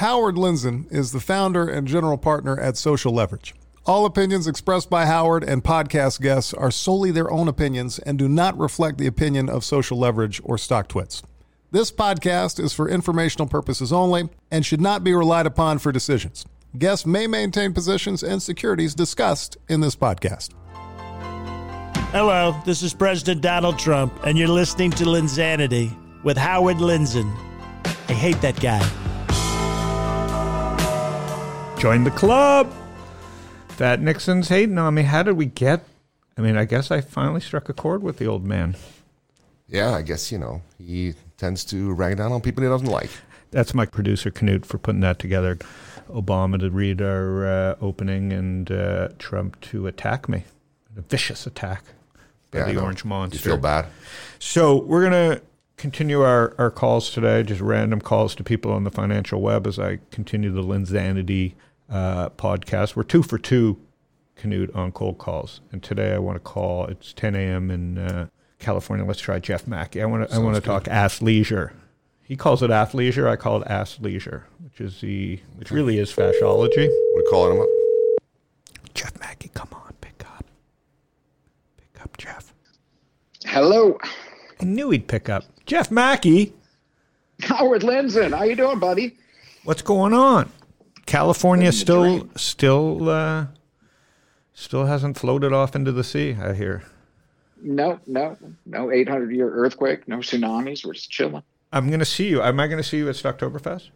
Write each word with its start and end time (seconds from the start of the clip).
Howard 0.00 0.36
Lindzen 0.36 0.90
is 0.90 1.12
the 1.12 1.20
founder 1.20 1.68
and 1.68 1.86
general 1.86 2.16
partner 2.16 2.58
at 2.58 2.78
Social 2.78 3.12
Leverage. 3.12 3.54
All 3.84 4.06
opinions 4.06 4.46
expressed 4.46 4.88
by 4.88 5.04
Howard 5.04 5.44
and 5.44 5.62
podcast 5.62 6.22
guests 6.22 6.54
are 6.54 6.70
solely 6.70 7.10
their 7.10 7.30
own 7.30 7.48
opinions 7.48 7.98
and 7.98 8.18
do 8.18 8.26
not 8.26 8.56
reflect 8.56 8.96
the 8.96 9.06
opinion 9.06 9.50
of 9.50 9.62
Social 9.62 9.98
Leverage 9.98 10.40
or 10.42 10.56
StockTwits. 10.56 11.22
This 11.70 11.92
podcast 11.92 12.58
is 12.58 12.72
for 12.72 12.88
informational 12.88 13.46
purposes 13.46 13.92
only 13.92 14.30
and 14.50 14.64
should 14.64 14.80
not 14.80 15.04
be 15.04 15.12
relied 15.12 15.44
upon 15.44 15.76
for 15.76 15.92
decisions. 15.92 16.46
Guests 16.78 17.04
may 17.04 17.26
maintain 17.26 17.74
positions 17.74 18.22
and 18.22 18.42
securities 18.42 18.94
discussed 18.94 19.58
in 19.68 19.82
this 19.82 19.96
podcast. 19.96 20.54
Hello, 22.12 22.58
this 22.64 22.82
is 22.82 22.94
President 22.94 23.42
Donald 23.42 23.78
Trump, 23.78 24.18
and 24.24 24.38
you're 24.38 24.48
listening 24.48 24.92
to 24.92 25.04
Linsanity 25.04 25.94
with 26.24 26.38
Howard 26.38 26.78
Lindzen. 26.78 27.30
I 28.08 28.14
hate 28.14 28.40
that 28.40 28.58
guy. 28.58 28.99
Join 31.80 32.04
the 32.04 32.10
club. 32.10 32.70
That 33.78 34.02
Nixon's 34.02 34.50
hating 34.50 34.76
on 34.76 34.92
me. 34.92 35.02
How 35.02 35.22
did 35.22 35.32
we 35.38 35.46
get? 35.46 35.82
I 36.36 36.42
mean, 36.42 36.54
I 36.54 36.66
guess 36.66 36.90
I 36.90 37.00
finally 37.00 37.40
struck 37.40 37.70
a 37.70 37.72
chord 37.72 38.02
with 38.02 38.18
the 38.18 38.26
old 38.26 38.44
man. 38.44 38.76
Yeah, 39.66 39.92
I 39.94 40.02
guess, 40.02 40.30
you 40.30 40.36
know, 40.36 40.60
he 40.76 41.14
tends 41.38 41.64
to 41.64 41.90
rag 41.94 42.18
down 42.18 42.32
on 42.32 42.42
people 42.42 42.62
he 42.62 42.68
doesn't 42.68 42.86
like. 42.86 43.08
That's 43.50 43.72
my 43.72 43.86
producer, 43.86 44.30
Knut, 44.30 44.66
for 44.66 44.76
putting 44.76 45.00
that 45.00 45.18
together. 45.18 45.56
Obama 46.10 46.60
to 46.60 46.70
read 46.70 47.00
our 47.00 47.46
uh, 47.46 47.76
opening 47.80 48.30
and 48.30 48.70
uh, 48.70 49.08
Trump 49.18 49.58
to 49.62 49.86
attack 49.86 50.28
me. 50.28 50.44
A 50.98 51.00
vicious 51.00 51.46
attack 51.46 51.82
by 52.50 52.58
Yeah, 52.58 52.72
the 52.72 52.82
orange 52.82 53.06
monster. 53.06 53.38
You 53.38 53.42
feel 53.42 53.56
bad? 53.56 53.86
So 54.38 54.82
we're 54.82 55.08
going 55.08 55.36
to 55.36 55.42
continue 55.78 56.20
our, 56.20 56.54
our 56.58 56.70
calls 56.70 57.10
today, 57.10 57.42
just 57.42 57.62
random 57.62 58.02
calls 58.02 58.34
to 58.34 58.44
people 58.44 58.70
on 58.70 58.84
the 58.84 58.90
financial 58.90 59.40
web 59.40 59.66
as 59.66 59.78
I 59.78 60.00
continue 60.10 60.52
the 60.52 60.62
Linsanity 60.62 61.54
uh, 61.90 62.30
podcast. 62.30 62.96
We're 62.96 63.02
two 63.02 63.22
for 63.22 63.38
two, 63.38 63.78
Canute, 64.36 64.74
on 64.74 64.92
cold 64.92 65.18
calls. 65.18 65.60
And 65.72 65.82
today 65.82 66.14
I 66.14 66.18
want 66.18 66.36
to 66.36 66.40
call, 66.40 66.86
it's 66.86 67.12
10 67.12 67.34
a.m. 67.34 67.70
in 67.70 67.98
uh, 67.98 68.28
California. 68.58 69.04
Let's 69.04 69.20
try 69.20 69.38
Jeff 69.38 69.66
Macke. 69.66 70.00
I 70.00 70.06
want 70.06 70.28
to 70.28 70.34
I 70.34 70.38
want 70.38 70.54
to 70.54 70.60
talk 70.60 70.84
athleisure. 70.84 71.72
He 72.22 72.36
calls 72.36 72.62
it 72.62 72.70
athleisure. 72.70 73.28
I 73.28 73.34
call 73.36 73.60
it 73.60 73.68
athleisure, 73.68 74.44
which 74.62 74.80
is 74.80 75.00
the 75.00 75.40
which 75.56 75.70
really 75.70 75.98
is 75.98 76.12
fasciology. 76.12 76.88
We're 77.14 77.28
calling 77.28 77.56
him 77.56 77.62
up. 77.62 77.68
Jeff 78.94 79.14
Macke, 79.14 79.52
come 79.52 79.68
on, 79.72 79.94
pick 80.00 80.24
up, 80.26 80.44
pick 81.76 82.02
up, 82.02 82.16
Jeff. 82.18 82.52
Hello, 83.46 83.98
I 84.60 84.64
knew 84.64 84.90
he'd 84.90 85.08
pick 85.08 85.28
up. 85.28 85.44
Jeff 85.66 85.90
Macke, 85.90 86.52
Howard 87.42 87.82
Lindzen. 87.82 88.36
How 88.36 88.44
you 88.44 88.54
doing, 88.54 88.78
buddy? 88.78 89.16
what's 89.64 89.82
going 89.82 90.12
on? 90.12 90.50
California 91.10 91.72
still 91.72 92.28
still 92.36 93.08
uh, 93.08 93.46
still 94.52 94.86
hasn't 94.86 95.18
floated 95.18 95.52
off 95.52 95.74
into 95.74 95.90
the 95.90 96.04
sea. 96.04 96.36
I 96.40 96.54
hear. 96.54 96.84
No, 97.60 97.98
no, 98.06 98.36
no 98.64 98.92
800 98.92 99.34
year 99.34 99.50
earthquake, 99.50 100.06
no 100.06 100.18
tsunamis. 100.18 100.86
We're 100.86 100.94
just 100.94 101.10
chilling. 101.10 101.42
I'm 101.72 101.88
going 101.88 101.98
to 101.98 102.04
see 102.06 102.28
you. 102.28 102.40
Am 102.40 102.60
I 102.60 102.68
going 102.68 102.80
to 102.80 102.88
see 102.88 102.98
you 102.98 103.08
at 103.08 103.16
Stocktoberfest? 103.16 103.90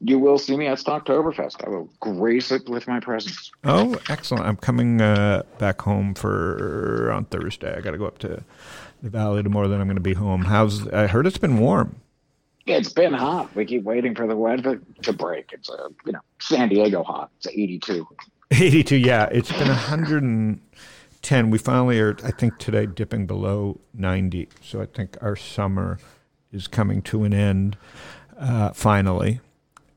You 0.00 0.18
will 0.18 0.36
see 0.38 0.56
me 0.58 0.66
at 0.66 0.76
Stocktoberfest. 0.76 1.66
I 1.66 1.70
will 1.70 1.88
grace 2.00 2.52
it 2.52 2.68
with 2.68 2.86
my 2.86 3.00
presence. 3.00 3.50
Oh, 3.64 3.98
excellent! 4.10 4.44
I'm 4.44 4.56
coming 4.56 5.00
uh, 5.00 5.42
back 5.58 5.80
home 5.80 6.14
for 6.14 7.10
on 7.12 7.24
Thursday. 7.24 7.74
I 7.74 7.80
got 7.80 7.92
to 7.92 7.98
go 7.98 8.06
up 8.06 8.18
to 8.18 8.44
the 9.02 9.08
valley 9.08 9.42
tomorrow. 9.42 9.68
Then 9.68 9.80
I'm 9.80 9.86
going 9.86 9.96
to 9.96 10.02
be 10.02 10.14
home. 10.14 10.42
How's? 10.42 10.86
I 10.88 11.06
heard 11.06 11.26
it's 11.26 11.38
been 11.38 11.56
warm. 11.56 11.96
It's 12.66 12.92
been 12.92 13.12
hot. 13.12 13.54
We 13.54 13.64
keep 13.64 13.84
waiting 13.84 14.14
for 14.14 14.26
the 14.26 14.36
weather 14.36 14.80
to 15.02 15.12
break. 15.12 15.50
It's 15.52 15.68
a 15.68 15.88
you 16.04 16.12
know 16.12 16.20
San 16.40 16.68
Diego 16.68 17.02
hot. 17.04 17.30
It's 17.38 17.46
82. 17.46 18.06
82. 18.50 18.96
Yeah, 18.96 19.28
it's 19.30 19.50
been 19.52 19.68
110. 19.68 21.50
We 21.50 21.58
finally 21.58 22.00
are. 22.00 22.16
I 22.24 22.30
think 22.32 22.58
today 22.58 22.86
dipping 22.86 23.26
below 23.26 23.80
90. 23.94 24.48
So 24.62 24.80
I 24.82 24.86
think 24.86 25.16
our 25.20 25.36
summer 25.36 25.98
is 26.52 26.66
coming 26.66 27.02
to 27.02 27.24
an 27.24 27.32
end 27.34 27.76
uh, 28.38 28.70
finally. 28.72 29.40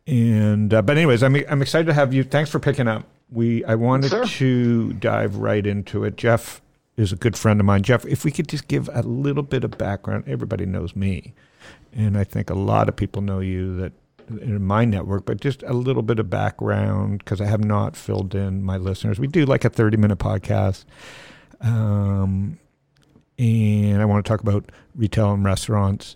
And 0.06 0.74
uh, 0.74 0.81
but 0.81 0.97
anyways, 0.97 1.24
I'm 1.24 1.35
I'm 1.50 1.62
excited 1.62 1.85
to 1.88 1.94
have 1.94 2.13
you. 2.13 2.24
Thanks 2.24 2.50
for 2.50 2.59
picking 2.59 2.88
up. 2.88 3.03
We 3.31 3.63
I 3.66 3.75
wanted 3.75 4.09
Sure. 4.09 4.25
to 4.25 4.94
dive 4.94 5.35
right 5.38 5.66
into 5.66 6.03
it. 6.03 6.18
Jeff 6.18 6.62
is 6.97 7.12
a 7.12 7.16
good 7.16 7.38
friend 7.38 7.59
of 7.59 7.66
mine. 7.66 7.84
Jeff, 7.84 8.06
if 8.06 8.24
we 8.25 8.31
could 8.31 8.47
just 8.47 8.68
give 8.68 8.90
a 8.94 9.02
little 9.03 9.44
bit 9.44 9.63
of 9.63 9.78
background. 9.78 10.24
Everybody 10.28 10.66
knows 10.66 10.96
me, 10.96 11.34
and 11.94 12.18
I 12.18 12.24
think 12.24 12.50
a 12.50 12.56
lot 12.56 12.90
of 12.90 12.96
people 12.96 13.22
know 13.22 13.40
you 13.40 13.76
that 13.78 13.94
in 14.30 14.64
my 14.64 14.86
network, 14.86 15.26
but 15.26 15.42
just 15.42 15.64
a 15.64 15.74
little 15.74 16.04
bit 16.04 16.20
of 16.20 16.30
background 16.30 17.20
because 17.20 17.42
I 17.42 17.46
have 17.46 17.64
not 17.64 17.96
filled 17.96 18.36
in 18.36 18.64
my 18.64 18.78
listeners. 18.78 19.20
We 19.20 19.28
do 19.28 19.46
like 19.46 19.66
a 19.66 19.70
30 19.70 19.98
minute 19.98 20.20
podcast. 20.20 20.86
Um, 21.62 22.60
and 23.38 24.02
I 24.02 24.06
want 24.06 24.24
to 24.24 24.30
talk 24.30 24.42
about 24.42 24.72
retail 24.96 25.34
and 25.34 25.44
restaurants, 25.44 26.16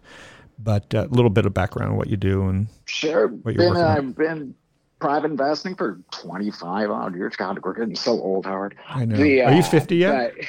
but 0.60 0.94
a 0.94 1.06
little 1.06 1.30
bit 1.30 1.46
of 1.46 1.54
background 1.54 1.92
on 1.92 1.98
what 1.98 2.10
you 2.10 2.18
do. 2.18 2.44
And 2.44 2.68
Sure. 2.86 3.28
What 3.28 3.56
you're 3.56 3.74
Been. 3.74 3.82
I've 3.82 4.16
been 4.16 4.56
private 5.00 5.32
investing 5.32 5.76
for 5.76 6.00
25 6.12 6.92
odd 6.92 7.16
years. 7.16 7.36
God, 7.36 7.60
we're 7.64 7.74
getting 7.74 7.96
so 7.96 8.12
old, 8.12 8.46
Howard. 8.46 8.76
I 8.88 9.06
know. 9.06 9.18
The, 9.18 9.42
Are 9.42 9.54
you 9.54 9.60
uh, 9.60 9.70
50 9.70 9.96
yet? 9.96 10.36
but- 10.36 10.46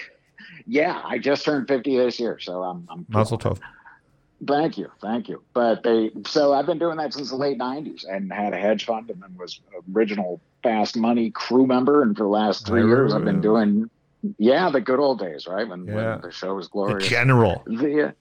yeah, 0.66 1.02
I 1.04 1.18
just 1.18 1.44
turned 1.44 1.68
50 1.68 1.98
this 1.98 2.18
year, 2.18 2.38
so 2.38 2.62
I'm. 2.62 2.88
I'm 2.90 3.04
Mazel 3.08 3.38
tov. 3.38 3.58
Thank 4.46 4.76
you, 4.76 4.90
thank 5.00 5.28
you. 5.28 5.42
But 5.54 5.82
they, 5.82 6.10
so 6.26 6.52
I've 6.52 6.66
been 6.66 6.78
doing 6.78 6.96
that 6.98 7.14
since 7.14 7.30
the 7.30 7.36
late 7.36 7.58
'90s, 7.58 8.04
and 8.08 8.32
had 8.32 8.52
a 8.52 8.58
hedge 8.58 8.84
fund, 8.84 9.10
and 9.10 9.22
then 9.22 9.34
was 9.38 9.60
original 9.94 10.40
Fast 10.62 10.96
Money 10.96 11.30
crew 11.30 11.66
member, 11.66 12.02
and 12.02 12.16
for 12.16 12.24
the 12.24 12.28
last 12.28 12.66
three 12.66 12.84
years, 12.86 13.14
I've 13.14 13.24
been 13.24 13.40
doing, 13.40 13.88
yeah, 14.38 14.70
the 14.70 14.80
good 14.80 14.98
old 15.00 15.18
days, 15.20 15.46
right 15.46 15.66
when, 15.68 15.86
Yeah. 15.86 15.94
when 16.14 16.20
the 16.22 16.30
show 16.30 16.54
was 16.54 16.68
glorious. 16.68 17.04
The 17.04 17.10
general. 17.10 17.62
The, 17.66 18.08
uh, 18.08 18.12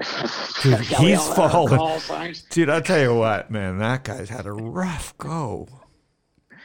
Dude, 0.62 0.90
Yeah, 0.90 0.98
he's 0.98 1.18
all 1.18 1.34
had 1.48 1.74
our 1.74 2.00
fallen. 2.00 2.34
Dude, 2.50 2.70
I'll 2.70 2.80
tell 2.82 3.00
you 3.00 3.14
what, 3.14 3.50
man, 3.50 3.78
that 3.78 4.04
guy's 4.04 4.28
had 4.28 4.46
a 4.46 4.52
rough 4.52 5.16
go. 5.18 5.68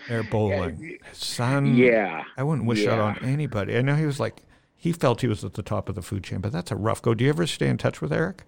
Eric 0.07 0.29
Bolling. 0.29 0.99
Son. 1.13 1.75
Yeah, 1.75 2.23
I 2.37 2.43
wouldn't 2.43 2.67
wish 2.67 2.85
that 2.85 2.99
on 2.99 3.17
anybody. 3.23 3.75
I 3.77 3.81
know 3.81 3.95
he 3.95 4.05
was 4.05 4.19
like, 4.19 4.43
he 4.75 4.91
felt 4.91 5.21
he 5.21 5.27
was 5.27 5.43
at 5.43 5.53
the 5.53 5.63
top 5.63 5.89
of 5.89 5.95
the 5.95 6.01
food 6.01 6.23
chain, 6.23 6.41
but 6.41 6.51
that's 6.51 6.69
a 6.71 6.75
rough 6.75 7.01
go. 7.01 7.13
Do 7.13 7.23
you 7.23 7.29
ever 7.29 7.47
stay 7.47 7.67
in 7.67 7.77
touch 7.77 8.01
with 8.01 8.13
Eric? 8.13 8.43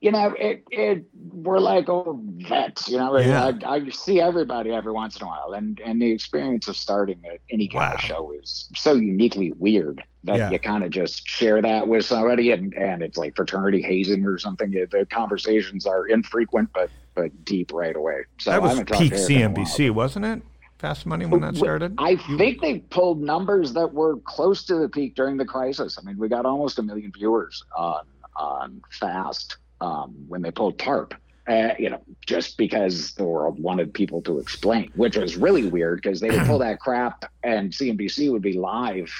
You 0.00 0.10
know, 0.10 0.34
it, 0.38 0.64
it 0.70 1.04
we're 1.32 1.58
like 1.58 1.88
oh, 1.88 2.04
old 2.06 2.24
vets, 2.48 2.88
you 2.88 2.96
know. 2.96 3.18
Yeah. 3.18 3.52
I, 3.64 3.74
I 3.76 3.88
see 3.90 4.20
everybody 4.20 4.70
every 4.70 4.92
once 4.92 5.16
in 5.16 5.22
a 5.22 5.26
while, 5.26 5.52
and 5.54 5.80
and 5.80 6.00
the 6.00 6.10
experience 6.10 6.68
of 6.68 6.76
starting 6.76 7.20
a, 7.24 7.38
any 7.50 7.68
kind 7.68 7.94
of 7.94 8.00
show 8.00 8.32
is 8.32 8.68
so 8.74 8.94
uniquely 8.94 9.52
weird 9.52 10.02
that 10.24 10.36
Yeah. 10.36 10.50
you 10.50 10.58
kind 10.58 10.84
of 10.84 10.90
just 10.90 11.26
share 11.26 11.60
that 11.62 11.88
with 11.88 12.04
somebody, 12.04 12.52
and 12.52 12.74
and 12.74 13.02
it's 13.02 13.18
like 13.18 13.36
fraternity 13.36 13.82
hazing 13.82 14.24
or 14.24 14.38
something. 14.38 14.70
The 14.70 15.06
conversations 15.10 15.86
are 15.86 16.06
infrequent, 16.06 16.70
but 16.72 16.90
but 17.14 17.44
deep 17.44 17.72
right 17.72 17.96
away. 17.96 18.24
So 18.38 18.50
that 18.50 18.62
was 18.62 18.78
peak 18.78 18.86
to 18.86 18.94
Eric 18.96 19.30
in 19.30 19.42
a 19.42 19.48
while. 19.48 19.66
CNBC, 19.66 19.90
wasn't 19.90 20.24
it? 20.26 20.42
Fast 20.80 21.04
Money 21.04 21.26
when 21.26 21.42
that 21.42 21.56
started? 21.56 21.94
I 21.98 22.16
think 22.38 22.62
they 22.62 22.78
pulled 22.78 23.20
numbers 23.20 23.74
that 23.74 23.92
were 23.92 24.16
close 24.20 24.64
to 24.64 24.76
the 24.76 24.88
peak 24.88 25.14
during 25.14 25.36
the 25.36 25.44
crisis. 25.44 25.98
I 26.00 26.02
mean, 26.06 26.16
we 26.16 26.26
got 26.26 26.46
almost 26.46 26.78
a 26.78 26.82
million 26.82 27.12
viewers 27.12 27.62
on 27.76 28.00
on 28.40 28.82
Fast 28.90 29.58
um, 29.80 30.14
when 30.28 30.42
they 30.42 30.50
pulled 30.50 30.78
TARP. 30.78 31.14
Uh, 31.48 31.74
you 31.78 31.90
know, 31.90 32.00
just 32.26 32.56
because 32.56 33.12
the 33.14 33.24
world 33.24 33.58
wanted 33.58 33.92
people 33.92 34.22
to 34.22 34.38
explain, 34.38 34.90
which 34.94 35.16
was 35.16 35.36
really 35.36 35.66
weird 35.66 36.00
because 36.00 36.20
they 36.20 36.30
would 36.30 36.46
pull 36.46 36.58
that 36.58 36.78
crap 36.78 37.24
and 37.42 37.72
CNBC 37.72 38.30
would 38.30 38.42
be 38.42 38.52
live 38.52 39.10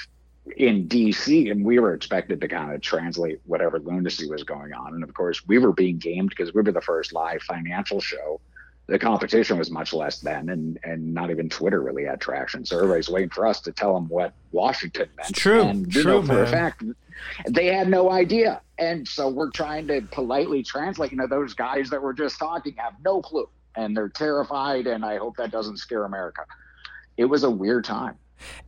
in 0.55 0.87
DC, 0.87 1.51
and 1.51 1.65
we 1.65 1.77
were 1.79 1.93
expected 1.93 2.39
to 2.39 2.47
kind 2.47 2.73
of 2.73 2.81
translate 2.81 3.41
whatever 3.45 3.79
lunacy 3.79 4.29
was 4.29 4.43
going 4.43 4.71
on. 4.73 4.93
And 4.93 5.03
of 5.03 5.13
course, 5.13 5.45
we 5.47 5.57
were 5.57 5.73
being 5.73 5.97
gamed 5.97 6.29
because 6.29 6.53
we 6.53 6.61
were 6.61 6.71
the 6.71 6.81
first 6.81 7.11
live 7.11 7.41
financial 7.41 7.99
show 7.99 8.39
the 8.91 8.99
competition 8.99 9.57
was 9.57 9.71
much 9.71 9.93
less 9.93 10.19
then, 10.19 10.49
and 10.49 10.77
and 10.83 11.13
not 11.13 11.31
even 11.31 11.47
Twitter 11.47 11.81
really 11.81 12.03
had 12.03 12.19
traction. 12.19 12.65
So 12.65 12.75
everybody's 12.77 13.09
waiting 13.09 13.29
for 13.29 13.47
us 13.47 13.61
to 13.61 13.71
tell 13.71 13.93
them 13.93 14.09
what 14.09 14.33
Washington 14.51 15.07
meant. 15.15 15.33
true, 15.33 15.61
and 15.61 15.95
you 15.95 16.03
true, 16.03 16.11
know 16.11 16.21
for 16.21 16.33
man. 16.33 16.43
a 16.43 16.47
fact 16.47 16.83
they 17.47 17.67
had 17.67 17.87
no 17.87 18.11
idea. 18.11 18.61
And 18.77 19.07
so 19.07 19.29
we're 19.29 19.51
trying 19.51 19.87
to 19.87 20.01
politely 20.11 20.63
translate. 20.63 21.11
You 21.11 21.17
know, 21.17 21.27
those 21.27 21.53
guys 21.53 21.89
that 21.89 22.01
were 22.01 22.13
just 22.13 22.39
talking 22.39 22.75
have 22.77 22.93
no 23.03 23.21
clue, 23.21 23.49
and 23.75 23.95
they're 23.95 24.09
terrified. 24.09 24.87
And 24.87 25.05
I 25.05 25.17
hope 25.17 25.37
that 25.37 25.51
doesn't 25.51 25.77
scare 25.77 26.05
America. 26.05 26.45
It 27.17 27.25
was 27.25 27.43
a 27.43 27.51
weird 27.51 27.85
time. 27.85 28.15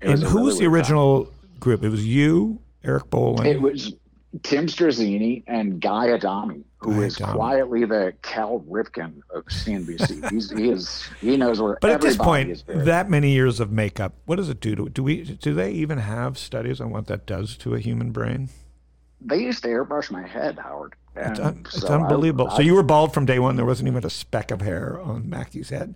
It 0.01 0.09
and 0.09 0.23
who 0.23 0.37
really 0.37 0.45
was 0.45 0.59
the 0.59 0.67
weird 0.67 0.85
time. 0.85 0.95
original 0.95 1.33
group? 1.59 1.83
It 1.83 1.89
was 1.89 2.05
you, 2.05 2.59
Eric 2.83 3.09
Bolling. 3.09 3.47
It 3.47 3.61
was 3.61 3.93
Tim 4.41 4.65
Strazzini 4.65 5.43
and 5.45 5.79
Guy 5.79 6.09
Adami, 6.11 6.63
who 6.77 6.93
Guy 6.95 7.03
is 7.03 7.17
Adami. 7.21 7.33
quietly 7.37 7.85
the 7.85 8.13
Cal 8.23 8.61
Ripken 8.69 9.21
of 9.33 9.45
CNBC. 9.45 10.29
He's, 10.31 10.49
he 10.49 10.69
is 10.69 11.03
he 11.21 11.37
knows 11.37 11.61
where. 11.61 11.77
but 11.79 11.91
at 11.91 12.01
this 12.01 12.17
point, 12.17 12.63
that 12.67 13.09
many 13.11 13.31
years 13.31 13.59
of 13.59 13.71
makeup, 13.71 14.13
what 14.25 14.37
does 14.37 14.49
it 14.49 14.59
do 14.59 14.75
to 14.75 14.89
do 14.89 15.03
we 15.03 15.21
do 15.23 15.53
they 15.53 15.71
even 15.71 15.99
have 15.99 16.37
studies 16.39 16.81
on 16.81 16.89
what 16.89 17.05
that 17.07 17.25
does 17.27 17.55
to 17.57 17.75
a 17.75 17.79
human 17.79 18.11
brain? 18.11 18.49
they 19.25 19.37
used 19.37 19.63
to 19.63 19.69
airbrush 19.69 20.11
my 20.11 20.25
head, 20.27 20.59
Howard. 20.59 20.95
It's, 21.15 21.39
un- 21.39 21.63
so 21.69 21.87
I- 21.87 21.95
unbelievable. 22.01 22.49
I, 22.49 22.57
so 22.57 22.61
you 22.61 22.73
were 22.73 22.83
bald 22.83 23.13
from 23.13 23.25
day 23.25 23.39
one. 23.39 23.55
There 23.55 23.65
wasn't 23.65 23.87
even 23.87 24.03
a 24.05 24.09
speck 24.09 24.51
of 24.51 24.59
hair 24.61 24.99
on 24.99 25.29
Macke's 25.29 25.69
head. 25.69 25.93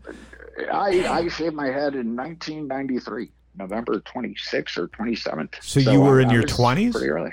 I, 0.71 1.05
I 1.09 1.27
shaved 1.27 1.53
my 1.55 1.67
head 1.67 1.95
in 1.95 2.15
1993, 2.15 3.29
November 3.57 3.99
26th 3.99 4.77
or 4.77 4.87
27th. 4.89 5.55
So 5.61 5.79
you 5.81 5.99
were 5.99 6.19
I- 6.19 6.23
in 6.23 6.29
I 6.29 6.33
your 6.33 6.43
was 6.43 6.51
20s? 6.53 6.91
Pretty 6.93 7.09
early. 7.09 7.31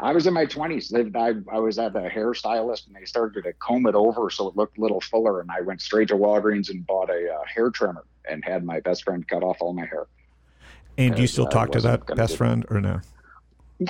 I 0.00 0.12
was 0.12 0.26
in 0.26 0.34
my 0.34 0.46
20s. 0.46 1.14
I, 1.16 1.54
I 1.54 1.58
was 1.58 1.78
at 1.78 1.94
a 1.96 2.08
hairstylist 2.08 2.86
and 2.86 2.96
they 2.96 3.04
started 3.04 3.44
to 3.44 3.52
comb 3.54 3.86
it 3.86 3.94
over 3.94 4.30
so 4.30 4.48
it 4.48 4.56
looked 4.56 4.78
a 4.78 4.80
little 4.80 5.00
fuller. 5.00 5.40
And 5.40 5.50
I 5.50 5.60
went 5.60 5.80
straight 5.80 6.08
to 6.08 6.14
Walgreens 6.14 6.70
and 6.70 6.86
bought 6.86 7.10
a 7.10 7.34
uh, 7.34 7.44
hair 7.52 7.70
trimmer 7.70 8.04
and 8.28 8.44
had 8.44 8.64
my 8.64 8.80
best 8.80 9.04
friend 9.04 9.26
cut 9.26 9.42
off 9.42 9.58
all 9.60 9.72
my 9.72 9.86
hair. 9.86 10.06
And 10.98 11.14
do 11.14 11.22
you 11.22 11.26
Uh, 11.26 11.28
still 11.28 11.46
I 11.46 11.50
talk 11.50 11.72
to 11.72 11.80
that 11.80 12.06
best 12.16 12.36
friend 12.36 12.64
or 12.70 12.80
no? 12.80 13.00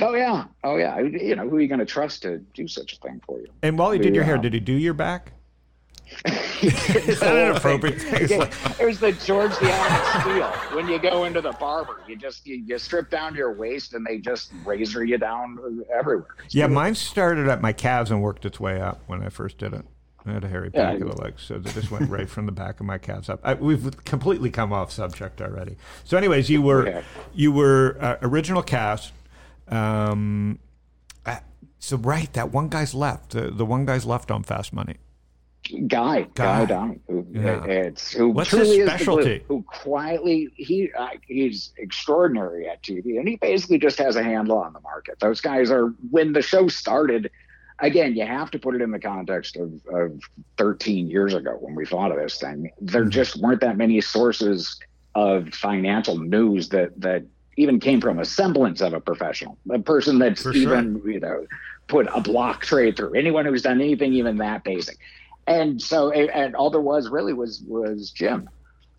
Oh, 0.00 0.14
yeah. 0.14 0.44
Oh, 0.64 0.76
yeah. 0.76 0.99
You 1.00 1.37
know, 1.37 1.49
who 1.49 1.56
are 1.56 1.60
you 1.60 1.69
going 1.69 1.81
to 1.81 1.87
trust 1.87 2.22
to 2.22 2.38
do 2.54 2.66
such 2.66 2.94
a 2.94 2.96
thing 2.96 3.20
for 3.26 3.38
you? 3.40 3.49
And 3.62 3.78
while 3.78 3.90
he 3.90 3.99
did 3.99 4.14
your 4.14 4.25
hair, 4.25 4.37
Yeah. 4.37 4.43
did 4.43 4.54
he 4.54 4.60
do 4.60 4.72
your 4.72 4.94
back? 4.94 5.32
Is 6.62 7.20
that 7.20 7.37
an 7.50 7.56
appropriate 7.56 8.00
thing? 8.00 8.23
It's 8.23 8.32
like- 8.37 8.81
it 8.81 8.87
was 8.87 9.00
the 9.00 9.12
George 9.12 9.56
the 9.59 9.70
Animal 9.73 10.20
Steel. 10.20 10.76
When 10.76 10.88
you 10.88 10.99
go 10.99 11.25
into 11.25 11.41
the 11.41 11.53
barber, 11.53 12.00
you 12.06 12.17
just 12.17 12.47
you, 12.47 12.62
you 12.67 12.79
strip 12.79 13.11
down 13.11 13.32
to 13.32 13.38
your 13.38 13.53
waist 13.53 13.94
and 13.94 14.06
they 14.06 14.19
just 14.19 14.53
razor 14.64 15.05
you 15.05 15.19
down 15.19 15.59
everywhere. 15.93 16.26
It's 16.44 16.55
Yeah, 16.55 16.67
mine 16.69 16.94
started 16.94 17.49
at 17.49 17.61
my 17.61 17.73
calves 17.73 18.11
and 18.11 18.23
worked 18.23 18.44
its 18.44 18.61
way 18.61 18.81
up 18.81 19.00
when 19.06 19.23
I 19.23 19.29
first 19.29 19.59
did 19.59 19.73
it. 19.75 19.85
I 20.25 20.31
had 20.35 20.44
a 20.44 20.49
hairy 20.49 20.69
back 20.70 20.99
Yeah. 21.00 21.05
of 21.06 21.17
the 21.17 21.20
legs, 21.23 21.43
so 21.43 21.56
it 21.56 21.64
just 21.67 21.91
went 21.91 22.09
right 22.09 22.29
from 22.31 22.47
the 22.47 22.53
back 22.53 22.79
of 22.79 22.87
my 22.87 22.97
calves 22.99 23.29
up. 23.29 23.41
I, 23.43 23.55
we've 23.55 24.05
completely 24.05 24.50
come 24.50 24.73
off 24.73 24.93
subject 24.93 25.41
already. 25.43 25.76
So, 26.05 26.17
anyways, 26.17 26.49
you 26.49 26.62
were 26.62 26.82
Okay. 26.88 27.03
you 27.35 27.50
were 27.50 27.97
uh, 28.00 28.17
original 28.23 28.62
cast. 28.62 29.12
Um, 29.67 30.61
uh, 31.26 31.38
so 31.81 31.97
right, 31.97 32.32
that 32.35 32.53
one 32.53 32.69
guy's 32.69 32.94
left. 32.94 33.31
The, 33.31 33.50
the 33.50 33.64
one 33.67 33.85
guy's 33.85 34.06
left 34.06 34.31
on 34.31 34.44
Fast 34.44 34.73
Money. 34.73 34.97
Guy, 35.87 36.23
Guy. 36.35 36.64
Guy 36.67 36.99
who, 37.09 37.26
Yeah. 37.31 37.64
it's 37.64 38.12
who 38.12 38.31
What's 38.31 38.50
truly 38.50 38.67
his 38.67 38.79
is 38.79 38.87
specialty? 38.88 39.38
glue, 39.41 39.59
who 39.59 39.62
quietly 39.62 40.49
he 40.56 40.91
uh, 40.99 41.09
he's 41.26 41.73
extraordinary 41.79 42.69
at 42.69 42.82
TV, 42.82 43.19
and 43.19 43.29
he 43.29 43.37
basically 43.37 43.79
just 43.79 43.99
has 43.99 44.17
a 44.17 44.23
handle 44.23 44.59
on 44.59 44.73
the 44.73 44.81
market. 44.81 45.19
Those 45.20 45.41
guys 45.41 45.70
are 45.70 45.88
when 46.11 46.32
the 46.32 46.43
show 46.43 46.69
started. 46.69 47.31
Again, 47.79 48.14
you 48.14 48.25
have 48.25 48.50
to 48.53 48.59
put 48.61 48.75
it 48.76 48.81
in 48.82 48.93
the 48.93 48.99
context 49.00 49.56
of, 49.56 49.73
of 49.93 50.20
13 50.56 51.09
years 51.11 51.35
ago 51.35 51.56
when 51.59 51.75
we 51.75 51.85
thought 51.85 52.12
of 52.12 52.19
this 52.19 52.38
thing. 52.41 52.70
There 52.81 53.03
Mm-hmm. 53.03 53.11
just 53.11 53.37
weren't 53.41 53.61
that 53.62 53.76
many 53.76 54.00
sources 54.00 54.79
of 55.14 55.49
financial 55.55 56.19
news 56.19 56.69
that 56.70 57.00
that 57.00 57.25
even 57.56 57.79
came 57.81 58.00
from 58.00 58.19
a 58.19 58.25
semblance 58.25 58.81
of 58.81 58.94
a 58.94 59.00
professional, 59.00 59.59
a 59.70 59.79
person 59.79 60.19
that's 60.19 60.43
sure. 60.43 60.53
even 60.55 61.00
you 61.05 61.20
know 61.20 61.47
put 61.88 62.06
a 62.14 62.20
block 62.20 62.62
trade 62.62 62.97
through 62.97 63.14
anyone 63.14 63.44
who's 63.44 63.62
done 63.62 63.81
anything 63.81 64.12
even 64.12 64.37
that 64.38 64.64
basic. 64.64 64.97
And 65.46 65.80
so, 65.82 66.10
and 66.12 66.54
all 66.54 66.70
there 66.70 66.80
was 66.80 67.08
really 67.10 67.32
was 67.32 67.62
was 67.66 68.10
Jim, 68.10 68.48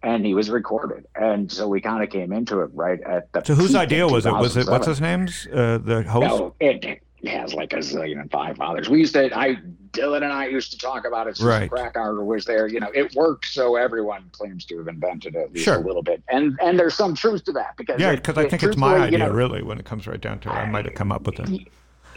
and 0.01 0.25
he 0.25 0.33
was 0.33 0.49
recorded, 0.49 1.05
and 1.15 1.49
so 1.51 1.67
we 1.67 1.79
kind 1.79 2.03
of 2.03 2.09
came 2.09 2.33
into 2.33 2.59
it 2.61 2.69
right 2.73 2.99
at 3.01 3.31
the. 3.31 3.43
So 3.45 3.55
whose 3.55 3.75
idea 3.75 4.05
was 4.07 4.25
it? 4.25 4.33
Was 4.33 4.57
it 4.57 4.67
what's 4.67 4.87
his 4.87 4.99
name's 4.99 5.47
uh, 5.47 5.79
the 5.83 6.03
host? 6.03 6.27
No, 6.27 6.55
it 6.59 7.01
has 7.25 7.53
like 7.53 7.71
a 7.71 7.77
zillion 7.77 8.19
and 8.19 8.29
five 8.29 8.57
fathers. 8.57 8.89
We 8.89 8.99
used 8.99 9.13
to, 9.13 9.33
I, 9.33 9.55
Dylan 9.91 10.23
and 10.23 10.33
I 10.33 10.47
used 10.47 10.71
to 10.71 10.77
talk 10.77 11.07
about 11.07 11.27
it 11.27 11.37
since 11.37 11.47
Right. 11.47 11.69
Krakauer 11.69 12.21
was 12.25 12.43
there. 12.43 12.67
You 12.67 12.81
know, 12.81 12.89
it 12.93 13.15
worked, 13.15 13.45
so 13.45 13.77
everyone 13.77 14.29
claims 14.33 14.65
to 14.65 14.77
have 14.79 14.89
invented 14.89 15.35
it 15.35 15.39
at 15.39 15.53
least 15.53 15.63
Sure. 15.63 15.75
a 15.77 15.79
little 15.87 16.03
bit, 16.03 16.21
and 16.27 16.59
and 16.61 16.77
there's 16.77 16.95
some 16.95 17.15
truth 17.15 17.45
to 17.45 17.53
that 17.53 17.77
because 17.77 18.01
yeah, 18.01 18.13
because 18.13 18.37
I 18.37 18.49
think 18.49 18.63
it's 18.63 18.75
my 18.75 18.89
truthfully, 18.97 19.11
you 19.11 19.15
idea, 19.23 19.27
know, 19.29 19.33
really, 19.33 19.61
when 19.63 19.79
it 19.79 19.85
comes 19.85 20.05
right 20.05 20.19
down 20.19 20.39
to 20.39 20.49
it. 20.49 20.53
I 20.53 20.65
might 20.69 20.83
have 20.83 20.95
come 20.95 21.13
up 21.13 21.25
with 21.25 21.39
it. 21.39 21.69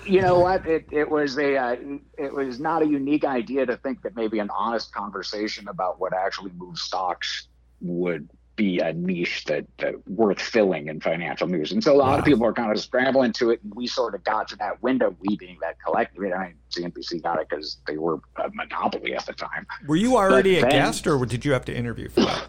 You 0.06 0.20
know 0.22 0.38
what 0.40 0.66
it, 0.66 0.86
it 0.90 1.10
was 1.10 1.36
a 1.38 1.56
uh, 1.56 1.76
it 2.18 2.32
was 2.32 2.60
not 2.60 2.82
a 2.82 2.86
unique 2.86 3.24
idea 3.24 3.66
to 3.66 3.76
think 3.78 4.02
that 4.02 4.14
maybe 4.16 4.38
an 4.38 4.50
honest 4.50 4.92
conversation 4.94 5.68
about 5.68 6.00
what 6.00 6.12
actually 6.14 6.52
moves 6.56 6.82
stocks 6.82 7.48
would 7.80 8.28
be 8.56 8.78
a 8.78 8.90
niche 8.94 9.44
that, 9.44 9.66
that 9.76 9.94
worth 10.08 10.40
filling 10.40 10.88
in 10.88 10.98
financial 10.98 11.46
news 11.46 11.72
and 11.72 11.84
so 11.84 11.94
a 11.94 11.98
lot 11.98 12.12
Wow. 12.12 12.18
of 12.20 12.24
people 12.24 12.46
are 12.46 12.54
kind 12.54 12.72
of 12.72 12.80
scrambling 12.80 13.32
to 13.34 13.50
it 13.50 13.60
and 13.62 13.74
we 13.74 13.86
sort 13.86 14.14
of 14.14 14.24
got 14.24 14.48
to 14.48 14.56
that 14.56 14.82
window 14.82 15.14
we 15.20 15.36
being 15.36 15.58
that 15.60 15.76
collective 15.84 16.22
i 16.32 16.46
mean 16.46 16.54
cnbc 16.74 17.22
got 17.22 17.38
it 17.38 17.48
because 17.50 17.78
they 17.86 17.98
were 17.98 18.18
a 18.42 18.48
monopoly 18.54 19.14
at 19.14 19.26
the 19.26 19.34
time 19.34 19.66
Were 19.86 19.96
you 19.96 20.16
already 20.16 20.56
a 20.56 20.62
then- 20.62 20.70
guest, 20.70 21.06
or 21.06 21.26
did 21.26 21.44
you 21.44 21.52
have 21.52 21.66
to 21.66 21.74
interview 21.76 22.08
for 22.08 22.20
that? 22.22 22.48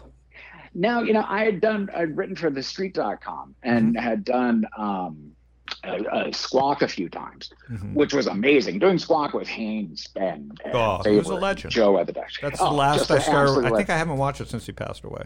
now 0.72 1.02
you 1.02 1.12
know 1.12 1.24
i 1.28 1.44
had 1.44 1.60
done 1.60 1.90
i'd 1.96 2.16
written 2.16 2.36
for 2.36 2.48
the 2.48 2.62
street.com 2.62 3.54
and 3.62 3.94
Mm-hmm. 3.94 4.02
had 4.02 4.24
done 4.24 4.64
um 4.78 5.32
uh, 5.84 5.88
uh, 5.88 6.32
squawk 6.32 6.82
a 6.82 6.88
few 6.88 7.08
times 7.08 7.50
Mhm. 7.70 7.94
which 7.94 8.12
was 8.14 8.26
amazing 8.26 8.78
doing 8.78 8.98
squawk 8.98 9.34
with 9.34 9.46
Haines 9.48 10.08
and, 10.16 10.58
and 10.64 10.74
Oh, 10.74 11.00
he 11.04 11.16
was 11.16 11.28
a 11.28 11.34
legend. 11.34 11.72
joe 11.72 11.98
at 11.98 12.06
the 12.06 12.12
Dutch. 12.12 12.38
That's 12.42 12.60
Oh, 12.60 12.70
the 12.70 12.74
last 12.76 13.10
I 13.10 13.18
started. 13.18 13.64
I 13.64 13.70
think. 13.76 13.90
I 13.90 13.96
haven't 13.96 14.16
watched 14.18 14.40
it 14.40 14.48
since 14.48 14.66
he 14.66 14.72
passed 14.72 15.04
away. 15.04 15.24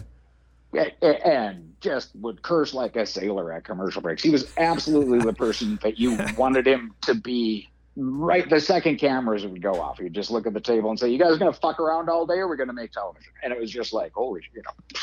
And 1.02 1.74
just 1.80 2.14
would 2.16 2.42
curse 2.42 2.72
like 2.72 2.96
a 2.96 3.04
sailor 3.04 3.52
at 3.52 3.64
commercial 3.64 4.00
breaks 4.00 4.22
he 4.22 4.30
was 4.30 4.52
absolutely 4.56 5.18
the 5.18 5.32
person 5.32 5.78
that 5.82 5.98
you 5.98 6.16
wanted 6.38 6.66
him 6.66 6.94
to 7.02 7.14
be 7.14 7.68
right 7.96 8.48
the 8.48 8.60
second 8.60 8.96
cameras 8.98 9.44
would 9.46 9.60
go 9.60 9.74
off 9.80 9.98
he'd 9.98 10.14
just 10.14 10.30
look 10.30 10.46
at 10.46 10.54
the 10.54 10.60
table 10.60 10.88
and 10.90 10.98
say 10.98 11.08
you 11.10 11.18
guys 11.18 11.36
gonna 11.38 11.52
fuck 11.52 11.78
around 11.80 12.08
all 12.08 12.24
day 12.24 12.34
or 12.38 12.48
we're 12.48 12.56
gonna 12.56 12.72
make 12.72 12.90
television 12.92 13.30
and 13.42 13.52
it 13.52 13.60
was 13.60 13.70
just 13.70 13.92
like 13.92 14.12
holy 14.14 14.40
you 14.54 14.62
know 14.62 14.98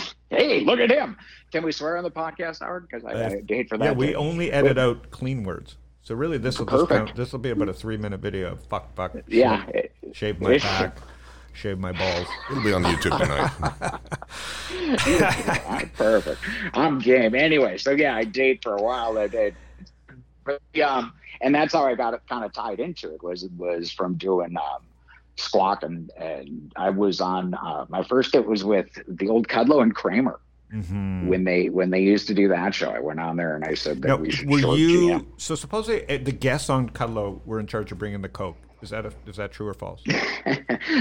hey 0.30 0.60
look 0.64 0.80
at 0.80 0.90
him 0.90 1.16
can 1.50 1.62
we 1.64 1.72
swear 1.72 1.96
on 1.96 2.04
the 2.04 2.10
podcast 2.10 2.60
howard 2.60 2.88
because 2.88 3.04
I, 3.04 3.26
I 3.26 3.42
hate 3.48 3.68
for 3.68 3.76
that 3.78 3.84
Yeah, 3.84 3.92
we 3.92 4.06
to- 4.08 4.14
only 4.14 4.50
edit 4.52 4.78
out 4.78 5.10
clean 5.10 5.44
words. 5.44 5.76
So 6.04 6.14
really, 6.16 6.36
this 6.38 6.58
will 6.58 6.66
just 6.66 6.88
count, 6.88 7.14
this 7.14 7.30
will 7.30 7.38
be 7.38 7.50
about 7.50 7.68
a 7.68 7.72
three 7.74 7.96
minute 7.96 8.18
video. 8.20 8.52
of 8.52 8.64
Fuck, 8.66 8.92
fuck. 8.96 9.12
yeah 9.28 9.64
Shave, 9.66 9.74
it- 9.74 9.92
shave 10.16 10.40
my 10.40 10.52
it- 10.54 10.62
back. 10.62 10.96
Shave 11.54 11.78
my 11.78 11.92
balls. 11.92 12.26
It'll 12.50 12.62
be 12.64 12.72
on 12.72 12.82
YouTube 12.82 13.18
tonight. 13.18 14.00
Perfect. 15.96 16.40
I'm 16.74 16.98
game. 16.98 17.34
Anyway, 17.34 17.76
so 17.76 17.90
yeah, 17.90 18.16
I 18.16 18.24
date 18.24 18.62
for 18.62 18.74
a 18.74 18.82
while. 18.82 19.18
I 19.18 19.26
did, 19.26 19.54
but 20.44 20.60
um, 20.80 21.12
and 21.42 21.54
that's 21.54 21.74
how 21.74 21.84
I 21.86 21.94
got 21.94 22.14
it 22.14 22.22
kind 22.28 22.42
of 22.44 22.52
tied 22.54 22.80
into 22.80 23.14
it. 23.14 23.22
Was 23.22 23.46
was 23.58 23.90
from 23.92 24.14
doing 24.14 24.56
um, 24.56 24.82
Squawk 25.36 25.82
and 25.82 26.10
and 26.18 26.72
I 26.76 26.90
was 26.90 27.20
on 27.20 27.54
uh, 27.54 27.86
my 27.88 28.02
first. 28.04 28.34
It 28.34 28.46
was 28.46 28.64
with 28.64 28.86
the 29.08 29.28
old 29.28 29.48
Kudlow 29.48 29.82
and 29.82 29.94
Cramer 29.94 30.40
hmm 30.70 31.28
when 31.28 31.44
they 31.44 31.68
when 31.68 31.90
they 31.90 32.00
used 32.00 32.26
to 32.28 32.34
do 32.34 32.48
that 32.48 32.74
show. 32.74 32.90
I 32.90 32.98
went 33.00 33.20
on 33.20 33.36
there 33.36 33.54
and 33.56 33.64
I 33.64 33.74
said 33.74 34.00
that 34.02 34.08
Now, 34.08 34.16
we 34.16 34.30
should 34.30 34.48
were 34.48 34.58
you 34.76 35.08
GM. 35.10 35.26
so 35.36 35.54
supposedly 35.54 36.04
uh, 36.08 36.22
the 36.24 36.32
guests 36.32 36.70
on 36.70 36.88
Kudlow 36.90 37.40
were 37.44 37.60
in 37.60 37.66
charge 37.66 37.92
of 37.92 37.98
bringing 37.98 38.22
the 38.22 38.28
coke? 38.28 38.56
Is 38.80 38.90
that 38.90 39.06
a, 39.06 39.12
is 39.26 39.36
that 39.36 39.52
true 39.52 39.68
or 39.68 39.74
false? 39.74 40.02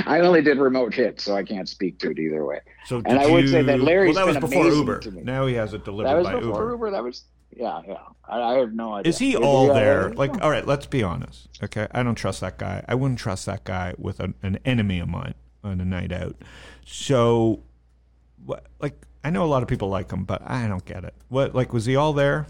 I 0.06 0.20
only 0.20 0.42
did 0.44 0.60
remote 0.60 0.94
hits, 0.94 1.24
so 1.24 1.36
I 1.36 1.42
can't 1.44 1.68
speak 1.68 1.98
to 2.00 2.12
it 2.12 2.20
either 2.20 2.46
way. 2.46 2.60
So 2.86 3.02
And 3.06 3.18
I 3.18 3.26
would 3.28 3.50
say 3.50 3.64
that 3.64 3.78
you- 3.80 3.84
Larry's 3.84 4.16
well, 4.16 4.28
that 4.28 4.42
was 4.42 4.52
before 4.52 4.68
Uber. 4.68 5.00
to 5.00 5.12
me. 5.12 5.24
Now 5.24 5.48
he 5.48 5.56
has 5.56 5.74
it 5.74 5.84
delivered 5.86 6.10
That 6.10 6.18
was 6.18 6.28
by 6.28 6.36
before 6.36 6.50
Uber. 6.64 6.72
Uber. 6.72 6.92
That 6.92 7.04
was 7.04 7.24
yeah, 7.56 7.82
yeah. 7.88 7.98
I, 8.28 8.42
I 8.42 8.54
have 8.60 8.74
no 8.74 8.94
idea. 8.94 9.10
Is 9.10 9.18
he 9.18 9.32
Is 9.32 9.40
all 9.42 9.72
uh, 9.72 9.74
there? 9.74 10.10
Like, 10.12 10.42
all 10.42 10.50
right, 10.50 10.66
let's 10.66 10.86
be 10.86 11.04
honest. 11.04 11.50
Okay, 11.64 11.88
I 11.92 12.04
don't 12.04 12.16
trust 12.16 12.42
that 12.42 12.58
guy. 12.58 12.84
I 12.88 12.96
wouldn't 12.96 13.20
trust 13.20 13.46
that 13.46 13.64
guy 13.64 13.94
with 13.98 14.20
an, 14.20 14.36
an 14.42 14.60
enemy 14.66 15.00
of 15.00 15.10
mine 15.10 15.36
on 15.64 15.82
a 15.82 15.86
night 15.86 16.12
out. 16.12 16.36
So, 16.86 17.64
what? 18.46 18.66
Like, 18.80 19.06
I 19.24 19.30
know 19.30 19.44
a 19.44 19.48
lot 19.48 19.62
of 19.64 19.70
people 19.70 19.90
like 19.90 20.12
him, 20.12 20.24
but 20.24 20.42
I 20.46 20.68
don't 20.68 20.86
get 20.86 21.04
it. 21.04 21.14
What? 21.30 21.54
Like, 21.54 21.74
was 21.74 21.86
he 21.86 21.96
all 21.96 22.14
there, 22.14 22.48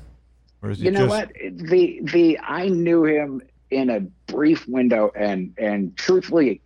or 0.62 0.70
is 0.70 0.80
he 0.80 0.86
you 0.86 0.92
know 0.92 1.08
just? 1.08 1.10
what 1.10 1.34
the 1.68 2.00
the 2.04 2.40
i 2.40 2.68
knew 2.68 3.04
him 3.04 3.42
in 3.72 3.90
a 3.90 4.00
brief 4.32 4.68
window 4.68 5.12
and 5.16 5.54
and 5.58 5.96
truthfully 5.98 6.62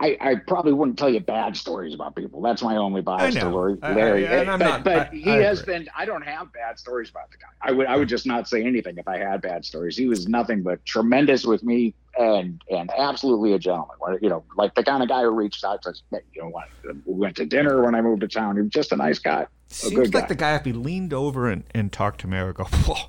I, 0.00 0.16
I 0.20 0.34
probably 0.36 0.72
wouldn't 0.72 0.96
tell 0.96 1.08
you 1.08 1.18
bad 1.18 1.56
stories 1.56 1.92
about 1.92 2.14
people. 2.14 2.40
That's 2.40 2.62
my 2.62 2.76
only 2.76 3.02
bias 3.02 3.34
I 3.34 3.40
to 3.40 3.48
Larry. 3.48 3.78
I- 3.82 3.90
I- 3.90 3.94
Larry. 3.94 4.26
and 4.28 4.48
I'm 4.50 4.58
but 4.60 4.64
not- 4.64 4.84
but 4.84 5.08
I- 5.12 5.14
he 5.16 5.28
I 5.30 5.42
has 5.42 5.60
agree. 5.60 5.74
been. 5.78 5.88
I 5.96 6.04
don't 6.04 6.22
have 6.22 6.52
bad 6.52 6.78
stories 6.78 7.10
about 7.10 7.30
the 7.32 7.36
guy. 7.38 7.48
I 7.60 7.72
would 7.72 7.86
I 7.88 7.96
would 7.96 8.08
just 8.08 8.24
not 8.24 8.46
say 8.48 8.64
anything 8.64 8.96
if 8.96 9.08
I 9.08 9.18
had 9.18 9.42
bad 9.42 9.64
stories. 9.64 9.96
He 9.96 10.06
was 10.06 10.28
nothing 10.28 10.62
but 10.62 10.84
tremendous 10.86 11.44
with 11.44 11.64
me 11.64 11.94
and 12.16 12.62
and 12.70 12.90
absolutely 12.96 13.54
a 13.54 13.58
gentleman. 13.58 13.96
You 14.22 14.28
know, 14.28 14.44
like 14.56 14.74
the 14.76 14.84
kind 14.84 15.02
of 15.02 15.08
guy 15.08 15.22
who 15.22 15.30
reached 15.30 15.64
out 15.64 15.82
to 15.82 15.90
us. 15.90 16.02
You 16.32 16.42
know, 16.42 16.92
we 17.04 17.14
went 17.14 17.34
to 17.36 17.44
dinner 17.46 17.82
when 17.82 17.96
I 17.96 18.00
moved 18.00 18.20
to 18.20 18.28
town. 18.28 18.54
He 18.54 18.62
was 18.62 18.70
just 18.70 18.92
a 18.92 18.96
nice 18.96 19.18
guy. 19.18 19.42
A 19.42 19.74
Seems 19.74 20.14
like 20.14 20.22
guy. 20.24 20.28
the 20.28 20.34
guy 20.36 20.54
if 20.54 20.64
he 20.64 20.72
leaned 20.72 21.12
over 21.12 21.50
and, 21.50 21.64
and 21.74 21.92
talked 21.92 22.20
to 22.20 22.28
me, 22.28 22.38
I 22.38 22.44
would 22.44 22.54
go, 22.54 22.64
whoa, 22.86 23.08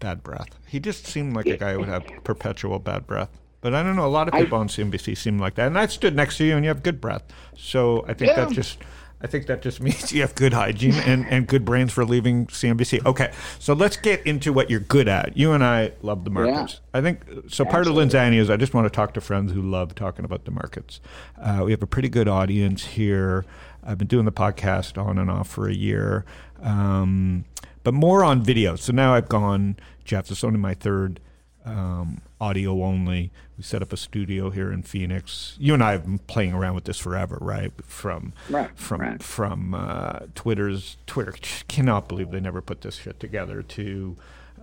bad 0.00 0.22
breath. 0.22 0.58
He 0.66 0.80
just 0.80 1.06
seemed 1.06 1.36
like 1.36 1.46
a 1.46 1.58
guy 1.58 1.74
who 1.74 1.80
would 1.80 1.88
have 1.88 2.04
perpetual 2.24 2.78
bad 2.78 3.06
breath. 3.06 3.38
But 3.62 3.74
I 3.74 3.82
don't 3.82 3.96
know. 3.96 4.04
A 4.04 4.08
lot 4.08 4.28
of 4.28 4.34
I- 4.34 4.42
people 4.42 4.58
on 4.58 4.68
CNBC 4.68 5.16
seem 5.16 5.38
like 5.38 5.54
that, 5.54 5.68
and 5.68 5.78
I 5.78 5.86
stood 5.86 6.14
next 6.14 6.36
to 6.38 6.44
you, 6.44 6.54
and 6.56 6.64
you 6.64 6.68
have 6.68 6.82
good 6.82 7.00
breath. 7.00 7.22
So 7.56 8.04
I 8.06 8.12
think 8.12 8.34
that 8.36 8.50
just, 8.50 8.78
I 9.22 9.28
think 9.28 9.46
that 9.46 9.62
just 9.62 9.80
means 9.86 10.12
you 10.12 10.20
have 10.22 10.34
good 10.34 10.52
hygiene 10.52 10.94
and, 10.94 11.24
and 11.28 11.46
good 11.46 11.64
brains 11.64 11.92
for 11.92 12.04
leaving 12.04 12.48
CNBC. 12.48 13.06
Okay, 13.06 13.30
so 13.60 13.72
let's 13.72 13.96
get 13.96 14.26
into 14.26 14.52
what 14.52 14.68
you're 14.68 14.80
good 14.80 15.06
at. 15.06 15.36
You 15.36 15.52
and 15.52 15.62
I 15.62 15.92
love 16.02 16.24
the 16.24 16.30
markets. 16.30 16.80
I 16.92 17.00
think 17.00 17.20
so. 17.48 17.64
Part 17.64 17.86
of 17.86 17.94
Linsanity 17.94 18.38
is 18.38 18.50
I 18.50 18.56
just 18.56 18.74
want 18.74 18.84
to 18.86 18.90
talk 18.90 19.14
to 19.14 19.20
friends 19.20 19.52
who 19.52 19.62
love 19.62 19.94
talking 19.94 20.24
about 20.24 20.44
the 20.44 20.50
markets. 20.50 21.00
Uh, 21.40 21.62
we 21.64 21.70
have 21.70 21.82
a 21.82 21.86
pretty 21.86 22.08
good 22.08 22.26
audience 22.26 22.84
here. 22.84 23.44
I've 23.84 23.96
been 23.98 24.08
doing 24.08 24.24
the 24.24 24.32
podcast 24.32 25.00
on 25.00 25.18
and 25.18 25.30
off 25.30 25.48
for 25.48 25.68
a 25.68 25.74
year, 25.74 26.24
um, 26.60 27.44
but 27.84 27.94
more 27.94 28.24
on 28.24 28.42
video. 28.42 28.74
So 28.74 28.92
now 28.92 29.14
I've 29.14 29.28
gone, 29.28 29.76
Jeff. 30.04 30.26
This 30.28 30.38
is 30.38 30.44
only 30.44 30.58
my 30.58 30.74
third 30.74 31.20
um, 31.64 32.20
audio 32.40 32.82
only. 32.82 33.30
We 33.62 33.66
set 33.66 33.80
up 33.80 33.92
a 33.92 33.96
studio 33.96 34.50
here 34.50 34.72
in 34.72 34.82
Phoenix. 34.82 35.54
You 35.56 35.72
and 35.72 35.84
I 35.84 35.92
have 35.92 36.02
been 36.02 36.18
playing 36.18 36.52
around 36.52 36.74
with 36.74 36.82
this 36.82 36.98
forever, 36.98 37.38
right? 37.40 37.70
From 37.84 38.32
Right, 38.50 38.68
from 38.74 39.00
right. 39.00 39.22
from 39.22 39.72
uh, 39.72 40.18
Twitter's 40.34 40.96
Twitter 41.06 41.32
cannot 41.68 42.08
believe 42.08 42.32
they 42.32 42.40
never 42.40 42.60
put 42.60 42.80
this 42.80 42.96
shit 42.96 43.20
together. 43.20 43.62
To 43.62 44.16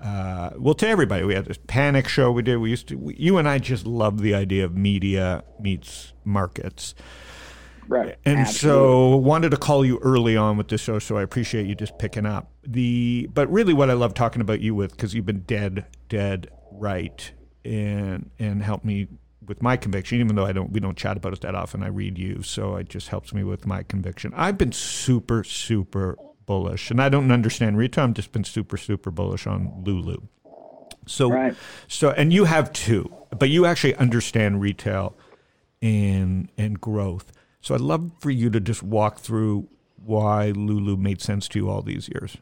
uh, 0.04 0.50
well, 0.58 0.74
to 0.74 0.86
everybody, 0.86 1.24
we 1.24 1.34
had 1.34 1.46
this 1.46 1.60
panic 1.66 2.10
show 2.10 2.30
we 2.30 2.42
did. 2.42 2.58
We 2.58 2.72
used 2.72 2.90
to. 2.90 2.98
We, 2.98 3.16
you 3.16 3.38
and 3.38 3.48
I 3.48 3.58
just 3.60 3.86
love 3.88 4.20
the 4.20 4.36
idea 4.36 4.66
of 4.66 4.76
media 4.76 5.46
meets 5.62 6.12
markets. 6.26 6.94
Right. 7.88 8.18
And 8.26 8.40
Absolutely. 8.40 8.80
so 8.82 9.16
wanted 9.16 9.52
to 9.52 9.58
call 9.58 9.86
you 9.86 10.00
early 10.00 10.36
on 10.36 10.58
with 10.58 10.68
this 10.68 10.82
show, 10.82 11.00
so 11.00 11.16
I 11.16 11.22
appreciate 11.22 11.68
you 11.68 11.74
just 11.74 11.98
picking 11.98 12.26
up. 12.26 12.52
The 12.68 13.30
but 13.34 13.50
really 13.50 13.74
what 13.74 13.90
I 13.90 13.94
love 13.94 14.14
talking 14.14 14.42
about 14.42 14.60
you 14.60 14.76
with 14.76 14.92
because 14.92 15.14
you've 15.14 15.26
been 15.26 15.44
dead, 15.44 15.86
dead 16.10 16.50
right 16.74 17.32
and 17.66 18.30
and 18.40 18.62
helped 18.64 18.86
me 18.86 19.08
with 19.46 19.62
my 19.62 19.76
conviction, 19.78 20.20
even 20.20 20.36
though 20.36 20.46
I 20.46 20.52
don't 20.52 20.72
we 20.72 20.80
don't 20.80 20.98
chat 20.98 21.18
about 21.18 21.34
it 21.34 21.42
that 21.42 21.56
often. 21.56 21.84
I 21.84 21.88
read 21.88 22.18
you, 22.18 22.42
so 22.44 22.76
it 22.76 22.90
just 22.90 23.10
helps 23.10 23.34
me 23.34 23.44
with 23.44 23.66
my 23.66 23.84
conviction. 23.84 24.32
I've 24.36 24.58
been 24.58 24.72
super, 24.72 25.44
super 25.44 26.18
bullish. 26.46 26.90
And 26.90 27.02
I 27.02 27.10
don't 27.10 27.32
understand 27.32 27.78
retail, 27.78 28.06
I've 28.06 28.14
just 28.14 28.32
been 28.32 28.44
super, 28.44 28.76
super 28.76 29.12
bullish 29.12 29.46
on 29.46 29.84
Lulu. 29.86 30.18
So 31.06 31.32
Right. 31.32 31.56
so 31.88 32.10
and 32.12 32.32
you 32.34 32.46
have 32.46 32.72
too, 32.74 33.12
but 33.38 33.50
you 33.50 33.66
actually 33.66 33.96
understand 33.96 34.62
retail 34.62 35.16
and 35.82 36.50
and 36.58 36.80
growth. 36.80 37.32
So 37.62 37.76
I'd 37.76 37.82
love 37.82 38.12
for 38.20 38.30
you 38.30 38.50
to 38.52 38.60
just 38.60 38.82
walk 38.84 39.20
through 39.20 39.68
why 40.04 40.52
Lulu 40.52 40.96
made 40.98 41.22
sense 41.22 41.48
to 41.50 41.60
you 41.60 41.70
all 41.70 41.82
these 41.82 42.10
years. 42.10 42.38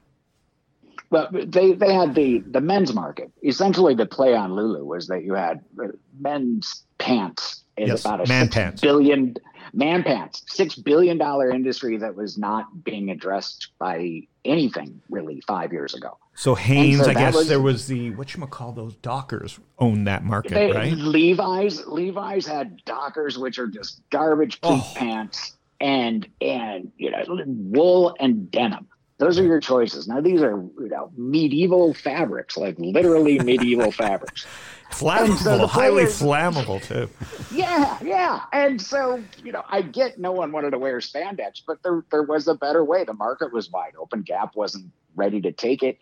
But 1.10 1.32
they 1.52 1.74
they 1.74 1.94
had 1.94 2.16
the 2.16 2.40
the 2.40 2.62
men's 2.62 2.94
market. 2.94 3.32
Essentially, 3.44 3.96
the 3.96 4.06
play 4.06 4.36
on 4.36 4.54
Lulu 4.54 4.84
was 4.84 5.08
that 5.08 5.24
you 5.24 5.34
had 5.34 5.62
uh, 5.82 5.88
men's 6.20 6.84
pants 6.98 7.64
is 7.78 7.90
Yes, 7.90 8.06
about 8.06 8.26
a 8.26 8.28
man 8.28 8.46
six 8.46 8.56
pants. 8.56 8.82
billion 8.82 9.36
man 9.74 10.04
pants 10.04 10.44
six 10.48 10.76
billion 10.76 11.18
dollar 11.18 11.50
industry 11.52 11.98
that 11.98 12.16
was 12.16 12.38
not 12.38 12.84
being 12.84 13.10
addressed 13.12 13.70
by 13.80 14.22
anything 14.44 15.02
really 15.10 15.42
five 15.48 15.72
years 15.72 15.94
ago. 15.94 16.18
So 16.36 16.56
Haynes, 16.56 17.04
so 17.04 17.10
I 17.10 17.14
guess 17.14 17.36
was- 17.36 17.48
there 17.48 17.62
was 17.62 17.88
the 17.88 18.12
what 18.12 18.34
you 18.36 18.46
call 18.48 18.72
those 18.74 18.96
Dockers 18.98 19.60
own 19.80 20.04
that 20.06 20.24
market, 20.26 20.54
They, 20.54 20.72
right? 20.72 20.94
Levi's 20.94 21.86
Levi's 21.88 22.46
had 22.46 22.84
Dockers, 22.86 23.38
which 23.38 23.60
are 23.60 23.68
just 23.68 24.02
garbage 24.10 24.60
Oh. 24.64 24.86
pants, 24.96 25.56
and 25.80 26.28
and 26.42 26.92
you 26.98 27.12
know 27.12 27.24
wool 27.46 28.16
and 28.20 28.50
denim. 28.52 28.88
Those 29.20 29.40
are 29.40 29.44
your 29.44 29.60
choices. 29.60 30.08
Now 30.08 30.22
these 30.22 30.42
are 30.42 30.52
you 30.80 30.90
know 30.90 31.12
medieval 31.18 31.94
fabrics, 31.94 32.56
like 32.58 32.76
literally 32.78 33.40
medieval 33.40 33.92
fabrics. 34.04 34.46
Flammable, 34.92 35.38
so 35.38 35.58
the 35.58 35.68
highly 35.68 36.06
flammable 36.06 36.82
too. 36.82 37.10
Yeah, 37.54 37.98
yeah. 38.02 38.44
And 38.54 38.82
so, 38.82 39.22
you 39.44 39.52
know, 39.52 39.64
I 39.68 39.82
get 39.82 40.18
no 40.18 40.32
one 40.32 40.54
wanted 40.54 40.72
to 40.72 40.78
wear 40.78 41.00
spandex, 41.00 41.62
but 41.66 41.84
there 41.84 42.06
there 42.12 42.24
was 42.24 42.48
a 42.48 42.56
better 42.56 42.86
way. 42.86 43.04
The 43.04 43.14
market 43.14 43.52
was 43.52 43.70
wide 43.70 43.94
open. 44.00 44.22
Gap 44.22 44.56
wasn't 44.56 44.92
ready 45.16 45.42
to 45.42 45.52
take 45.52 45.84
it. 45.84 46.00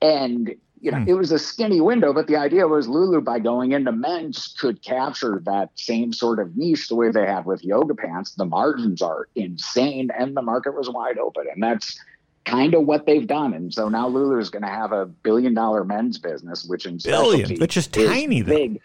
And 0.00 0.54
you 0.80 0.90
know, 0.90 0.98
Hmm. 0.98 1.08
it 1.08 1.14
was 1.14 1.32
a 1.32 1.38
skinny 1.38 1.80
window, 1.80 2.12
but 2.12 2.26
the 2.26 2.36
idea 2.36 2.68
was 2.68 2.86
Lulu 2.88 3.20
by 3.22 3.38
going 3.38 3.72
into 3.72 3.90
men's 3.90 4.54
could 4.60 4.82
capture 4.82 5.40
that 5.46 5.70
same 5.76 6.12
sort 6.12 6.38
of 6.38 6.56
niche 6.56 6.88
the 6.88 6.94
way 6.94 7.10
they 7.10 7.24
have 7.26 7.46
with 7.46 7.64
yoga 7.64 7.94
pants. 7.94 8.32
The 8.34 8.44
margins 8.44 9.00
are 9.00 9.28
insane 9.34 10.10
and 10.18 10.36
the 10.36 10.42
market 10.42 10.74
was 10.76 10.90
wide 10.90 11.16
open. 11.18 11.44
And 11.52 11.62
that's 11.62 11.98
kind 12.44 12.74
of 12.74 12.84
what 12.86 13.06
they've 13.06 13.26
done. 13.26 13.54
And 13.54 13.72
so 13.72 13.88
now 13.88 14.06
Lulu 14.08 14.38
is 14.38 14.50
going 14.50 14.62
to 14.62 14.68
have 14.68 14.92
a 14.92 15.06
billion 15.06 15.54
dollar 15.54 15.84
men's 15.84 16.18
business, 16.18 16.64
which 16.64 16.86
in 16.86 16.98
Billion, 17.02 17.58
which 17.58 17.76
is 17.76 17.86
tiny, 17.86 18.42
though. 18.42 18.54
big. 18.54 18.80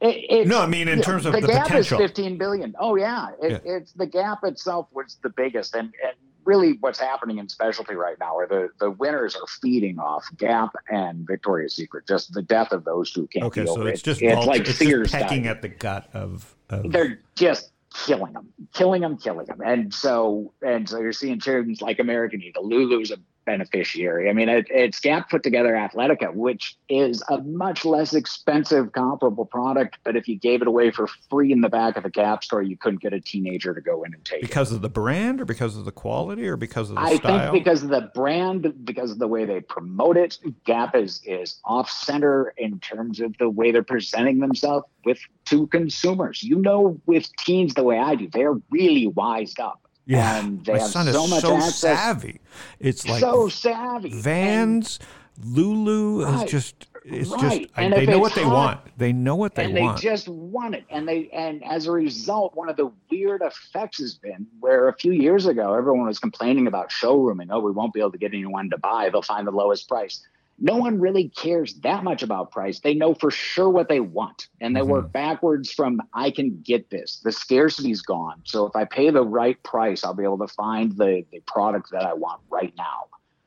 It, 0.00 0.16
it's- 0.30 0.46
No, 0.46 0.60
I 0.60 0.66
mean 0.66 0.88
in 0.88 0.98
yeah, 0.98 1.04
terms 1.04 1.26
of 1.26 1.32
the, 1.34 1.40
the, 1.40 1.46
gap 1.48 1.66
potential. 1.66 2.00
is 2.00 2.10
15 2.10 2.38
billion. 2.38 2.74
Oh 2.78 2.96
yeah. 2.96 3.28
It, 3.42 3.62
it's 3.64 3.92
the 3.92 4.06
gap 4.06 4.38
itself 4.44 4.88
was 4.92 5.18
the 5.22 5.28
biggest, 5.30 5.74
and 5.74 5.92
and 6.02 6.14
really 6.44 6.76
what's 6.80 6.98
happening 6.98 7.38
in 7.38 7.48
specialty 7.48 7.94
right 7.94 8.16
now 8.18 8.36
are 8.36 8.46
the 8.46 8.68
the 8.80 8.90
winners 8.90 9.36
are 9.36 9.46
feeding 9.62 9.98
off 9.98 10.24
Gap 10.38 10.70
and 10.88 11.26
Victoria's 11.26 11.74
Secret. 11.76 12.06
Just 12.08 12.32
the 12.32 12.42
death 12.42 12.72
of 12.72 12.84
those 12.84 13.12
two 13.12 13.26
can't 13.28 13.44
okay, 13.46 13.62
be 13.62 13.66
so 13.66 13.80
over. 13.80 13.88
it's 13.88 14.02
just 14.02 14.22
it's 14.22 14.32
vulture- 14.34 14.50
like 14.50 14.60
it's 14.68 14.78
Sears 14.78 15.10
pecking 15.12 15.28
dying. 15.42 15.46
at 15.48 15.62
the 15.62 15.68
gut 15.68 16.08
of, 16.14 16.54
of 16.70 16.90
They're 16.90 17.20
just 17.34 17.70
killing 17.94 18.32
them, 18.32 18.48
killing 18.72 19.00
them, 19.02 19.16
killing 19.16 19.46
them, 19.46 19.60
and 19.60 19.94
so 19.94 20.52
and 20.62 20.88
so 20.88 20.98
you're 20.98 21.12
seeing 21.12 21.40
chains 21.40 21.80
like 21.80 21.98
American 21.98 22.42
Eagle, 22.42 22.68
Lulu's 22.68 23.10
a 23.10 23.16
beneficiary. 23.44 24.28
I 24.28 24.32
mean, 24.32 24.48
it, 24.48 24.66
it's 24.70 25.00
Gap 25.00 25.30
put 25.30 25.42
together 25.42 25.72
Athletica, 25.72 26.34
which 26.34 26.76
is 26.88 27.22
a 27.28 27.38
much 27.38 27.84
less 27.84 28.14
expensive 28.14 28.92
comparable 28.92 29.44
product, 29.44 29.98
but 30.04 30.16
if 30.16 30.28
you 30.28 30.36
gave 30.36 30.62
it 30.62 30.68
away 30.68 30.90
for 30.90 31.06
free 31.30 31.52
in 31.52 31.60
the 31.60 31.68
back 31.68 31.96
of 31.96 32.04
a 32.04 32.10
Gap 32.10 32.44
store, 32.44 32.62
you 32.62 32.76
couldn't 32.76 33.00
get 33.00 33.12
a 33.12 33.20
teenager 33.20 33.74
to 33.74 33.80
go 33.80 34.02
in 34.04 34.14
and 34.14 34.24
take 34.24 34.38
it. 34.38 34.42
because 34.42 34.72
of 34.72 34.82
the 34.82 34.88
brand 34.88 35.40
or 35.40 35.44
because 35.44 35.76
of 35.76 35.84
the 35.84 35.92
quality 35.92 36.46
or 36.46 36.56
because 36.56 36.90
of 36.90 36.96
the 36.96 37.02
I 37.02 37.16
style. 37.16 37.52
think 37.52 37.64
because 37.64 37.82
of 37.82 37.90
the 37.90 38.10
brand, 38.14 38.84
because 38.84 39.10
of 39.10 39.18
the 39.18 39.28
way 39.28 39.44
they 39.44 39.60
promote 39.60 40.16
it, 40.16 40.38
Gap 40.64 40.94
is 40.94 41.20
is 41.24 41.60
off 41.64 41.90
center 41.90 42.54
in 42.56 42.80
terms 42.80 43.20
of 43.20 43.36
the 43.38 43.48
way 43.48 43.70
they're 43.72 43.82
presenting 43.82 44.38
themselves 44.40 44.86
with 45.04 45.18
to 45.46 45.66
consumers. 45.68 46.42
You 46.42 46.56
know, 46.56 47.00
with 47.06 47.28
teens 47.36 47.74
the 47.74 47.82
way 47.84 47.98
I 47.98 48.14
do, 48.14 48.28
they're 48.32 48.58
really 48.70 49.06
wised 49.06 49.60
up. 49.60 49.80
Yeah, 50.06 50.38
and 50.40 50.64
they 50.64 50.72
my 50.74 50.78
have 50.80 50.88
son 50.90 51.06
so 51.12 51.24
is 51.24 51.30
much 51.30 51.40
so 51.42 51.56
access. 51.56 51.76
savvy. 51.80 52.40
It's 52.80 53.06
like 53.08 53.20
so 53.20 53.48
savvy. 53.48 54.10
And- 54.12 54.22
Vans, 54.22 54.98
Lulu 55.44 56.20
is 56.20 56.26
Right, 56.26 56.48
just 56.48 56.86
it's 57.04 57.30
right. 57.30 57.40
just 57.40 57.70
And 57.76 57.92
they 57.92 58.06
know 58.06 58.18
what 58.18 58.34
they 58.34 58.44
want. 58.44 58.80
They 58.96 59.12
know 59.12 59.34
what 59.36 59.54
they 59.56 59.66
want. 59.66 59.76
and 59.76 59.84
want. 59.86 59.96
they 60.00 60.02
just 60.08 60.28
want 60.28 60.74
it 60.74 60.84
and 60.88 61.06
they 61.08 61.28
and 61.30 61.62
as 61.64 61.86
a 61.86 61.90
result 61.92 62.54
one 62.54 62.68
of 62.70 62.76
the 62.76 62.90
weird 63.10 63.42
effects 63.42 63.98
has 63.98 64.14
been 64.14 64.46
where 64.60 64.88
a 64.88 64.94
few 64.94 65.12
years 65.12 65.44
ago 65.46 65.74
everyone 65.74 66.06
was 66.06 66.18
complaining 66.18 66.66
about 66.66 66.90
showrooming 66.90 67.48
oh 67.50 67.58
we 67.60 67.72
won't 67.72 67.92
be 67.92 68.00
able 68.00 68.12
to 68.12 68.18
get 68.18 68.32
anyone 68.32 68.70
to 68.70 68.78
buy 68.78 69.10
they'll 69.10 69.20
find 69.22 69.46
the 69.46 69.50
lowest 69.52 69.86
price 69.88 70.20
no 70.58 70.76
one 70.76 71.00
really 71.00 71.28
cares 71.30 71.74
that 71.80 72.04
much 72.04 72.22
about 72.22 72.50
price 72.52 72.80
they 72.80 72.94
know 72.94 73.14
for 73.14 73.30
sure 73.30 73.68
what 73.68 73.88
they 73.88 74.00
want 74.00 74.48
and 74.60 74.76
they 74.76 74.80
Mhm. 74.80 74.86
work 74.88 75.12
backwards 75.12 75.72
from 75.72 76.00
i 76.12 76.30
can 76.30 76.60
get 76.62 76.90
this 76.90 77.20
the 77.24 77.32
scarcity's 77.32 78.02
gone 78.02 78.40
so 78.44 78.66
if 78.66 78.76
i 78.76 78.84
pay 78.84 79.10
the 79.10 79.24
right 79.24 79.62
price 79.62 80.04
i'll 80.04 80.14
be 80.14 80.24
able 80.24 80.38
to 80.38 80.48
find 80.48 80.96
the, 80.96 81.24
the 81.32 81.40
product 81.46 81.90
that 81.90 82.04
i 82.04 82.14
want 82.14 82.40
right 82.50 82.74
now 82.76 83.04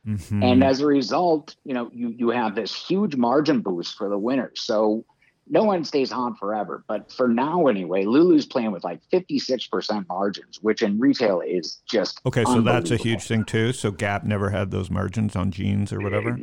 Mhm. 0.08 0.42
and 0.42 0.64
as 0.64 0.80
a 0.80 0.86
result, 0.86 1.56
you 1.66 1.74
know, 1.74 1.90
you 1.92 2.10
you 2.10 2.30
have 2.30 2.56
this 2.56 2.74
huge 2.74 3.18
margin 3.18 3.62
boost 3.62 3.98
for 3.98 4.08
the 4.08 4.18
winners. 4.18 4.62
So 4.62 5.04
no 5.50 5.64
one 5.64 5.84
stays 5.84 6.12
on 6.12 6.36
forever. 6.36 6.84
But 6.88 7.12
for 7.12 7.28
now 7.28 7.68
anyway, 7.68 8.06
Lulu's 8.06 8.46
playing 8.46 8.72
with 8.72 8.84
like 8.84 9.02
56% 9.12 10.08
margins, 10.08 10.60
which 10.62 10.82
in 10.82 11.00
retail 11.00 11.42
is 11.42 11.82
just 11.90 12.22
okay, 12.26 12.44
so 12.44 12.62
that's 12.62 12.92
a 12.92 12.98
huge 12.98 13.24
thing 13.24 13.44
too. 13.44 13.74
So 13.74 13.92
Gap 13.92 14.24
never 14.24 14.50
had 14.50 14.72
those 14.72 14.90
margins 14.90 15.36
on 15.36 15.52
jeans 15.52 15.94
or 15.94 16.00
whatever. 16.00 16.38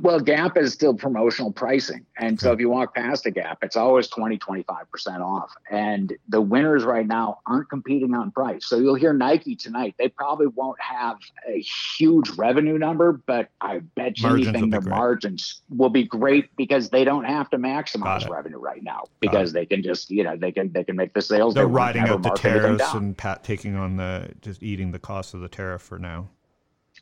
Well, 0.00 0.20
Gap 0.20 0.56
is 0.56 0.72
still 0.72 0.94
promotional 0.94 1.52
pricing. 1.52 2.06
And 2.18 2.40
so 2.40 2.52
if 2.52 2.60
you 2.60 2.70
walk 2.70 2.94
past 2.94 3.26
a 3.26 3.30
Gap, 3.30 3.58
it's 3.62 3.76
always 3.76 4.08
20, 4.08 4.38
25% 4.38 5.20
off. 5.20 5.52
And 5.70 6.12
the 6.28 6.40
winners 6.40 6.84
right 6.84 7.06
now 7.06 7.40
aren't 7.46 7.68
competing 7.68 8.14
on 8.14 8.30
price. 8.30 8.66
So 8.66 8.78
you'll 8.78 8.94
hear 8.94 9.12
Nike 9.12 9.56
tonight. 9.56 9.94
They 9.98 10.08
probably 10.08 10.46
won't 10.46 10.80
have 10.80 11.18
a 11.48 11.60
huge 11.60 12.30
revenue 12.30 12.78
number, 12.78 13.12
but 13.26 13.50
I 13.60 13.78
bet 13.78 14.18
you 14.18 14.28
Margins 14.28 14.48
anything 14.48 14.70
their 14.70 14.80
great. 14.80 14.90
margins 14.90 15.62
will 15.68 15.90
be 15.90 16.04
great 16.04 16.54
because 16.56 16.90
they 16.90 17.04
don't 17.04 17.24
have 17.24 17.50
to 17.50 17.58
maximize. 17.58 18.29
Revenue 18.30 18.58
right 18.58 18.82
now 18.82 19.04
because 19.20 19.52
they 19.52 19.66
can 19.66 19.82
just, 19.82 20.10
you 20.10 20.24
know, 20.24 20.36
they 20.36 20.52
can 20.52 20.72
they 20.72 20.84
can 20.84 20.96
make 20.96 21.12
the 21.12 21.22
sales. 21.22 21.54
They're 21.54 21.64
they 21.64 21.66
want, 21.66 21.76
riding 21.76 22.02
never 22.02 22.14
out 22.14 22.22
the 22.22 22.30
tariffs 22.30 22.94
and 22.94 23.16
pat, 23.16 23.44
taking 23.44 23.76
on 23.76 23.96
the 23.96 24.30
just 24.40 24.62
eating 24.62 24.92
the 24.92 24.98
cost 24.98 25.34
of 25.34 25.40
the 25.40 25.48
tariff 25.48 25.82
for 25.82 25.98
now. 25.98 26.30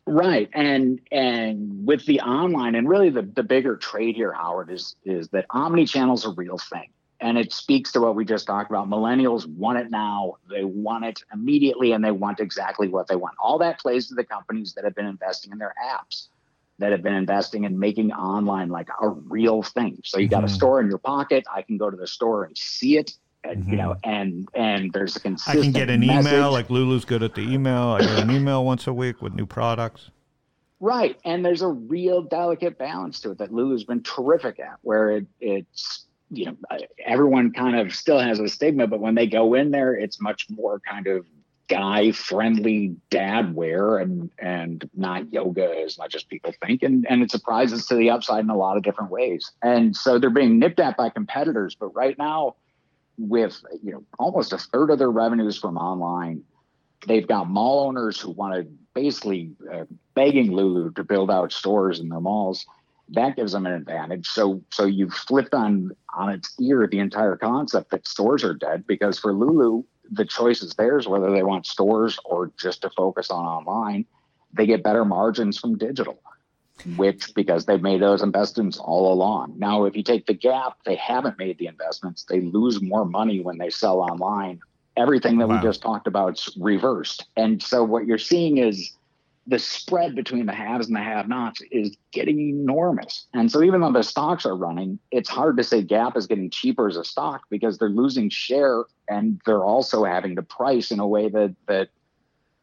Right. 0.07 0.49
And 0.55 1.01
and 1.13 1.87
with 1.87 2.07
the 2.07 2.21
online 2.21 2.75
and 2.75 2.89
really 2.89 3.11
the, 3.11 3.23
the 3.23 3.43
bigger 3.43 3.77
trade 3.77 4.17
here, 4.17 4.33
Howard, 4.33 4.71
is 4.71 4.97
is 5.05 5.29
that 5.29 5.47
omni-channel 5.51 6.15
is 6.15 6.25
a 6.25 6.31
real 6.31 6.59
thing. 6.59 6.91
And 7.21 7.37
it 7.37 7.53
speaks 7.53 7.91
to 7.93 8.01
what 8.01 8.15
we 8.15 8.25
just 8.25 8.47
talked 8.47 8.71
about. 8.71 8.89
Millennials 8.89 9.45
want 9.45 9.79
it 9.79 9.91
now. 9.91 10.37
They 10.49 10.63
want 10.63 11.05
it 11.05 11.21
immediately 11.33 11.91
and 11.91 12.05
they 12.05 12.13
want 12.13 12.39
exactly 12.39 12.87
what 12.87 13.09
they 13.09 13.17
want. 13.17 13.35
All 13.43 13.59
that 13.59 13.81
plays 13.81 14.07
to 14.07 14.15
the 14.15 14.23
companies 14.23 14.73
that 14.75 14.85
have 14.85 14.95
been 14.95 15.07
investing 15.07 15.51
in 15.51 15.59
their 15.59 15.75
apps, 15.85 16.29
that 16.79 16.93
have 16.93 17.03
been 17.03 17.15
investing 17.15 17.65
in 17.65 17.79
making 17.79 18.13
online 18.13 18.69
like 18.69 18.89
a 19.01 19.09
real 19.09 19.63
thing. 19.63 20.01
So 20.05 20.19
you 20.19 20.29
got 20.29 20.45
a 20.45 20.47
Mhm. 20.47 20.51
store 20.51 20.81
in 20.81 20.89
your 20.89 20.99
pocket. 20.99 21.45
I 21.53 21.63
can 21.63 21.77
go 21.77 21.91
to 21.91 21.97
the 21.97 22.07
store 22.07 22.45
and 22.45 22.57
see 22.57 22.97
it. 22.99 23.13
And, 23.45 23.67
you 23.67 23.77
know, 23.77 23.97
and 24.03 24.49
and 24.55 24.93
there's 24.93 25.17
a 25.17 25.21
Mm-hmm. 25.21 25.51
I 25.51 25.63
can 25.63 25.73
get 25.73 25.91
an 25.91 26.03
email 26.03 26.51
like 26.51 26.71
Lulu's 26.71 27.05
good 27.05 27.23
at 27.23 27.35
the 27.35 27.43
email. 27.43 27.89
I 27.89 28.01
get 28.01 28.19
an 28.19 28.31
email 28.31 28.65
once 28.65 28.87
a 28.87 28.93
week 28.93 29.23
with 29.23 29.35
new 29.35 29.47
products. 29.47 30.11
Right. 30.81 31.19
And 31.25 31.45
there's 31.45 31.63
a 31.63 31.69
real 31.69 32.23
delicate 32.23 32.79
balance 32.79 33.21
to 33.21 33.31
it 33.31 33.39
that 33.39 33.53
Lulu's 33.53 33.85
been 33.85 34.03
terrific 34.03 34.61
at, 34.61 34.79
where 34.83 35.11
it, 35.11 35.27
it's, 35.41 36.07
you 36.31 36.47
know, 36.47 36.57
everyone 37.05 37.53
kind 37.53 37.77
of 37.77 37.95
still 37.95 38.19
has 38.19 38.39
a 38.39 38.49
stigma, 38.49 38.87
but 38.87 39.01
when 39.01 39.15
they 39.15 39.27
go 39.27 39.55
in 39.55 39.71
there, 39.71 39.95
it's 39.95 40.21
much 40.21 40.47
more 40.51 40.81
kind 40.81 41.07
of 41.07 41.25
guy 41.69 42.13
friendly 42.13 42.97
dad 43.11 43.55
wear 43.55 43.99
and 43.99 44.31
and 44.39 44.89
not 44.95 45.33
yoga 45.33 45.83
as 45.85 45.99
much 45.99 46.15
as 46.15 46.25
people 46.25 46.53
think. 46.65 46.83
And 46.83 47.07
and 47.09 47.23
it 47.23 47.31
surprises 47.31 47.87
to 47.87 47.95
the 47.95 48.11
upside 48.11 48.45
in 48.45 48.51
a 48.51 48.57
lot 48.57 48.77
of 48.77 48.83
different 48.83 49.11
ways. 49.11 49.51
And 49.63 49.95
so 49.95 50.19
they're 50.19 50.31
being 50.31 50.59
nipped 50.59 50.81
at 50.81 50.97
by 50.97 51.11
competitors. 51.11 51.77
But 51.79 51.95
right 51.95 52.17
now 52.19 52.57
with 53.19 53.63
you 53.83 53.93
know 53.93 54.05
almost 54.19 54.53
a 54.53 54.59
third 54.59 54.91
of 54.91 54.99
their 54.99 55.11
revenues 55.11 55.59
from 55.59 55.77
online 55.77 56.45
they've 57.07 57.27
got 57.27 57.49
mall 57.49 57.87
owners 57.87 58.21
who 58.21 58.31
want 58.31 58.55
to 58.55 58.67
basically 58.95 59.53
uh, 59.73 59.85
begging 60.15 60.53
lulu 60.53 60.91
to 60.93 61.05
build 61.05 61.31
out 61.31 61.53
stores 61.53 62.01
in 62.01 62.09
their 62.09 62.21
malls. 62.21 62.67
That 63.11 63.37
gives 63.37 63.53
them 63.53 63.67
an 63.67 63.73
advantage. 63.73 64.27
So 64.27 64.63
so 64.73 64.85
you've 64.85 65.15
flipped 65.15 65.55
on 65.55 65.93
on 66.15 66.31
its 66.31 66.55
ear 66.61 66.87
the 66.87 66.99
entire 66.99 67.37
concept 67.37 67.91
that 67.91 68.07
stores 68.07 68.45
are 68.45 68.55
dead 68.55 68.87
because 68.87 69.19
for 69.19 69.33
lulu 69.33 69.85
the 70.11 70.25
choice 70.25 70.63
is 70.63 70.75
theirs 70.75 71.07
whether 71.09 71.31
they 71.31 71.43
want 71.43 71.67
stores 71.67 72.19
or 72.25 72.51
just 72.59 72.83
to 72.83 72.91
focus 72.91 73.31
on 73.31 73.45
online. 73.45 74.07
They 74.53 74.67
get 74.67 74.83
better 74.83 75.05
margins 75.05 75.59
from 75.59 75.77
digital, 75.77 76.21
which 76.97 77.35
because 77.35 77.67
they've 77.67 77.83
made 77.83 78.01
those 78.01 78.23
investments 78.23 78.79
all 78.79 79.13
along. 79.13 79.55
Now, 79.59 79.85
if 79.85 79.97
you 79.97 80.03
take 80.03 80.27
the 80.27 80.35
gap, 80.35 80.79
they 80.85 80.97
haven't 80.97 81.39
made 81.39 81.59
the 81.59 81.67
investments. 81.67 82.25
They 82.25 82.41
lose 82.41 82.81
more 82.81 83.05
money 83.05 83.41
when 83.41 83.59
they 83.59 83.71
sell 83.71 84.01
online. 84.01 84.61
Everything 84.97 85.39
that 85.39 85.49
wow. 85.49 85.57
we 85.57 85.63
just 85.63 85.83
talked 85.83 86.07
about 86.07 86.39
is 86.39 86.57
reversed. 86.59 87.27
And 87.37 87.63
so 87.63 87.85
what 87.85 88.07
you're 88.07 88.19
seeing 88.19 88.59
is 88.59 88.97
the 89.49 89.59
spread 89.59 90.15
between 90.15 90.45
the 90.45 90.53
haves 90.53 90.89
and 90.89 90.95
the 90.95 91.01
have-nots 91.01 91.63
is 91.71 91.97
getting 92.13 92.39
enormous. 92.39 93.27
And 93.33 93.51
so 93.51 93.63
even 93.63 93.81
though 93.81 93.93
the 93.93 94.03
stocks 94.03 94.45
are 94.45 94.55
running, 94.55 94.99
it's 95.11 95.29
hard 95.29 95.57
to 95.57 95.65
say 95.65 95.83
Gap 95.83 96.19
is 96.19 96.27
getting 96.27 96.51
cheaper 96.51 96.87
as 96.87 96.99
a 96.99 97.05
stock 97.05 97.45
because 97.49 97.79
they're 97.79 97.89
losing 97.89 98.29
share 98.29 98.85
and 99.09 99.41
they're 99.47 99.65
also 99.65 100.05
having 100.05 100.37
to 100.37 100.43
price 100.43 100.91
in 100.91 101.01
a 101.01 101.07
way 101.07 101.31
that 101.31 101.57
that 101.67 101.89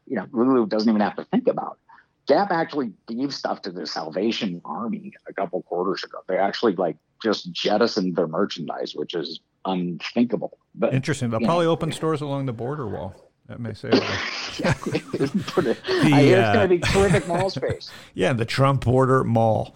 you 0.06 0.16
know 0.16 0.28
Lulu 0.32 0.68
doesn't 0.68 0.88
even 0.88 1.02
have 1.02 1.16
to 1.16 1.26
think 1.26 1.48
about. 1.48 1.80
Gap 2.28 2.52
actually 2.52 2.92
gave 3.08 3.34
stuff 3.34 3.64
to 3.64 3.72
the 3.72 3.88
Salvation 3.88 4.62
Army 4.64 5.14
a 5.28 5.34
couple 5.34 5.64
quarters 5.64 6.04
ago. 6.04 6.20
They 6.28 6.38
actually 6.38 6.76
like 6.76 6.98
just 7.24 7.52
jettisoned 7.52 8.16
their 8.16 8.28
merchandise, 8.28 8.94
which 8.96 9.16
is 9.16 9.40
unthinkable. 9.66 10.60
But 10.76 10.94
interesting. 10.94 11.32
They'll 11.32 11.40
probably 11.40 11.66
know, 11.66 11.72
open 11.72 11.92
stores 11.92 12.22
along 12.22 12.46
the 12.46 12.54
border 12.54 12.88
wall. 12.88 13.25
That 13.48 13.60
may 13.60 13.76
say. 13.76 13.90
yeah, 13.94 14.00
the, 14.84 15.78
I 15.86 16.22
hear 16.22 16.40
it's 16.40 16.52
going 16.52 16.54
to 16.54 16.62
uh, 16.64 16.68
be 16.68 16.80
terrific 16.80 17.28
mall 17.28 17.52
space. 17.52 17.92
Yeah, 18.16 18.34
the 18.34 18.46
Trump 18.46 18.84
Border 18.84 19.24
Mall, 19.24 19.76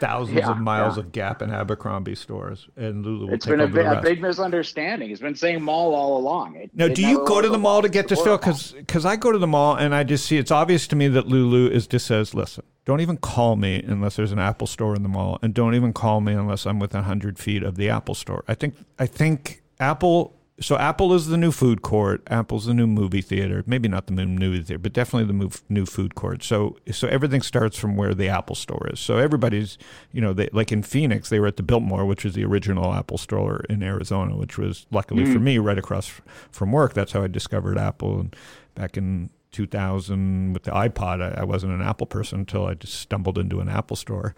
thousands 0.00 0.36
yeah, 0.36 0.50
of 0.50 0.58
miles 0.58 0.96
yeah. 0.96 1.02
of 1.02 1.12
Gap 1.12 1.40
and 1.40 1.50
Abercrombie 1.50 2.14
stores, 2.14 2.68
and 2.76 3.06
Lulu. 3.06 3.32
it's 3.32 3.46
been 3.46 3.60
a, 3.60 3.66
big, 3.66 3.86
a 3.86 4.02
big 4.02 4.20
misunderstanding. 4.20 5.08
He's 5.08 5.20
been 5.20 5.34
saying 5.34 5.62
mall 5.62 5.94
all 5.94 6.18
along. 6.18 6.56
It, 6.56 6.70
now, 6.74 6.86
it 6.86 6.94
do 6.94 7.06
you 7.06 7.24
go 7.24 7.40
to 7.40 7.48
the 7.48 7.58
mall 7.58 7.80
to 7.80 7.88
get 7.88 8.08
this 8.08 8.20
feel? 8.20 8.36
Because 8.36 8.72
because 8.72 9.06
I 9.06 9.16
go 9.16 9.32
to 9.32 9.38
the 9.38 9.46
mall 9.46 9.76
and 9.76 9.94
I 9.94 10.04
just 10.04 10.26
see 10.26 10.36
it's 10.36 10.50
obvious 10.50 10.86
to 10.88 10.96
me 10.96 11.08
that 11.08 11.26
Lulu 11.26 11.70
is 11.70 11.86
just 11.86 12.06
says, 12.06 12.34
listen, 12.34 12.64
don't 12.84 13.00
even 13.00 13.16
call 13.16 13.56
me 13.56 13.82
unless 13.82 14.16
there's 14.16 14.32
an 14.32 14.38
Apple 14.38 14.66
store 14.66 14.94
in 14.94 15.02
the 15.02 15.08
mall, 15.08 15.38
and 15.40 15.54
don't 15.54 15.74
even 15.74 15.94
call 15.94 16.20
me 16.20 16.34
unless 16.34 16.66
I'm 16.66 16.78
within 16.78 17.04
hundred 17.04 17.38
feet 17.38 17.62
of 17.62 17.76
the 17.76 17.88
Apple 17.88 18.14
store. 18.14 18.44
I 18.46 18.52
think 18.52 18.74
I 18.98 19.06
think 19.06 19.62
Apple 19.80 20.35
so 20.58 20.76
Apple 20.78 21.12
is 21.12 21.26
the 21.26 21.36
new 21.36 21.52
food 21.52 21.82
court. 21.82 22.22
Apple's 22.28 22.64
the 22.64 22.72
new 22.72 22.86
movie 22.86 23.20
theater. 23.20 23.62
Maybe 23.66 23.88
not 23.88 24.06
the 24.06 24.14
new 24.14 24.26
movie 24.26 24.62
theater, 24.62 24.78
but 24.78 24.94
definitely 24.94 25.32
the 25.32 25.60
new 25.68 25.84
food 25.84 26.14
court. 26.14 26.42
So 26.42 26.78
so 26.90 27.08
everything 27.08 27.42
starts 27.42 27.78
from 27.78 27.96
where 27.96 28.14
the 28.14 28.28
Apple 28.28 28.54
store 28.54 28.88
is. 28.90 28.98
So 28.98 29.18
everybody's, 29.18 29.76
you 30.12 30.22
know, 30.22 30.32
they, 30.32 30.48
like 30.52 30.72
in 30.72 30.82
Phoenix, 30.82 31.28
they 31.28 31.40
were 31.40 31.46
at 31.46 31.58
the 31.58 31.62
Biltmore, 31.62 32.06
which 32.06 32.24
is 32.24 32.32
the 32.32 32.44
original 32.44 32.94
Apple 32.94 33.18
store 33.18 33.64
in 33.68 33.82
Arizona, 33.82 34.34
which 34.36 34.56
was 34.56 34.86
luckily 34.90 35.24
mm-hmm. 35.24 35.34
for 35.34 35.40
me 35.40 35.58
right 35.58 35.78
across 35.78 36.10
from 36.50 36.72
work. 36.72 36.94
That's 36.94 37.12
how 37.12 37.22
I 37.22 37.28
discovered 37.28 37.76
Apple. 37.76 38.20
And 38.20 38.36
back 38.74 38.96
in 38.96 39.28
2000 39.52 40.54
with 40.54 40.62
the 40.62 40.70
iPod, 40.70 41.22
I, 41.22 41.42
I 41.42 41.44
wasn't 41.44 41.72
an 41.72 41.82
Apple 41.82 42.06
person 42.06 42.40
until 42.40 42.66
I 42.66 42.74
just 42.74 42.94
stumbled 42.94 43.36
into 43.36 43.60
an 43.60 43.68
Apple 43.68 43.96
store. 43.96 44.34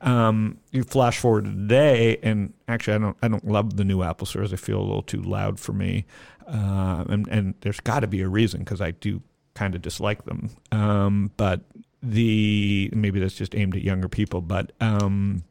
Um, 0.00 0.58
you 0.70 0.84
flash 0.84 1.18
forward 1.18 1.44
to 1.46 1.50
today, 1.50 2.18
and 2.22 2.52
actually, 2.68 2.94
I 2.94 2.98
don't 2.98 3.16
I 3.22 3.28
don't 3.28 3.46
love 3.46 3.76
the 3.76 3.84
new 3.84 4.02
Apple 4.02 4.26
stores. 4.26 4.52
I 4.52 4.56
feel 4.56 4.78
a 4.78 4.82
little 4.82 5.02
too 5.02 5.22
loud 5.22 5.58
for 5.58 5.72
me, 5.72 6.06
uh, 6.46 7.04
and 7.08 7.26
and 7.28 7.54
there's 7.60 7.80
got 7.80 8.00
to 8.00 8.06
be 8.06 8.20
a 8.20 8.28
reason 8.28 8.60
because 8.60 8.80
I 8.80 8.92
do 8.92 9.22
kind 9.54 9.74
of 9.74 9.82
dislike 9.82 10.24
them. 10.24 10.50
Um, 10.70 11.32
but 11.36 11.62
the 12.02 12.90
maybe 12.94 13.18
that's 13.18 13.34
just 13.34 13.54
aimed 13.56 13.74
at 13.74 13.82
younger 13.82 14.08
people, 14.08 14.40
but 14.40 14.72
um, 14.80 15.42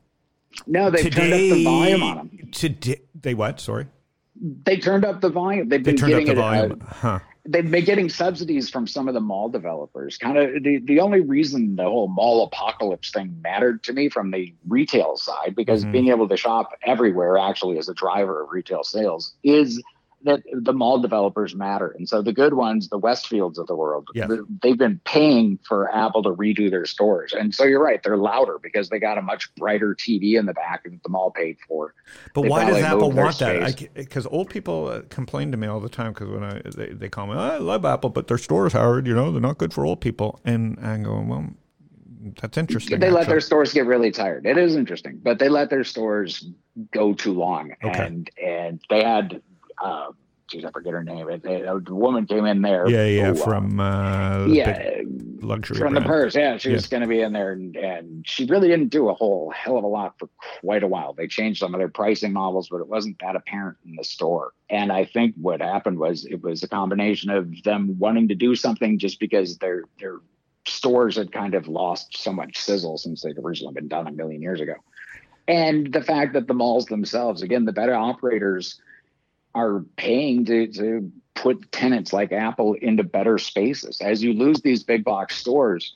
no, 0.66 0.90
they 0.90 1.10
turned 1.10 1.34
up 1.34 1.40
the 1.40 1.64
volume 1.64 2.04
on 2.04 2.18
them. 2.18 2.50
Today, 2.54 3.02
they 3.20 3.34
what? 3.34 3.60
Sorry, 3.60 3.88
they 4.64 4.78
turned 4.78 5.04
up 5.04 5.20
the 5.20 5.30
volume. 5.30 5.68
They've 5.68 5.84
been 5.84 5.96
they 5.96 6.00
turned 6.00 6.14
up 6.14 6.26
the 6.26 6.36
volume. 6.36 6.82
Uh, 6.82 6.94
huh 6.94 7.20
they've 7.48 7.70
been 7.70 7.86
getting 7.86 8.10
subsidies 8.10 8.70
from 8.70 8.88
some 8.88 9.08
of 9.08 9.14
the 9.14 9.20
mall 9.20 9.50
developers. 9.50 10.18
Kind 10.18 10.38
of 10.38 10.64
the, 10.64 10.80
the 10.80 11.00
only 11.00 11.22
reason 11.22 11.76
the 11.76 11.84
whole 11.84 12.08
mall 12.08 12.44
apocalypse 12.44 13.12
thing 13.12 13.40
mattered 13.42 13.84
to 13.84 13.94
me 13.94 14.10
from 14.10 14.32
the 14.32 14.54
retail 14.68 15.18
side, 15.18 15.56
because 15.56 15.84
mm-hmm. 15.84 15.92
being 15.92 16.08
able 16.10 16.28
to 16.28 16.38
shop 16.38 16.72
everywhere 16.84 17.38
actually 17.38 17.78
as 17.78 17.90
a 17.90 17.94
driver 17.94 18.44
of 18.44 18.50
retail 18.52 18.84
sales 18.84 19.34
is 19.44 19.82
that 20.24 20.42
the 20.52 20.74
mall 20.74 21.00
developers 21.00 21.56
matter. 21.56 21.90
And 21.90 22.10
so 22.10 22.22
the 22.22 22.34
good 22.34 22.54
ones, 22.54 22.90
the 22.90 23.00
Westfields 23.00 23.58
of 23.58 23.68
the 23.68 23.76
world, 23.76 24.08
yeah. 24.16 24.28
they've 24.62 24.78
been 24.78 25.00
paying 25.06 25.60
for 25.68 25.94
Apple 25.94 26.24
to 26.24 26.30
redo 26.30 26.70
their 26.70 26.86
stores. 26.86 27.34
And 27.34 27.54
so 27.54 27.64
you're 27.64 27.84
right, 27.84 28.02
they're 28.02 28.18
louder 28.18 28.58
because 28.62 28.90
they 28.90 29.00
got 29.00 29.18
a 29.18 29.22
much 29.22 29.54
brighter 29.56 29.96
TV 29.96 30.38
in 30.38 30.46
the 30.46 30.54
back 30.54 30.84
that 30.84 31.04
the 31.04 31.10
mall 31.10 31.32
paid 31.32 31.58
for. 31.68 31.94
But 32.34 32.44
they 32.44 32.50
why 32.50 32.66
does 32.66 32.84
Apple 32.84 33.12
want 33.12 33.38
that? 33.40 33.90
Because 33.94 34.26
old 34.28 34.50
people 34.50 34.88
uh, 34.88 35.02
complain 35.10 35.52
to 35.52 35.58
me 35.58 35.68
all 35.68 35.80
the 35.80 35.90
time 35.90 36.14
because 36.14 36.30
when 36.30 36.44
I 36.44 36.62
they, 36.64 36.94
they 36.94 37.10
call 37.10 37.28
me, 37.28 37.34
oh, 37.34 37.40
I 37.40 37.58
love 37.58 37.86
Apple, 37.86 38.10
but 38.10 38.28
their 38.28 38.40
stores, 38.40 38.74
Howard, 38.74 39.06
you 39.06 39.14
know, 39.14 39.32
they're 39.32 39.42
not 39.42 39.58
good 39.58 39.74
for 39.74 39.86
old 39.86 40.02
people. 40.02 40.40
And 40.44 40.80
I'm 40.82 41.04
going, 41.04 41.28
well, 41.28 41.48
that's 42.42 42.58
interesting. 42.58 43.00
They 43.00 43.08
actually. 43.08 43.20
let 43.20 43.28
their 43.28 43.40
stores 43.40 43.74
get 43.74 43.86
really 43.86 44.12
tired. 44.12 44.46
It 44.46 44.58
is 44.58 44.76
interesting, 44.76 45.20
but 45.22 45.40
they 45.40 45.50
let 45.50 45.70
their 45.70 45.84
stores 45.84 46.50
go 46.92 47.14
too 47.14 47.34
long, 47.34 47.74
okay. 47.84 48.06
and 48.06 48.30
and 48.44 48.82
they 48.90 49.04
had 49.04 49.42
uh, 49.84 50.12
geez, 50.48 50.66
I 50.66 50.72
forget 50.72 50.94
her 50.94 51.04
name. 51.04 51.30
It, 51.30 51.46
it, 51.46 51.66
a 51.68 51.94
woman 51.94 52.26
came 52.26 52.46
in 52.46 52.62
there. 52.62 52.90
Yeah, 52.90 53.06
yeah, 53.06 53.34
from 53.34 53.80
uh, 53.80 54.46
yeah, 54.48 55.02
luxury 55.42 55.78
from 55.78 55.94
brand. 55.94 56.06
the 56.06 56.10
purse. 56.10 56.36
Yeah, 56.36 56.58
she 56.58 56.70
yeah. 56.70 56.76
was 56.76 56.88
going 56.88 57.02
to 57.02 57.08
be 57.08 57.22
in 57.22 57.34
there, 57.34 57.52
and, 57.52 57.76
and 57.76 58.26
she 58.28 58.46
really 58.46 58.68
didn't 58.68 58.90
do 58.90 59.10
a 59.10 59.14
whole 59.14 59.52
hell 59.52 59.78
of 59.78 59.84
a 59.84 59.88
lot 59.88 60.16
for 60.18 60.30
quite 60.62 60.84
a 60.84 60.88
while. 60.88 61.14
They 61.14 61.28
changed 61.28 61.60
some 61.60 61.74
of 61.74 61.80
their 61.80 61.90
pricing 61.90 62.34
models, 62.34 62.70
but 62.70 62.80
it 62.80 62.88
wasn't 62.88 63.20
that 63.20 63.36
apparent 63.36 63.78
in 63.86 63.96
the 63.96 64.04
store. 64.04 64.54
And 64.70 64.92
I 64.92 65.06
think 65.06 65.36
what 65.36 65.62
happened 65.62 66.00
was 66.00 66.26
it 66.26 66.42
was 66.42 66.64
a 66.64 66.68
combination 66.68 67.30
of 67.30 67.64
them 67.64 67.98
wanting 68.00 68.30
to 68.30 68.36
do 68.36 68.56
something 68.56 69.00
just 69.00 69.20
because 69.20 69.58
their 69.58 69.84
their 70.00 70.20
stores 70.66 71.16
had 71.16 71.32
kind 71.32 71.56
of 71.56 71.68
lost 71.68 72.18
so 72.18 72.34
much 72.34 72.58
sizzle 72.58 72.98
since 72.98 73.22
they'd 73.22 73.38
originally 73.38 73.74
been 73.74 73.88
done 73.88 74.08
a 74.08 74.12
million 74.12 74.42
years 74.42 74.60
ago. 74.60 74.74
And 75.48 75.94
the 75.94 76.04
fact 76.04 76.34
that 76.34 76.48
the 76.48 76.54
malls 76.54 76.88
themselves, 76.88 77.42
again, 77.42 77.64
the 77.64 77.72
better 77.72 77.94
operators 77.94 78.82
are 79.58 79.84
paying 79.96 80.46
to, 80.46 80.68
to 80.68 81.12
put 81.34 81.72
tenants 81.72 82.14
like 82.14 82.32
Apple 82.32 82.76
into 82.76 83.04
better 83.04 83.38
spaces. 83.38 84.00
As 84.02 84.24
you 84.24 84.34
lose 84.34 84.62
these 84.62 84.84
big 84.84 85.04
box 85.04 85.36
stores, 85.36 85.96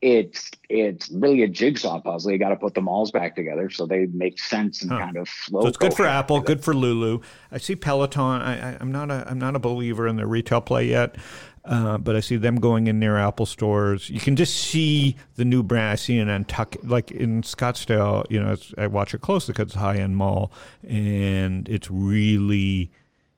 it's 0.00 0.50
it's 0.68 1.10
really 1.10 1.42
a 1.42 1.48
jigsaw 1.48 2.00
puzzle. 2.00 2.30
You 2.30 2.38
got 2.38 2.50
to 2.50 2.56
put 2.56 2.74
the 2.74 2.80
malls 2.80 3.10
back 3.10 3.34
together 3.34 3.68
so 3.70 3.86
they 3.86 4.06
make 4.06 4.38
sense 4.38 4.82
and 4.82 4.92
huh. 4.92 4.98
kind 4.98 5.16
of 5.16 5.28
flow. 5.28 5.62
So 5.62 5.68
it's 5.68 5.76
good 5.76 5.94
for 5.94 6.06
Apple, 6.06 6.40
good 6.40 6.62
for 6.62 6.74
Lulu. 6.74 7.20
I 7.50 7.58
see 7.58 7.74
Peloton. 7.74 8.42
I, 8.42 8.80
am 8.80 8.92
not 8.92 9.10
a 9.10 9.26
I'm 9.28 9.38
not 9.38 9.56
a 9.56 9.58
believer 9.58 10.06
in 10.06 10.16
their 10.16 10.26
retail 10.26 10.60
play 10.60 10.86
yet. 10.86 11.16
Uh, 11.64 11.98
but 11.98 12.16
I 12.16 12.20
see 12.20 12.36
them 12.36 12.56
going 12.56 12.86
in 12.86 12.98
near 12.98 13.18
Apple 13.18 13.44
stores. 13.44 14.08
You 14.08 14.20
can 14.20 14.36
just 14.36 14.56
see 14.56 15.16
the 15.36 15.44
new 15.44 15.62
brand. 15.62 15.92
I 15.92 15.94
see 15.96 16.16
in 16.16 16.28
Nantucket, 16.28 16.88
like 16.88 17.10
in 17.10 17.42
Scottsdale. 17.42 18.24
You 18.30 18.42
know, 18.42 18.56
I 18.78 18.86
watch 18.86 19.12
it 19.12 19.20
closely 19.20 19.52
because 19.52 19.66
it's 19.66 19.74
a 19.74 19.80
high 19.80 19.96
end 19.96 20.16
mall, 20.16 20.50
and 20.86 21.68
it's 21.68 21.90
really 21.90 22.90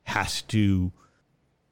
has 0.04 0.42
to. 0.42 0.92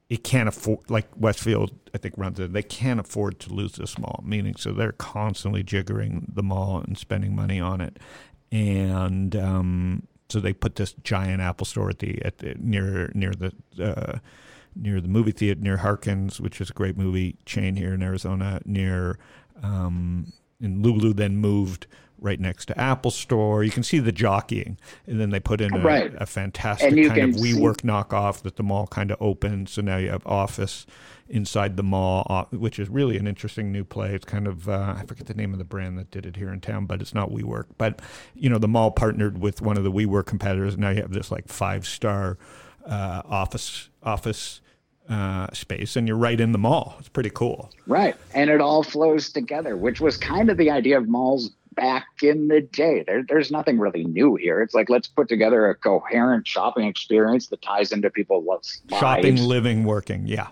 It 0.08 0.24
can't 0.24 0.48
afford 0.48 0.90
like 0.90 1.06
Westfield. 1.16 1.72
I 1.94 1.98
think 1.98 2.14
runs 2.16 2.40
it. 2.40 2.52
They 2.52 2.62
can't 2.62 3.00
afford 3.00 3.38
to 3.40 3.52
lose 3.52 3.72
this 3.72 3.98
mall. 3.98 4.22
Meaning, 4.24 4.56
so 4.56 4.72
they're 4.72 4.92
constantly 4.92 5.62
jiggering 5.62 6.34
the 6.34 6.42
mall 6.42 6.80
and 6.80 6.96
spending 6.96 7.34
money 7.36 7.60
on 7.60 7.80
it, 7.80 7.98
and 8.50 9.36
um, 9.36 10.06
so 10.28 10.40
they 10.40 10.52
put 10.52 10.76
this 10.76 10.94
giant 11.04 11.42
Apple 11.42 11.66
store 11.66 11.90
at 11.90 11.98
the 11.98 12.24
at 12.24 12.38
the 12.38 12.54
near 12.58 13.10
near 13.14 13.32
the. 13.32 13.52
Uh, 13.82 14.18
near 14.80 15.00
the 15.00 15.08
movie 15.08 15.32
theater 15.32 15.60
near 15.60 15.78
Harkins, 15.78 16.40
which 16.40 16.60
is 16.60 16.70
a 16.70 16.72
great 16.72 16.96
movie 16.96 17.36
chain 17.46 17.74
here 17.74 17.94
in 17.94 18.02
Arizona. 18.02 18.60
Near 18.64 19.18
um, 19.60 20.32
and 20.60 20.84
Lulu 20.84 21.12
then 21.12 21.36
moved 21.36 21.86
right 22.20 22.40
next 22.40 22.66
to 22.66 22.78
Apple 22.78 23.10
Store. 23.10 23.64
You 23.64 23.70
can 23.70 23.82
see 23.82 23.98
the 23.98 24.12
jockeying, 24.12 24.78
and 25.06 25.20
then 25.20 25.30
they 25.30 25.40
put 25.40 25.60
in 25.60 25.74
a, 25.74 25.78
right. 25.78 26.12
a 26.16 26.26
fantastic 26.26 26.90
kind 26.90 27.34
of 27.34 27.40
WeWork 27.40 27.82
see- 27.82 27.88
knockoff 27.88 28.42
that 28.42 28.56
the 28.56 28.62
mall 28.62 28.86
kind 28.86 29.10
of 29.10 29.18
opened. 29.20 29.68
So 29.68 29.82
now 29.82 29.96
you 29.96 30.10
have 30.10 30.26
office 30.26 30.86
inside 31.28 31.76
the 31.76 31.82
mall, 31.82 32.26
uh, 32.30 32.44
which 32.56 32.78
is 32.78 32.88
really 32.88 33.18
an 33.18 33.26
interesting 33.26 33.70
new 33.70 33.84
play. 33.84 34.14
It's 34.14 34.24
kind 34.24 34.46
of 34.46 34.68
uh, 34.68 34.94
I 34.96 35.04
forget 35.06 35.26
the 35.26 35.34
name 35.34 35.52
of 35.52 35.58
the 35.58 35.64
brand 35.64 35.98
that 35.98 36.10
did 36.10 36.26
it 36.26 36.36
here 36.36 36.52
in 36.52 36.60
town, 36.60 36.86
but 36.86 37.00
it's 37.00 37.14
not 37.14 37.30
WeWork. 37.30 37.66
But 37.76 38.00
you 38.34 38.48
know, 38.48 38.58
the 38.58 38.68
mall 38.68 38.90
partnered 38.90 39.38
with 39.38 39.60
one 39.60 39.76
of 39.76 39.84
the 39.84 39.92
WeWork 39.92 40.26
competitors. 40.26 40.74
And 40.74 40.80
now 40.80 40.90
you 40.90 41.02
have 41.02 41.12
this 41.12 41.30
like 41.30 41.48
five 41.48 41.86
star 41.86 42.38
uh, 42.86 43.22
office 43.26 43.90
office 44.02 44.60
uh, 45.08 45.46
space, 45.52 45.96
and 45.96 46.06
you're 46.06 46.16
right 46.16 46.40
in 46.40 46.52
the 46.52 46.58
mall. 46.58 46.96
It's 46.98 47.08
pretty 47.08 47.30
cool. 47.30 47.70
Right. 47.86 48.14
And 48.34 48.50
it 48.50 48.60
all 48.60 48.82
flows 48.82 49.30
together, 49.30 49.76
which 49.76 50.00
was 50.00 50.16
kind 50.16 50.50
of 50.50 50.56
the 50.56 50.70
idea 50.70 50.98
of 50.98 51.08
malls 51.08 51.50
back 51.78 52.06
in 52.22 52.48
the 52.48 52.60
day. 52.60 53.04
There, 53.06 53.22
there's 53.26 53.50
nothing 53.50 53.78
really 53.78 54.04
new 54.04 54.34
here. 54.34 54.60
It's 54.60 54.74
like, 54.74 54.90
let's 54.90 55.06
put 55.06 55.28
together 55.28 55.70
a 55.70 55.74
coherent 55.76 56.46
shopping 56.46 56.86
experience 56.86 57.48
that 57.48 57.62
ties 57.62 57.92
into 57.92 58.10
people's 58.10 58.44
lives. 58.44 58.82
Shopping, 58.90 59.36
living, 59.36 59.84
working. 59.84 60.26
Yeah. 60.26 60.48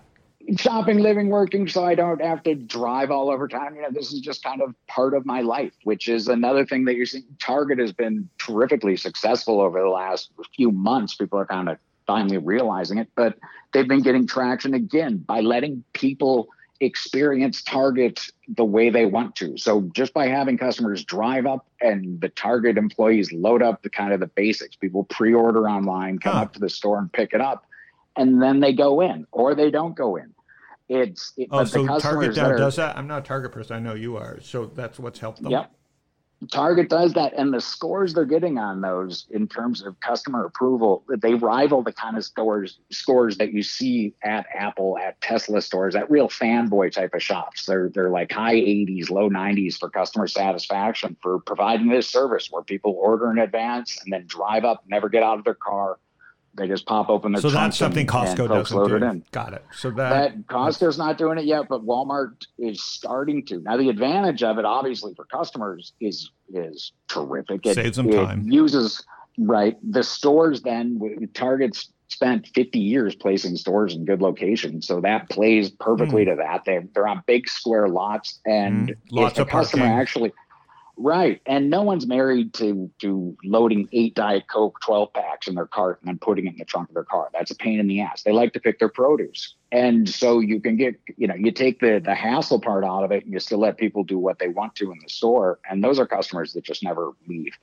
Shopping, 0.55 0.99
living, 0.99 1.27
working, 1.27 1.67
so 1.67 1.83
I 1.83 1.93
don't 1.95 2.21
have 2.21 2.41
to 2.43 2.55
drive 2.55 3.11
all 3.11 3.29
over 3.29 3.49
town. 3.49 3.75
You 3.75 3.81
know, 3.81 3.89
this 3.91 4.13
is 4.13 4.21
just 4.21 4.41
kind 4.41 4.61
of 4.61 4.73
part 4.87 5.13
of 5.13 5.25
my 5.25 5.41
life, 5.41 5.73
which 5.83 6.07
is 6.07 6.29
another 6.29 6.65
thing 6.65 6.85
that 6.85 6.95
you're 6.95 7.05
seeing. 7.05 7.25
Target 7.41 7.79
has 7.79 7.91
been 7.91 8.29
terrifically 8.39 8.95
successful 8.95 9.59
over 9.59 9.81
the 9.81 9.89
last 9.89 10.31
few 10.55 10.71
months. 10.71 11.15
People 11.15 11.39
are 11.39 11.45
kind 11.45 11.67
of 11.67 11.77
finally 12.05 12.37
realizing 12.37 12.97
it, 12.97 13.09
but 13.17 13.37
they've 13.73 13.89
been 13.89 14.01
getting 14.01 14.25
traction 14.25 14.73
again 14.73 15.17
by 15.17 15.41
letting 15.41 15.83
people 15.91 16.47
experience 16.79 17.61
Target 17.63 18.27
the 18.47 18.65
way 18.65 18.89
they 18.89 19.05
want 19.05 19.35
to. 19.37 19.57
So 19.57 19.81
just 19.93 20.13
by 20.13 20.27
having 20.27 20.57
customers 20.57 21.03
drive 21.03 21.45
up 21.45 21.65
and 21.81 22.21
the 22.21 22.29
Target 22.29 22.77
employees 22.77 23.31
load 23.31 23.61
up 23.61 23.81
the 23.81 23.89
kind 23.89 24.13
of 24.13 24.19
the 24.19 24.27
basics, 24.27 24.75
people 24.75 25.03
pre-order 25.03 25.67
online, 25.67 26.19
come 26.19 26.33
huh. 26.33 26.41
up 26.41 26.53
to 26.53 26.59
the 26.59 26.69
store 26.69 26.97
and 26.99 27.11
pick 27.11 27.33
it 27.33 27.41
up, 27.41 27.65
and 28.15 28.41
then 28.41 28.59
they 28.59 28.73
go 28.73 29.01
in 29.01 29.25
or 29.31 29.55
they 29.55 29.71
don't 29.71 29.95
go 29.95 30.15
in. 30.15 30.33
It's 30.89 31.33
it, 31.35 31.49
oh, 31.51 31.65
so 31.65 31.85
Target 31.99 32.37
now 32.37 32.55
does 32.55 32.77
that. 32.77 32.97
I'm 32.97 33.07
not 33.07 33.19
a 33.19 33.25
Target 33.25 33.51
person. 33.51 33.75
I 33.75 33.79
know 33.79 33.93
you 33.93 34.15
are. 34.15 34.39
So 34.41 34.67
that's 34.67 34.97
what's 34.97 35.19
helped 35.19 35.41
them. 35.41 35.51
Yep. 35.51 35.71
Target 36.51 36.87
does 36.87 37.13
that, 37.13 37.33
and 37.33 37.51
the 37.51 37.59
scores 37.59 38.13
they're 38.13 38.23
getting 38.23 38.59
on 38.59 38.81
those 38.81 39.25
in 39.31 39.47
terms 39.47 39.81
of 39.81 39.99
customer 40.01 40.45
approval, 40.45 41.03
they 41.17 41.33
rival 41.33 41.81
the 41.81 41.91
kind 41.91 42.15
of 42.15 42.23
scores 42.23 42.77
scores 42.91 43.37
that 43.37 43.53
you 43.53 43.63
see 43.63 44.13
at 44.23 44.45
Apple, 44.53 44.99
at 44.99 45.19
Tesla 45.19 45.61
stores, 45.63 45.95
at 45.95 46.09
real 46.11 46.29
fanboy 46.29 46.91
type 46.91 47.15
of 47.15 47.23
shops. 47.23 47.65
They're 47.65 47.89
they're 47.89 48.11
like 48.11 48.31
high 48.31 48.55
80s, 48.55 49.09
low 49.09 49.31
90s 49.31 49.79
for 49.79 49.89
customer 49.89 50.27
satisfaction 50.27 51.17
for 51.23 51.39
providing 51.39 51.89
this 51.89 52.07
service 52.07 52.49
where 52.51 52.63
people 52.63 52.95
order 52.99 53.31
in 53.31 53.39
advance 53.39 53.99
and 54.03 54.13
then 54.13 54.25
drive 54.27 54.63
up, 54.63 54.83
never 54.87 55.09
get 55.09 55.23
out 55.23 55.39
of 55.39 55.43
their 55.43 55.55
car, 55.55 55.97
they 56.57 56.67
just 56.67 56.85
pop 56.85 57.09
open 57.09 57.31
their 57.31 57.41
so 57.41 57.49
that's 57.49 57.77
something 57.77 58.01
and, 58.01 58.09
Costco 58.09 58.39
and 58.39 58.49
doesn't 58.49 58.77
load 58.77 58.89
do. 58.89 58.95
It 58.97 59.03
in. 59.03 59.23
Got 59.31 59.53
it. 59.53 59.63
So 59.71 59.91
that, 59.91 60.09
that 60.09 60.47
Costco's 60.47 60.97
not 60.97 61.17
doing 61.17 61.37
it 61.37 61.45
yet, 61.45 61.67
but 61.69 61.85
Walmart 61.85 62.45
is 62.57 62.83
starting 62.83 63.45
to. 63.45 63.59
Now 63.59 63.77
the 63.77 63.89
advantage 63.89 64.43
of 64.43 64.57
it, 64.57 64.65
obviously, 64.65 65.13
for 65.15 65.25
customers 65.25 65.93
is 66.01 66.31
is 66.49 66.91
terrific. 67.07 67.65
It 67.65 67.75
saves 67.75 67.97
them 67.97 68.09
it 68.09 68.15
time. 68.15 68.49
Uses 68.49 69.05
right 69.37 69.77
the 69.87 70.03
stores. 70.03 70.61
Then 70.63 71.29
Target's 71.33 71.91
spent 72.09 72.47
50 72.55 72.79
years 72.79 73.15
placing 73.15 73.55
stores 73.57 73.93
in 73.93 74.05
good 74.05 74.21
locations, 74.21 74.87
so 74.87 74.99
that 75.01 75.29
plays 75.29 75.69
perfectly 75.69 76.25
mm. 76.25 76.31
to 76.31 76.35
that. 76.37 76.65
They 76.65 76.79
they're 76.93 77.07
on 77.07 77.21
big 77.27 77.47
square 77.47 77.87
lots, 77.87 78.39
and 78.45 78.89
mm. 78.89 78.95
lots 79.11 79.33
if 79.33 79.35
the 79.35 79.41
of 79.43 79.49
customer 79.49 79.83
parking. 79.83 79.99
actually 79.99 80.33
Right. 80.99 81.39
And 81.45 81.69
no 81.69 81.83
one's 81.83 82.07
married 82.07 82.53
to 82.55 82.89
to 82.99 83.37
loading 83.43 83.87
eight 83.91 84.15
Diet 84.15 84.47
Coke 84.47 84.79
12 84.83 85.13
packs 85.13 85.47
in 85.47 85.53
their 85.53 85.67
cart 85.67 85.99
and 86.01 86.07
then 86.07 86.17
putting 86.17 86.47
it 86.47 86.53
in 86.53 86.57
the 86.57 86.65
trunk 86.65 86.89
of 86.89 86.95
their 86.95 87.03
car. 87.03 87.29
That's 87.33 87.51
a 87.51 87.55
pain 87.55 87.79
in 87.79 87.87
the 87.87 88.01
ass. 88.01 88.23
They 88.23 88.31
like 88.31 88.53
to 88.53 88.59
pick 88.59 88.79
their 88.79 88.89
produce. 88.89 89.53
And 89.71 90.09
so 90.09 90.39
you 90.39 90.59
can 90.59 90.75
get, 90.75 90.95
you 91.15 91.27
know, 91.27 91.35
you 91.35 91.51
take 91.51 91.79
the 91.79 92.01
the 92.03 92.15
hassle 92.15 92.59
part 92.59 92.83
out 92.83 93.03
of 93.03 93.11
it 93.11 93.25
and 93.25 93.31
you 93.31 93.39
still 93.39 93.59
let 93.59 93.77
people 93.77 94.03
do 94.03 94.17
what 94.17 94.39
they 94.39 94.47
want 94.47 94.75
to 94.75 94.91
in 94.91 94.97
the 95.03 95.09
store. 95.09 95.59
And 95.69 95.83
those 95.83 95.99
are 95.99 96.07
customers 96.07 96.53
that 96.53 96.63
just 96.63 96.83
never 96.83 97.11
leave. 97.27 97.53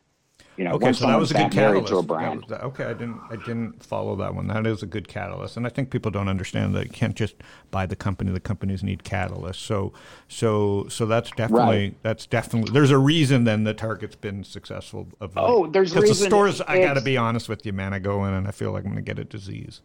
You 0.56 0.64
know, 0.64 0.72
okay, 0.72 0.92
so 0.92 1.06
that 1.06 1.18
was 1.18 1.32
a 1.32 1.34
good 1.34 1.50
catalyst. 1.50 1.88
To 1.88 1.96
a 1.96 2.66
okay, 2.66 2.84
I 2.84 2.92
didn't 2.92 3.20
I 3.28 3.36
didn't 3.36 3.82
follow 3.84 4.14
that 4.16 4.34
one. 4.34 4.46
That 4.46 4.66
is 4.66 4.82
a 4.82 4.86
good 4.86 5.08
catalyst, 5.08 5.56
and 5.56 5.66
I 5.66 5.68
think 5.68 5.90
people 5.90 6.12
don't 6.12 6.28
understand 6.28 6.74
that 6.76 6.84
you 6.84 6.90
can't 6.90 7.16
just 7.16 7.34
buy 7.72 7.86
the 7.86 7.96
company. 7.96 8.30
The 8.30 8.38
companies 8.38 8.82
need 8.84 9.02
catalysts. 9.02 9.56
So 9.56 9.92
so 10.28 10.86
so 10.88 11.06
that's 11.06 11.30
definitely 11.32 11.88
right. 11.88 11.96
that's 12.02 12.26
definitely 12.26 12.72
there's 12.72 12.92
a 12.92 12.98
reason 12.98 13.44
then 13.44 13.64
the 13.64 13.74
Target's 13.74 14.16
been 14.16 14.44
successful. 14.44 15.08
Of 15.20 15.32
oh, 15.36 15.66
there's 15.66 15.92
because 15.92 16.20
the 16.20 16.26
stores. 16.26 16.60
I 16.60 16.78
got 16.78 16.94
to 16.94 17.00
be 17.00 17.16
honest 17.16 17.48
with 17.48 17.66
you, 17.66 17.72
man. 17.72 17.92
I 17.92 17.98
go 17.98 18.24
in 18.24 18.34
and 18.34 18.46
I 18.46 18.52
feel 18.52 18.70
like 18.70 18.84
I'm 18.84 18.92
going 18.92 19.04
to 19.04 19.14
get 19.14 19.18
a 19.18 19.24
disease. 19.24 19.80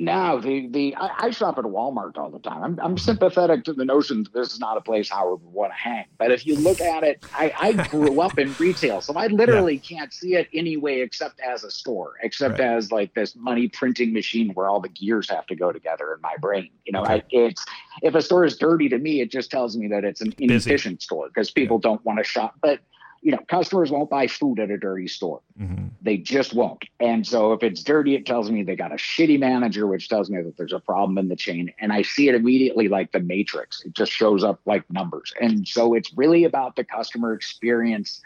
No, 0.00 0.40
the 0.40 0.68
the 0.68 0.94
I, 0.94 1.26
I, 1.26 1.30
shop 1.30 1.58
at 1.58 1.64
Walmart 1.64 2.16
all 2.16 2.30
the 2.30 2.38
time. 2.38 2.62
I'm 2.62 2.78
I'm 2.80 2.96
sympathetic 2.96 3.64
to 3.64 3.72
the 3.72 3.84
notion 3.84 4.22
that 4.22 4.32
this 4.32 4.52
is 4.52 4.60
not 4.60 4.76
a 4.76 4.80
place 4.80 5.08
Howard 5.10 5.42
would 5.42 5.52
want 5.52 5.72
to 5.72 5.76
hang. 5.76 6.04
But 6.18 6.30
if 6.30 6.46
you 6.46 6.56
look 6.56 6.80
at 6.80 7.02
it, 7.02 7.24
I, 7.34 7.52
I 7.58 7.72
grew 7.88 8.20
up 8.20 8.38
in 8.38 8.54
retail, 8.60 9.00
so 9.00 9.14
I 9.14 9.26
literally 9.26 9.74
yeah. 9.74 9.98
can't 9.98 10.12
see 10.12 10.36
it 10.36 10.48
anyway 10.54 11.00
except 11.00 11.40
as 11.40 11.64
a 11.64 11.70
store, 11.72 12.14
except 12.22 12.60
right. 12.60 12.76
as 12.76 12.92
like 12.92 13.12
this 13.14 13.34
money 13.34 13.66
printing 13.66 14.12
machine 14.12 14.50
where 14.54 14.68
all 14.68 14.78
the 14.78 14.88
gears 14.88 15.28
have 15.30 15.46
to 15.46 15.56
go 15.56 15.72
together 15.72 16.14
in 16.14 16.20
my 16.20 16.36
brain. 16.40 16.70
You 16.84 16.92
know, 16.92 17.02
Okay. 17.02 17.14
I, 17.14 17.22
it's 17.30 17.64
if 18.02 18.14
a 18.14 18.22
store 18.22 18.44
is 18.44 18.56
dirty 18.56 18.88
to 18.90 18.98
me, 18.98 19.20
it 19.20 19.32
just 19.32 19.50
tells 19.50 19.76
me 19.76 19.88
that 19.88 20.04
it's 20.04 20.20
an 20.20 20.32
inefficient 20.38 21.02
store 21.02 21.26
because 21.26 21.50
people 21.50 21.80
don't 21.80 22.04
want 22.04 22.18
to 22.18 22.24
shop. 22.24 22.54
But 22.62 22.78
you 23.20 23.32
know, 23.32 23.38
customers 23.48 23.90
won't 23.90 24.10
buy 24.10 24.26
food 24.26 24.60
at 24.60 24.70
a 24.70 24.78
dirty 24.78 25.08
store. 25.08 25.40
Mhm. 25.60 25.90
They 26.00 26.16
just 26.16 26.54
won't. 26.54 26.84
And 27.00 27.26
so 27.26 27.52
if 27.52 27.62
it's 27.62 27.82
dirty, 27.82 28.14
it 28.14 28.26
tells 28.26 28.50
me 28.50 28.62
they 28.62 28.76
got 28.76 28.92
a 28.92 28.96
shitty 28.96 29.38
manager, 29.38 29.86
which 29.86 30.08
tells 30.08 30.30
me 30.30 30.40
that 30.42 30.56
there's 30.56 30.72
a 30.72 30.78
problem 30.78 31.18
in 31.18 31.28
the 31.28 31.36
chain. 31.36 31.72
And 31.80 31.92
I 31.92 32.02
see 32.02 32.28
it 32.28 32.34
immediately 32.34 32.88
like 32.88 33.12
the 33.12 33.20
matrix. 33.20 33.84
It 33.84 33.94
just 33.94 34.12
shows 34.12 34.44
up 34.44 34.60
like 34.66 34.88
numbers. 34.90 35.32
And 35.40 35.66
so 35.66 35.94
it's 35.94 36.16
really 36.16 36.44
about 36.44 36.76
the 36.76 36.84
customer 36.84 37.32
experience 37.34 38.22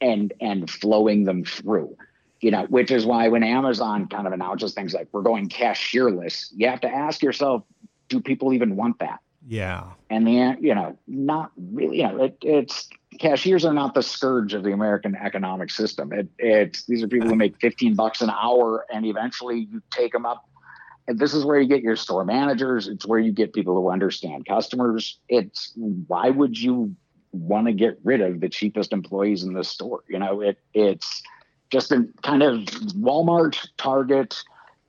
and 0.00 0.32
and 0.40 0.70
flowing 0.70 1.24
them 1.24 1.44
through. 1.44 1.96
You 2.40 2.52
know, 2.52 2.66
which 2.66 2.92
is 2.92 3.04
why 3.04 3.26
when 3.28 3.42
Amazon 3.42 4.06
kind 4.06 4.26
of 4.26 4.32
announces 4.32 4.72
things 4.72 4.94
like 4.94 5.08
we're 5.10 5.22
going 5.22 5.48
cashierless, 5.48 6.52
you 6.54 6.68
have 6.68 6.80
to 6.82 6.88
ask 6.88 7.20
yourself, 7.20 7.64
do 8.08 8.20
people 8.20 8.52
even 8.52 8.76
want 8.76 9.00
that? 9.00 9.18
Yeah. 9.48 9.84
And 10.10 10.26
the 10.26 10.56
you 10.60 10.74
know, 10.74 10.98
not 11.06 11.52
really. 11.56 11.98
You 11.98 12.08
know, 12.08 12.24
it, 12.24 12.36
it's 12.42 12.86
cashiers 13.18 13.64
are 13.64 13.72
not 13.72 13.94
the 13.94 14.02
scourge 14.02 14.52
of 14.52 14.62
the 14.62 14.72
American 14.72 15.16
economic 15.16 15.70
system. 15.70 16.12
It, 16.12 16.28
it's 16.38 16.84
these 16.84 17.02
are 17.02 17.08
people 17.08 17.28
who 17.28 17.34
make 17.34 17.58
fifteen 17.58 17.94
bucks 17.94 18.20
an 18.20 18.28
hour, 18.28 18.84
and 18.92 19.06
eventually 19.06 19.60
you 19.60 19.82
take 19.90 20.12
them 20.12 20.26
up. 20.26 20.44
And 21.06 21.18
this 21.18 21.32
is 21.32 21.46
where 21.46 21.58
you 21.58 21.66
get 21.66 21.80
your 21.80 21.96
store 21.96 22.26
managers. 22.26 22.88
It's 22.88 23.06
where 23.06 23.18
you 23.18 23.32
get 23.32 23.54
people 23.54 23.74
who 23.74 23.90
understand 23.90 24.44
customers. 24.44 25.18
It's 25.30 25.72
why 25.76 26.28
would 26.28 26.60
you 26.60 26.94
want 27.32 27.68
to 27.68 27.72
get 27.72 27.98
rid 28.04 28.20
of 28.20 28.40
the 28.40 28.50
cheapest 28.50 28.92
employees 28.92 29.44
in 29.44 29.54
the 29.54 29.64
store? 29.64 30.04
You 30.08 30.18
know, 30.18 30.42
it 30.42 30.58
it's 30.74 31.22
just 31.70 31.88
been 31.88 32.12
kind 32.22 32.42
of 32.42 32.60
Walmart, 33.00 33.66
Target, 33.78 34.42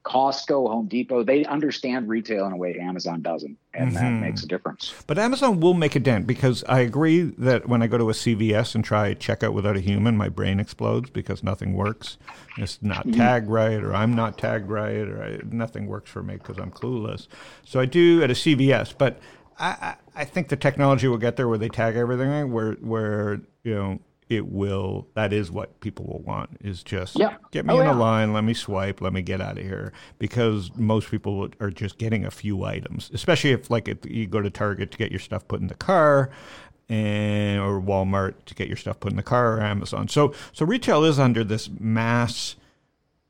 Costco, 0.06 0.70
Home 0.70 0.88
Depot, 0.88 1.24
they 1.24 1.44
understand 1.46 2.08
retail 2.08 2.46
in 2.46 2.54
a 2.54 2.58
way 2.58 2.78
Amazon 2.80 3.22
doesn't, 3.22 3.58
and 3.74 3.94
that 3.96 4.14
Mhm. 4.14 4.22
makes 4.22 4.44
a 4.44 4.48
difference. 4.48 4.94
But 5.08 5.20
Amazon 5.20 5.60
will 5.60 5.74
make 5.74 5.96
a 5.96 6.00
dent 6.00 6.26
because 6.26 6.64
I 6.70 6.80
agree 6.80 7.22
that 7.38 7.68
when 7.68 7.82
I 7.82 7.88
go 7.88 7.98
to 7.98 8.10
a 8.10 8.14
CVS 8.14 8.76
and 8.76 8.84
try 8.84 9.14
checkout 9.14 9.54
without 9.54 9.76
a 9.76 9.82
human, 9.82 10.16
my 10.16 10.30
brain 10.30 10.60
explodes 10.60 11.10
because 11.10 11.44
nothing 11.44 11.74
works. 11.74 12.18
It's 12.58 12.80
not 12.82 13.12
tagged 13.12 13.50
right, 13.50 13.84
or 13.84 13.94
I'm 13.94 14.16
not 14.16 14.38
tagged 14.38 14.70
right, 14.70 15.08
or 15.08 15.22
I, 15.22 15.40
nothing 15.52 15.86
works 15.86 16.10
for 16.10 16.24
me 16.24 16.36
because 16.36 16.58
I'm 16.58 16.72
clueless. 16.72 17.28
So 17.66 17.80
I 17.80 17.86
do 17.86 18.24
at 18.24 18.32
a 18.32 18.36
CVS, 18.36 18.94
but 18.98 19.20
I, 19.60 19.68
I, 20.16 20.22
I 20.22 20.26
think 20.26 20.48
the 20.48 20.56
technology 20.56 21.08
will 21.10 21.18
get 21.18 21.36
there 21.36 21.50
where 21.50 21.58
they 21.58 21.70
tag 21.70 21.98
everything, 21.98 22.54
where 22.54 22.74
where 22.76 23.42
you 23.64 23.76
know 23.76 24.00
it 24.30 24.48
will. 24.48 25.08
That 25.16 25.34
is 25.34 25.50
what 25.52 25.80
people 25.82 26.06
will 26.06 26.22
want 26.22 26.52
is 26.64 26.84
just 26.84 27.18
Yeah. 27.18 27.36
get 27.52 27.66
me 27.66 27.74
Oh, 27.74 27.80
in 27.82 27.88
a 27.88 27.94
line, 27.94 28.32
let 28.32 28.44
me 28.44 28.54
swipe, 28.54 29.02
let 29.02 29.12
me 29.12 29.22
get 29.24 29.42
out 29.42 29.58
of 29.58 29.64
here. 29.64 29.92
Because 30.20 30.70
most 30.78 31.10
people 31.10 31.50
are 31.60 31.72
just 31.72 31.98
getting 31.98 32.24
a 32.26 32.32
few 32.32 32.64
items, 32.64 33.10
especially 33.14 33.52
if 33.52 33.70
like 33.72 33.88
if 33.88 33.98
you 34.06 34.28
go 34.28 34.40
to 34.42 34.50
Target 34.52 34.92
to 34.92 34.98
get 35.00 35.10
your 35.12 35.20
stuff 35.20 35.48
put 35.48 35.60
in 35.62 35.68
the 35.68 35.74
car, 35.74 36.30
and 36.88 37.60
or 37.60 37.82
Walmart 37.82 38.36
to 38.46 38.56
get 38.56 38.68
your 38.68 38.78
stuff 38.78 39.00
put 39.00 39.12
in 39.12 39.18
the 39.18 39.24
car, 39.24 39.58
or 39.58 39.62
Amazon. 39.62 40.08
So 40.08 40.34
so 40.54 40.66
retail 40.66 41.04
is 41.04 41.20
under 41.20 41.44
this 41.44 41.70
mass 41.80 42.56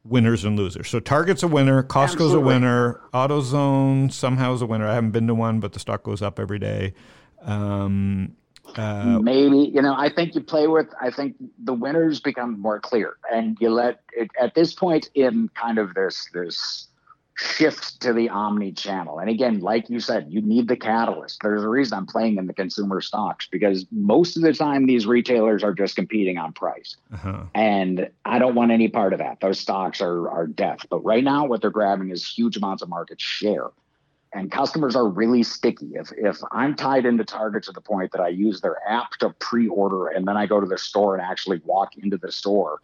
winners 0.06 0.44
and 0.46 0.58
losers. 0.58 0.88
So 0.90 1.00
Target's 1.00 1.44
a 1.44 1.48
winner, 1.48 1.84
Costco's 1.84 2.34
a 2.34 2.40
winner, 2.40 3.02
AutoZone 3.14 4.12
somehow 4.12 4.54
is 4.54 4.62
a 4.62 4.66
winner. 4.66 4.88
I 4.88 4.96
haven't 4.96 5.12
been 5.12 5.28
to 5.28 5.36
one, 5.36 5.60
but 5.60 5.74
the 5.74 5.80
stock 5.80 6.04
goes 6.04 6.22
up 6.22 6.40
every 6.40 6.58
day. 6.60 6.94
Um, 7.42 8.36
uh, 8.78 9.20
Maybe 9.22 9.72
you 9.74 9.82
know. 9.82 9.96
I 9.98 10.10
think 10.10 10.36
you 10.36 10.42
play 10.42 10.68
with. 10.68 10.88
I 11.02 11.12
think 11.12 11.36
the 11.64 11.74
winners 11.74 12.20
become 12.20 12.60
more 12.60 12.80
clear, 12.80 13.18
and 13.32 13.58
you 13.60 13.70
let 13.70 14.02
it, 14.14 14.30
at 14.40 14.56
this 14.56 14.74
point 14.74 15.10
in 15.16 15.50
kind 15.56 15.78
of 15.78 15.94
this 15.94 16.30
this 16.34 16.88
shift 17.40 18.02
to 18.02 18.14
the 18.14 18.30
omni 18.30 18.72
channel. 18.72 19.20
And 19.20 19.30
again, 19.30 19.62
like 19.62 19.90
you 19.90 20.00
said, 20.00 20.28
you 20.30 20.42
need 20.42 20.68
the 20.68 20.76
catalyst. 20.76 21.40
There's 21.42 21.64
a 21.64 21.70
reason 21.70 21.98
I'm 21.98 22.06
playing 22.06 22.38
in 22.38 22.48
the 22.48 22.54
consumer 22.54 23.00
stocks 23.02 23.48
because 23.50 23.86
most 23.92 24.36
of 24.36 24.44
the 24.44 24.54
time 24.54 24.86
these 24.88 25.08
retailers 25.08 25.64
are 25.64 25.74
just 25.74 25.96
competing 25.96 26.38
on 26.38 26.52
price. 26.52 26.98
uh-huh. 27.14 27.44
And 27.56 28.10
I 28.26 28.40
don't 28.40 28.56
want 28.56 28.72
any 28.72 28.90
part 28.90 29.14
of 29.14 29.20
that. 29.20 29.40
Those 29.40 29.60
stocks 29.60 30.02
are 30.02 30.30
are 30.30 30.48
death. 30.48 30.86
But 30.90 31.04
right 31.04 31.24
now, 31.24 31.46
what 31.46 31.62
they're 31.62 31.70
grabbing 31.70 32.10
is 32.10 32.28
huge 32.28 32.58
amounts 32.58 32.84
of 32.84 32.90
market 32.90 33.22
share. 33.22 33.68
And 34.32 34.52
customers 34.52 34.96
are 34.96 35.08
really 35.08 35.42
sticky. 35.42 35.92
If 35.94 36.12
if 36.16 36.38
I'm 36.52 36.76
tied 36.76 37.06
into 37.06 37.26
Target 37.26 37.64
to 37.64 37.72
the 37.72 37.82
point 37.82 38.12
that 38.12 38.22
I 38.22 38.28
use 38.28 38.62
their 38.62 38.78
app 38.88 39.12
to 39.20 39.32
pre-order 39.40 40.08
and 40.08 40.28
then 40.28 40.38
I 40.38 40.46
go 40.46 40.60
to 40.60 40.68
the 40.68 40.78
store 40.78 41.16
and 41.16 41.26
actually 41.26 41.62
walk 41.66 41.98
into 41.98 42.18
the 42.18 42.32
store. 42.32 42.82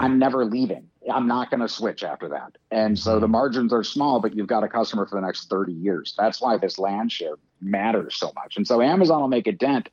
I'm 0.00 0.18
never 0.18 0.44
leaving. 0.44 0.88
I'm 1.10 1.26
not 1.26 1.50
going 1.50 1.60
to 1.60 1.68
switch 1.68 2.04
after 2.04 2.28
that. 2.28 2.58
And 2.70 2.98
so 2.98 3.18
the 3.18 3.26
mm-hmm. 3.26 3.32
margins 3.32 3.72
are 3.72 3.82
small, 3.82 4.20
but 4.20 4.34
you've 4.34 4.46
got 4.46 4.64
a 4.64 4.68
customer 4.68 5.06
for 5.06 5.14
the 5.14 5.26
next 5.26 5.48
30 5.48 5.72
years. 5.72 6.14
That's 6.18 6.42
why 6.42 6.58
this 6.58 6.78
land 6.78 7.10
share 7.10 7.36
matters 7.60 8.16
so 8.16 8.32
much. 8.34 8.56
And 8.56 8.66
so 8.66 8.82
Amazon 8.82 9.20
will 9.22 9.28
make 9.28 9.46
a 9.46 9.52
dent, 9.52 9.88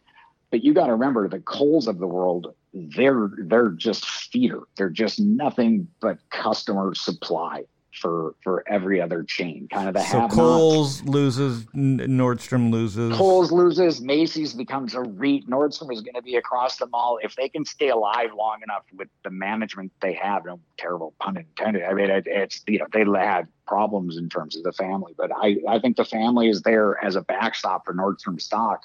but 0.51 0.63
you 0.63 0.73
got 0.73 0.87
to 0.87 0.93
remember 0.93 1.27
the 1.29 1.39
Kohl's 1.39 1.87
of 1.87 1.99
the 1.99 2.07
world, 2.07 2.53
they're 2.73 3.31
they're 3.37 3.69
just 3.69 4.05
feeder. 4.05 4.61
They're 4.75 4.89
just 4.89 5.19
nothing 5.19 5.87
but 6.01 6.17
customer 6.29 6.93
supply 6.93 7.63
for 7.93 8.35
for 8.43 8.63
every 8.67 9.01
other 9.01 9.23
chain. 9.23 9.67
Kind 9.71 9.87
of 9.87 9.93
the 9.93 10.01
so 10.01 10.21
have 10.21 10.31
Kohl's 10.31 11.01
loses, 11.03 11.65
Nordstrom 11.75 12.71
loses. 12.71 13.15
Kohl's 13.15 13.51
loses, 13.51 14.01
Macy's 14.01 14.53
becomes 14.53 14.93
a 14.93 15.01
REIT. 15.01 15.47
Nordstrom 15.49 15.91
is 15.91 16.01
going 16.01 16.15
to 16.15 16.21
be 16.21 16.35
across 16.35 16.77
the 16.77 16.87
mall. 16.87 17.19
If 17.21 17.35
they 17.35 17.49
can 17.49 17.65
stay 17.65 17.89
alive 17.89 18.29
long 18.37 18.59
enough 18.63 18.83
with 18.95 19.09
the 19.23 19.31
management 19.31 19.91
they 20.01 20.13
have, 20.13 20.45
no 20.45 20.59
terrible 20.77 21.13
pun 21.19 21.37
intended. 21.37 21.83
I 21.83 21.93
mean, 21.93 22.09
it, 22.09 22.25
it's 22.27 22.61
you 22.67 22.79
know 22.79 22.87
they 22.91 23.03
had 23.19 23.47
problems 23.67 24.17
in 24.17 24.29
terms 24.29 24.55
of 24.55 24.63
the 24.63 24.73
family, 24.73 25.13
but 25.17 25.31
I 25.35 25.57
I 25.67 25.79
think 25.79 25.97
the 25.97 26.05
family 26.05 26.49
is 26.49 26.61
there 26.61 27.03
as 27.03 27.15
a 27.15 27.21
backstop 27.21 27.85
for 27.85 27.93
Nordstrom 27.93 28.39
stock, 28.39 28.81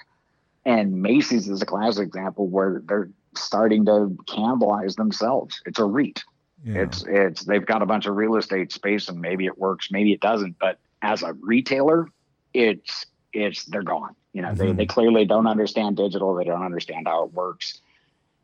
and 0.65 1.03
Macy's 1.03 1.49
is 1.49 1.63
a 1.63 1.67
classic 1.67 2.07
example 2.07 2.49
where 2.49 2.83
they're 2.87 3.11
starting 3.37 3.85
to 3.87 4.17
cannibalize 4.29 4.97
themselves. 4.97 5.61
It's 5.67 5.79
a 5.79 5.85
REIT. 5.85 6.23
Yeah. 6.65 6.83
It's 6.83 7.05
it's 7.07 7.45
they've 7.45 7.65
got 7.65 7.83
a 7.83 7.87
bunch 7.87 8.07
of 8.07 8.17
real 8.17 8.37
estate 8.37 8.73
space 8.73 9.09
and 9.09 9.21
maybe 9.21 9.47
it 9.47 9.59
works, 9.59 9.91
maybe 9.91 10.13
it 10.13 10.21
doesn't. 10.21 10.59
But 10.59 10.79
as 11.03 11.23
a 11.23 11.35
retailer, 11.35 12.09
it's 12.55 13.05
it's 13.33 13.65
they're 13.67 13.83
gone. 13.83 14.15
You 14.33 14.43
know, 14.43 14.55
they 14.55 14.69
Mhm. 14.69 14.77
they 14.77 14.87
clearly 14.87 15.25
don't 15.27 15.47
understand 15.47 15.97
digital. 15.99 16.35
They 16.35 16.45
don't 16.45 16.63
understand 16.63 17.07
how 17.07 17.25
it 17.25 17.35
works. 17.35 17.81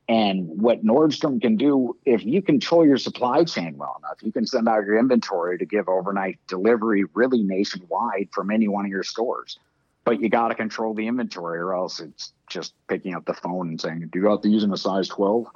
And 0.09 0.61
what 0.61 0.85
Nordstrom 0.85 1.41
can 1.41 1.57
do, 1.57 1.97
if 2.05 2.25
you 2.25 2.43
control 2.43 2.85
your 2.85 2.99
supply 2.99 3.45
chain 3.45 3.79
well 3.79 3.97
enough, 4.01 4.19
you 4.23 4.33
can 4.33 4.45
send 4.45 4.69
out 4.69 4.85
your 4.85 4.99
inventory 4.99 5.57
to 5.57 5.65
give 5.65 5.89
overnight 5.89 6.39
delivery 6.49 7.05
really 7.15 7.45
nationwide 7.45 8.29
from 8.33 8.51
any 8.51 8.67
one 8.67 8.85
of 8.85 8.91
your 8.91 9.05
stores. 9.05 9.59
But 10.05 10.21
you 10.21 10.29
got 10.29 10.49
to 10.49 10.57
control 10.57 10.95
the 10.95 11.07
inventory, 11.07 11.61
or 11.61 11.75
else 11.75 12.01
it's 12.01 12.33
just 12.49 12.75
picking 12.89 13.15
up 13.15 13.25
the 13.25 13.35
phone 13.35 13.69
and 13.69 13.81
saying, 13.81 14.09
"Do 14.13 14.19
you 14.19 14.27
have 14.27 14.41
to 14.43 14.49
use 14.49 14.65
in 14.65 14.73
a 14.73 14.77
size 14.77 15.09
12?" 15.09 15.47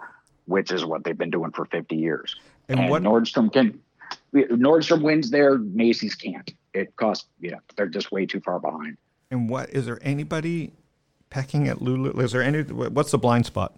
Which 0.46 0.70
is 0.70 0.84
what 0.84 1.02
they've 1.02 1.18
been 1.18 1.30
doing 1.30 1.50
for 1.50 1.64
50 1.64 1.96
years. 1.96 2.36
And 2.68 2.80
And, 2.80 2.90
what- 2.90 3.02
Nordstrom 3.02 3.52
can, 3.52 3.78
Nordstrom 4.34 5.02
wins 5.02 5.30
there, 5.30 5.58
Macy's 5.58 6.14
can't. 6.14 6.52
It 6.72 6.94
costs, 6.96 7.28
you 7.40 7.50
know, 7.50 7.58
they're 7.76 7.86
just 7.86 8.10
way 8.10 8.26
too 8.26 8.40
far 8.40 8.58
behind. 8.58 8.96
And 9.30 9.48
what 9.48 9.70
is 9.70 9.86
there 9.86 9.98
anybody 10.02 10.72
pecking 11.30 11.68
at 11.68 11.80
Lulu? 11.80 12.10
Is 12.20 12.32
there 12.32 12.42
any? 12.42 12.62
What's 12.62 13.10
the 13.10 13.18
blind 13.18 13.46
spot? 13.46 13.76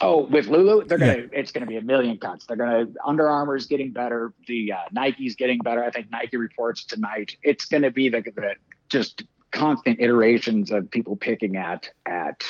Oh, 0.00 0.26
with 0.26 0.46
Lulu, 0.46 0.84
they're 0.84 0.98
gonna. 0.98 1.16
Yeah. 1.16 1.26
It's 1.32 1.50
gonna 1.50 1.66
be 1.66 1.76
a 1.76 1.82
million 1.82 2.18
cuts. 2.18 2.46
They're 2.46 2.56
gonna. 2.56 2.86
Under 3.04 3.28
Armour's 3.28 3.66
getting 3.66 3.92
better. 3.92 4.32
The 4.46 4.72
uh, 4.72 4.76
Nike's 4.92 5.34
getting 5.34 5.58
better. 5.58 5.82
I 5.82 5.90
think 5.90 6.10
Nike 6.10 6.36
reports 6.36 6.84
tonight. 6.84 7.36
It's 7.42 7.64
gonna 7.64 7.90
be 7.90 8.08
the, 8.08 8.20
the 8.20 8.54
just 8.88 9.24
constant 9.50 9.98
iterations 9.98 10.70
of 10.70 10.90
people 10.90 11.16
picking 11.16 11.56
at 11.56 11.90
at 12.06 12.44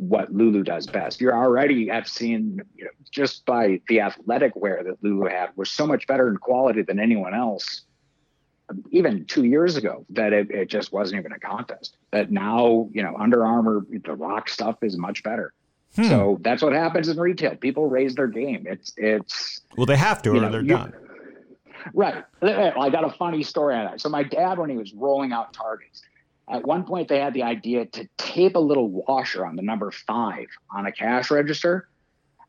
what 0.00 0.32
Lulu 0.32 0.62
does 0.62 0.86
best. 0.86 1.20
You're 1.20 1.36
already 1.36 1.88
have 1.88 2.08
seen 2.08 2.62
you 2.74 2.84
know 2.84 2.90
just 3.10 3.44
by 3.44 3.80
the 3.88 4.00
athletic 4.00 4.56
wear 4.56 4.82
that 4.82 5.02
Lulu 5.02 5.26
had 5.28 5.50
was 5.56 5.70
so 5.70 5.86
much 5.86 6.06
better 6.06 6.28
in 6.28 6.36
quality 6.38 6.82
than 6.82 6.98
anyone 6.98 7.34
else. 7.34 7.82
Even 8.92 9.24
two 9.26 9.44
years 9.44 9.76
ago, 9.76 10.06
that 10.10 10.32
it, 10.32 10.48
it 10.50 10.68
just 10.68 10.92
wasn't 10.92 11.18
even 11.18 11.32
a 11.32 11.40
contest. 11.40 11.96
That 12.12 12.30
now, 12.30 12.88
you 12.92 13.02
know, 13.02 13.16
Under 13.18 13.44
Armour, 13.44 13.84
the 14.04 14.14
rock 14.14 14.48
stuff 14.48 14.76
is 14.82 14.96
much 14.96 15.24
better. 15.24 15.52
Hmm. 15.96 16.04
So 16.04 16.38
that's 16.40 16.62
what 16.62 16.72
happens 16.72 17.08
in 17.08 17.18
retail. 17.18 17.56
People 17.56 17.88
raise 17.88 18.14
their 18.14 18.28
game. 18.28 18.64
It's 18.68 18.92
it's 18.96 19.60
Well, 19.76 19.86
they 19.86 19.96
have 19.96 20.22
to, 20.22 20.30
or 20.30 20.34
know, 20.40 20.50
they're 20.52 20.62
you- 20.62 20.68
done. 20.68 20.92
right. 21.92 22.24
I 22.42 22.90
got 22.90 23.04
a 23.04 23.10
funny 23.10 23.42
story 23.42 23.74
on 23.74 23.86
that. 23.86 24.00
So 24.00 24.08
my 24.08 24.22
dad, 24.22 24.58
when 24.58 24.70
he 24.70 24.76
was 24.76 24.94
rolling 24.94 25.32
out 25.32 25.52
targets, 25.52 26.02
at 26.50 26.66
one 26.66 26.84
point 26.84 27.08
they 27.08 27.20
had 27.20 27.34
the 27.34 27.42
idea 27.44 27.86
to 27.86 28.08
tape 28.16 28.56
a 28.56 28.60
little 28.60 28.88
washer 28.88 29.46
on 29.46 29.56
the 29.56 29.62
number 29.62 29.90
five 29.90 30.46
on 30.74 30.86
a 30.86 30.92
cash 30.92 31.30
register, 31.30 31.88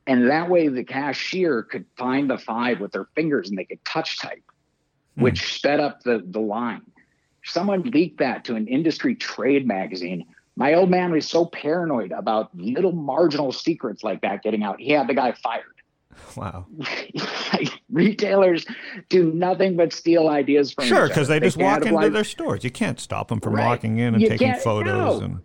and 0.07 0.29
that 0.29 0.49
way 0.49 0.67
the 0.67 0.83
cashier 0.83 1.63
could 1.63 1.85
find 1.97 2.29
the 2.29 2.37
five 2.37 2.79
with 2.79 2.91
their 2.91 3.05
fingers 3.15 3.49
and 3.49 3.57
they 3.57 3.65
could 3.65 3.83
touch 3.85 4.19
type, 4.19 4.43
Hmm. 5.15 5.23
which 5.23 5.55
sped 5.55 5.79
up 5.79 6.03
the 6.03 6.23
the 6.25 6.39
line. 6.39 6.81
Someone 7.43 7.81
leaked 7.83 8.19
that 8.19 8.45
to 8.45 8.55
an 8.55 8.67
industry 8.67 9.15
trade 9.15 9.67
magazine. 9.67 10.25
My 10.55 10.73
old 10.73 10.89
man 10.89 11.11
was 11.11 11.27
so 11.27 11.45
paranoid 11.45 12.11
about 12.11 12.55
little 12.55 12.91
marginal 12.91 13.51
secrets 13.51 14.03
like 14.03 14.21
that 14.21 14.43
getting 14.43 14.63
out. 14.63 14.79
He 14.79 14.91
had 14.91 15.07
the 15.07 15.13
guy 15.13 15.31
fired. 15.31 15.80
Wow. 16.37 16.65
like, 17.53 17.81
Retailers 17.91 18.65
do 19.09 19.31
nothing 19.33 19.75
but 19.75 19.91
steal 19.93 20.29
ideas 20.29 20.71
from 20.73 20.85
Sure, 20.85 21.07
because 21.07 21.29
other. 21.29 21.39
they 21.39 21.45
just 21.45 21.57
walk 21.57 21.79
into 21.85 21.91
cannibalize- 21.93 22.13
their 22.13 22.23
stores. 22.23 22.63
You 22.63 22.71
can't 22.71 22.99
stop 22.99 23.27
them 23.27 23.39
from 23.41 23.53
Right. 23.55 23.65
walking 23.65 23.97
in 23.97 24.13
and 24.13 24.21
You 24.21 24.29
taking 24.29 24.53
photos. 24.55 25.19
no. 25.19 25.25
And 25.25 25.39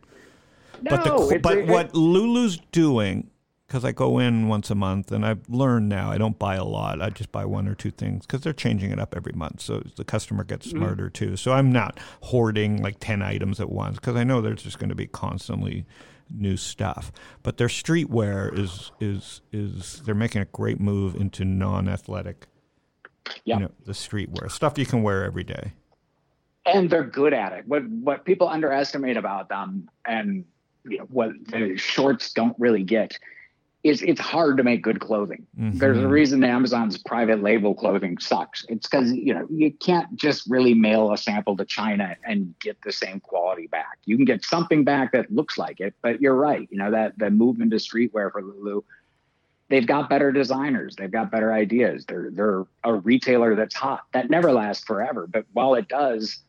No, 0.82 0.90
but 0.90 1.04
the 1.04 1.38
but 1.40 1.58
it- 1.58 1.66
what 1.68 1.94
Lulu's 1.94 2.58
doing, 2.70 3.30
because 3.66 3.84
I 3.84 3.90
go 3.92 4.18
in 4.20 4.46
once 4.46 4.70
a 4.70 4.74
month, 4.76 5.10
and 5.10 5.24
I've 5.26 5.48
learned 5.48 5.88
now 5.88 6.12
I 6.12 6.18
don't 6.18 6.38
buy 6.38 6.54
a 6.54 6.64
lot. 6.64 7.02
I 7.02 7.10
just 7.10 7.32
buy 7.32 7.44
one 7.44 7.66
or 7.66 7.74
two 7.74 7.90
things 7.90 8.24
because 8.26 8.42
they're 8.42 8.52
changing 8.52 8.90
it 8.92 9.00
up 9.00 9.14
every 9.16 9.32
month, 9.34 9.60
so 9.62 9.82
the 9.96 10.04
customer 10.04 10.44
gets 10.44 10.68
Mm-hmm. 10.68 10.76
smarter 10.78 11.10
too. 11.10 11.36
So 11.36 11.52
I'm 11.52 11.72
not 11.72 11.98
hoarding 12.22 12.80
like 12.80 12.98
ten 13.00 13.22
items 13.22 13.58
at 13.58 13.70
once 13.70 13.96
because 13.96 14.14
I 14.14 14.22
know 14.22 14.40
there's 14.40 14.62
just 14.62 14.78
going 14.78 14.90
to 14.90 14.94
be 14.94 15.06
constantly 15.08 15.84
new 16.30 16.56
stuff. 16.56 17.12
But 17.42 17.56
their 17.56 17.68
streetwear 17.68 18.56
is 18.58 18.92
is 19.00 19.40
is 19.52 20.02
they're 20.04 20.14
making 20.14 20.42
a 20.42 20.46
great 20.46 20.80
move 20.80 21.14
into 21.14 21.44
non-athletic. 21.44 22.46
Yep. 23.44 23.58
You 23.58 23.64
know, 23.66 23.70
the 23.84 23.92
streetwear 23.92 24.50
stuff 24.50 24.78
you 24.78 24.86
can 24.86 25.02
wear 25.02 25.24
every 25.24 25.44
day. 25.44 25.72
and 26.66 26.90
they're 26.90 27.04
good 27.04 27.32
at 27.32 27.52
it. 27.52 27.66
What 27.66 27.88
what 27.88 28.24
people 28.24 28.48
underestimate 28.48 29.16
about 29.16 29.48
them, 29.48 29.88
and 30.04 30.44
you 30.84 30.98
know, 30.98 31.04
what 31.10 31.30
the 31.48 31.76
shorts 31.76 32.32
don't 32.32 32.56
really 32.58 32.82
get, 32.82 33.18
is 33.88 34.02
it's 34.02 34.20
hard 34.20 34.56
to 34.56 34.62
make 34.62 34.82
good 34.82 35.00
clothing. 35.00 35.46
Mm-hmm. 35.58 35.78
There's 35.78 35.98
a 35.98 36.08
reason 36.08 36.42
Amazon's 36.44 36.98
private 36.98 37.42
label 37.42 37.74
clothing 37.74 38.18
sucks. 38.18 38.64
It's 38.68 38.86
because 38.88 39.12
you 39.12 39.34
know 39.34 39.46
you 39.50 39.72
can't 39.72 40.14
just 40.16 40.48
really 40.48 40.74
mail 40.74 41.12
a 41.12 41.18
sample 41.18 41.56
to 41.56 41.64
China 41.64 42.16
and 42.24 42.54
get 42.60 42.80
the 42.82 42.92
same 42.92 43.20
quality 43.20 43.66
back. 43.66 43.98
You 44.04 44.16
can 44.16 44.24
get 44.24 44.44
something 44.44 44.84
back 44.84 45.12
that 45.12 45.32
looks 45.32 45.58
like 45.58 45.80
it, 45.80 45.94
but 46.02 46.20
you're 46.20 46.34
right. 46.34 46.68
You 46.70 46.78
know 46.78 46.90
that 46.90 47.18
the 47.18 47.30
movement 47.30 47.70
to 47.72 47.76
streetwear 47.76 48.32
for 48.32 48.42
Lulu. 48.42 48.82
They've 49.68 49.86
got 49.86 50.08
better 50.08 50.30
designers. 50.30 50.94
They've 50.94 51.10
got 51.10 51.32
better 51.32 51.52
ideas. 51.52 52.04
They're 52.06 52.30
they're 52.30 52.64
a 52.84 52.94
retailer 52.94 53.56
that's 53.56 53.74
hot. 53.74 54.04
That 54.12 54.30
never 54.30 54.52
lasts 54.52 54.84
forever, 54.84 55.26
but 55.26 55.44
while 55.52 55.74
it 55.74 55.88
does, 55.88 56.40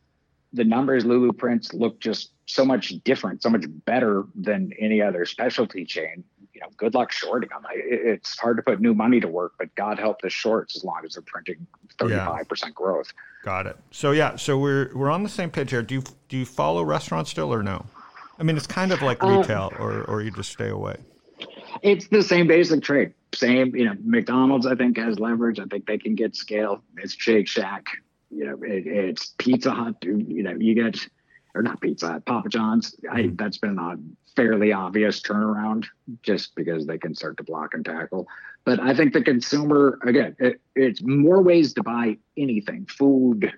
the 0.54 0.64
numbers 0.64 1.06
Lulu 1.06 1.34
prints 1.34 1.74
look 1.74 2.00
just 2.00 2.32
so 2.46 2.66
much 2.66 2.90
different, 3.04 3.44
so 3.44 3.50
much 3.50 3.66
better 3.86 4.26
than 4.36 4.72
any 4.80 5.02
other 5.02 5.26
specialty 5.26 5.86
chain. 5.86 6.24
You 6.58 6.62
know, 6.64 6.70
good 6.76 6.96
luck 6.96 7.12
shorting 7.12 7.50
them. 7.50 7.64
It's 7.72 8.36
hard 8.40 8.58
to 8.58 8.64
put 8.64 8.82
new 8.82 8.96
money 8.96 9.20
to 9.20 9.28
work, 9.28 9.54
but 9.60 9.76
God 9.76 10.00
help 10.00 10.24
the 10.24 10.30
shorts 10.32 10.76
as 10.76 10.84
long 10.84 11.02
as 11.06 11.14
they're 11.14 11.22
printing 11.22 11.68
35% 12.00 12.74
growth. 12.74 13.14
Got 13.44 13.68
it. 13.68 13.78
So 13.92 14.10
yeah, 14.10 14.38
so 14.38 14.58
we're 14.58 14.90
we're 14.96 15.12
on 15.12 15.22
the 15.22 15.30
same 15.30 15.52
page 15.52 15.70
here. 15.70 15.84
Do 15.84 15.94
you 15.94 16.04
do 16.30 16.38
you 16.38 16.48
follow 16.48 16.82
restaurants 16.82 17.30
still 17.30 17.54
or 17.54 17.62
no? 17.62 17.86
I 18.40 18.44
mean, 18.44 18.58
it's 18.58 18.66
kind 18.66 18.92
of 18.92 19.04
like 19.04 19.24
Uh, 19.24 19.38
retail, 19.38 19.72
or 19.78 20.04
or 20.06 20.24
you 20.24 20.32
just 20.32 20.52
stay 20.52 20.70
away. 20.70 20.96
It's 21.84 22.08
the 22.08 22.24
same 22.24 22.48
basic 22.48 22.82
trade. 22.82 23.14
Same, 23.36 23.76
you 23.76 23.86
know, 23.86 23.94
McDonald's, 24.04 24.66
I 24.66 24.74
think, 24.74 24.98
has 24.98 25.20
leverage. 25.20 25.60
I 25.60 25.66
think 25.66 25.86
they 25.86 26.00
can 26.00 26.16
get 26.16 26.36
scale. 26.36 26.82
It's 26.98 27.14
Shake 27.14 27.48
Shack. 27.48 27.86
You 28.32 28.46
know, 28.46 28.58
it, 28.64 28.88
it's 28.88 29.36
Pizza 29.38 29.70
Hut. 29.70 29.96
You 30.02 30.42
know, 30.42 30.56
you 30.58 30.74
get, 30.74 31.08
or 31.58 31.64
not 31.64 31.82
Pizza 31.82 32.08
Hut, 32.08 32.26
Papa 32.26 32.50
John's. 32.50 32.96
I, 33.12 33.22
mm-hmm. 33.22 33.36
that's 33.36 33.58
been 33.58 33.80
a 33.80 33.98
fairly 34.36 34.72
obvious 34.72 35.20
turnaround 35.20 35.86
just 36.22 36.56
because 36.56 36.86
they 36.86 36.98
can 36.98 37.16
start 37.16 37.38
to 37.38 37.44
block 37.44 37.74
and 37.74 37.84
tackle. 37.84 38.28
But 38.64 38.80
I 38.80 38.94
think 38.94 39.14
the 39.14 39.24
consumer, 39.24 39.98
again, 40.04 40.36
it, 40.40 40.62
it's 40.76 41.02
more 41.02 41.42
ways 41.42 41.74
to 41.74 41.84
buy 41.84 42.18
anything 42.38 42.86
food, 42.86 43.52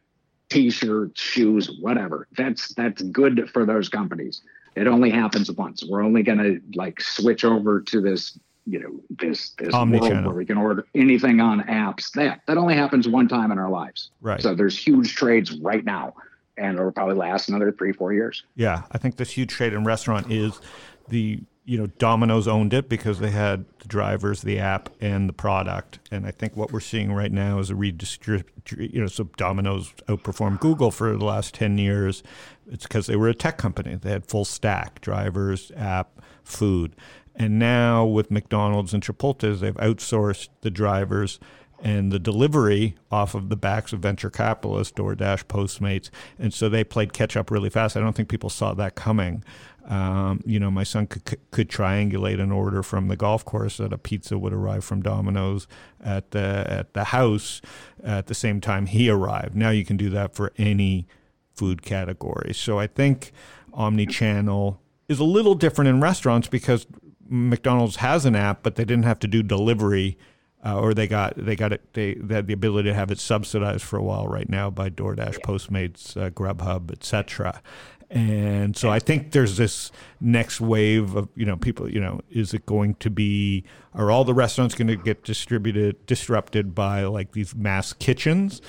t-shirts, 0.49 1.21
shoes, 1.21 1.69
whatever. 1.81 2.27
That's 2.37 2.73
that's 2.75 3.01
good 3.01 3.49
for 3.51 3.65
those 3.65 3.89
companies. 3.89 4.41
It 4.75 4.87
only 4.87 5.09
happens 5.09 5.51
once. 5.51 5.83
We're 5.83 6.03
only 6.03 6.23
gonna 6.23 6.57
like 6.75 7.01
switch 7.01 7.43
over 7.43 7.81
to 7.81 8.01
this, 8.01 8.39
you 8.65 8.79
know, 8.79 9.01
this 9.09 9.49
this 9.57 9.73
world 9.73 10.25
where 10.25 10.35
we 10.35 10.45
can 10.45 10.57
order 10.57 10.85
anything 10.95 11.41
on 11.41 11.61
apps. 11.63 12.11
That 12.11 12.41
that 12.47 12.57
only 12.57 12.75
happens 12.75 13.07
one 13.07 13.27
time 13.27 13.51
in 13.51 13.59
our 13.59 13.69
lives. 13.69 14.11
Right. 14.21 14.41
So 14.41 14.55
there's 14.55 14.77
huge 14.77 15.15
trades 15.15 15.51
right 15.59 15.83
now, 15.83 16.13
and 16.59 16.77
it'll 16.77 16.91
probably 16.91 17.15
last 17.15 17.49
another 17.49 17.71
three, 17.71 17.93
four 17.93 18.13
years. 18.13 18.43
Yeah, 18.55 18.83
I 18.91 18.97
think 18.97 19.17
this 19.17 19.31
huge 19.31 19.49
trade 19.49 19.73
in 19.73 19.83
restaurant 19.83 20.31
is 20.31 20.59
the 21.07 21.41
you 21.69 21.77
know, 21.77 21.85
Domino's 21.99 22.47
owned 22.47 22.73
it 22.73 22.89
because 22.89 23.19
they 23.19 23.29
had 23.29 23.63
the 23.77 23.87
drivers, 23.87 24.41
the 24.41 24.57
app, 24.57 24.89
and 24.99 25.29
the 25.29 25.33
product. 25.33 25.99
And 26.09 26.25
I 26.25 26.31
think 26.31 26.57
what 26.57 26.71
we're 26.71 26.79
seeing 26.79 27.13
right 27.13 27.31
now 27.31 27.59
is 27.59 27.69
a 27.69 27.75
redistrib. 27.75 28.45
You 28.75 29.01
know, 29.01 29.07
so 29.07 29.25
Domino's 29.37 29.93
outperformed 30.07 30.61
Google 30.61 30.89
for 30.89 31.15
the 31.15 31.23
last 31.23 31.53
ten 31.53 31.77
years. 31.77 32.23
It's 32.71 32.87
because 32.87 33.05
they 33.05 33.15
were 33.15 33.27
a 33.27 33.35
tech 33.35 33.59
company. 33.59 33.93
They 33.93 34.09
had 34.09 34.25
full 34.25 34.45
stack: 34.45 34.99
drivers, 35.01 35.71
app, 35.75 36.19
food. 36.43 36.95
And 37.35 37.59
now 37.59 38.03
with 38.03 38.31
McDonald's 38.31 38.91
and 38.91 39.03
Chipotle's, 39.03 39.59
they've 39.59 39.75
outsourced 39.75 40.49
the 40.61 40.71
drivers 40.71 41.39
and 41.81 42.11
the 42.11 42.19
delivery 42.19 42.95
off 43.11 43.35
of 43.35 43.49
the 43.49 43.55
backs 43.55 43.93
of 43.93 43.99
venture 43.99 44.29
capitalists, 44.29 44.93
DoorDash, 44.93 45.45
Postmates, 45.45 46.09
and 46.37 46.53
so 46.53 46.69
they 46.69 46.83
played 46.83 47.13
catch 47.13 47.37
up 47.37 47.51
really 47.51 47.69
fast. 47.69 47.95
I 47.95 48.01
don't 48.01 48.15
think 48.15 48.29
people 48.29 48.49
saw 48.49 48.73
that 48.73 48.95
coming. 48.95 49.43
Um, 49.87 50.41
you 50.45 50.59
know, 50.59 50.69
my 50.69 50.83
son 50.83 51.07
could, 51.07 51.39
could 51.49 51.69
triangulate 51.69 52.39
an 52.39 52.51
order 52.51 52.83
from 52.83 53.07
the 53.07 53.15
golf 53.15 53.43
course 53.43 53.77
that 53.77 53.91
a 53.91 53.97
pizza 53.97 54.37
would 54.37 54.53
arrive 54.53 54.83
from 54.83 55.01
Domino's 55.01 55.67
at 56.03 56.31
the 56.31 56.65
at 56.69 56.93
the 56.93 57.05
house 57.05 57.59
at 58.03 58.27
the 58.27 58.35
same 58.35 58.61
time 58.61 58.85
he 58.85 59.09
arrived. 59.09 59.55
Now 59.55 59.71
you 59.71 59.83
can 59.83 59.97
do 59.97 60.09
that 60.11 60.35
for 60.35 60.51
any 60.57 61.07
food 61.55 61.81
category. 61.81 62.53
So 62.53 62.77
I 62.77 62.87
think 62.87 63.31
omni-channel 63.73 64.79
is 65.07 65.19
a 65.19 65.23
little 65.23 65.55
different 65.55 65.89
in 65.89 65.99
restaurants 66.01 66.47
because 66.47 66.85
McDonald's 67.27 67.97
has 67.97 68.25
an 68.25 68.35
app, 68.35 68.63
but 68.63 68.75
they 68.75 68.85
didn't 68.85 69.05
have 69.05 69.19
to 69.19 69.27
do 69.27 69.41
delivery. 69.41 70.17
Uh, 70.65 70.77
or 70.77 70.93
they 70.93 71.07
got 71.07 71.33
they 71.37 71.55
got 71.55 71.71
it 71.71 71.81
they, 71.93 72.15
they, 72.15 72.35
had 72.35 72.47
the 72.47 72.53
ability 72.53 72.89
to 72.89 72.93
have 72.93 73.11
it 73.11 73.19
subsidized 73.19 73.81
for 73.81 73.97
a 73.97 74.03
while 74.03 74.27
right 74.27 74.49
now 74.49 74.69
by 74.69 74.89
DoorDash, 74.89 75.39
Postmates, 75.39 76.17
uh, 76.17 76.29
Grubhub, 76.29 76.91
etc. 76.91 77.61
And 78.09 78.75
so 78.75 78.89
I 78.89 78.99
think 78.99 79.31
there's 79.31 79.57
this 79.57 79.91
next 80.19 80.59
wave 80.59 81.15
of, 81.15 81.29
you 81.35 81.45
know, 81.45 81.57
people, 81.57 81.89
you 81.89 81.99
know, 81.99 82.21
is 82.31 82.53
it 82.53 82.65
going 82.65 82.95
to 82.95 83.09
be, 83.09 83.63
are 83.93 84.09
all 84.09 84.23
the 84.23 84.33
restaurants 84.33 84.73
going 84.73 84.87
to 84.87 84.95
get 84.95 85.23
distributed, 85.23 86.03
disrupted 86.07 86.73
by 86.73 87.03
like 87.03 87.33
these 87.33 87.55
mass 87.55 87.93
kitchens? 87.93 88.61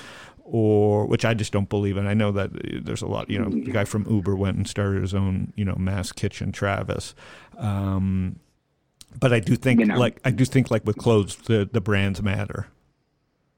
Or, 0.43 1.05
which 1.05 1.23
I 1.23 1.33
just 1.33 1.53
don't 1.53 1.69
believe 1.69 1.95
in. 1.95 2.07
I 2.07 2.13
know 2.13 2.33
that 2.33 2.51
there's 2.83 3.01
a 3.01 3.07
lot, 3.07 3.29
you 3.29 3.39
know, 3.39 3.49
the 3.49 3.71
guy 3.71 3.85
from 3.85 4.05
Uber 4.05 4.35
went 4.35 4.57
and 4.57 4.67
started 4.67 5.01
his 5.01 5.13
own, 5.13 5.53
you 5.55 5.63
know, 5.63 5.75
mass 5.75 6.11
kitchen, 6.11 6.51
Travis. 6.51 7.15
Um, 7.57 8.37
but 9.19 9.33
I 9.33 9.39
do 9.39 9.55
think, 9.55 9.79
you 9.79 9.85
know, 9.87 9.97
like, 9.97 10.19
I 10.25 10.31
do 10.31 10.45
think, 10.45 10.71
like 10.71 10.85
with 10.85 10.97
clothes, 10.97 11.35
the, 11.35 11.69
the 11.71 11.81
brands 11.81 12.21
matter. 12.21 12.67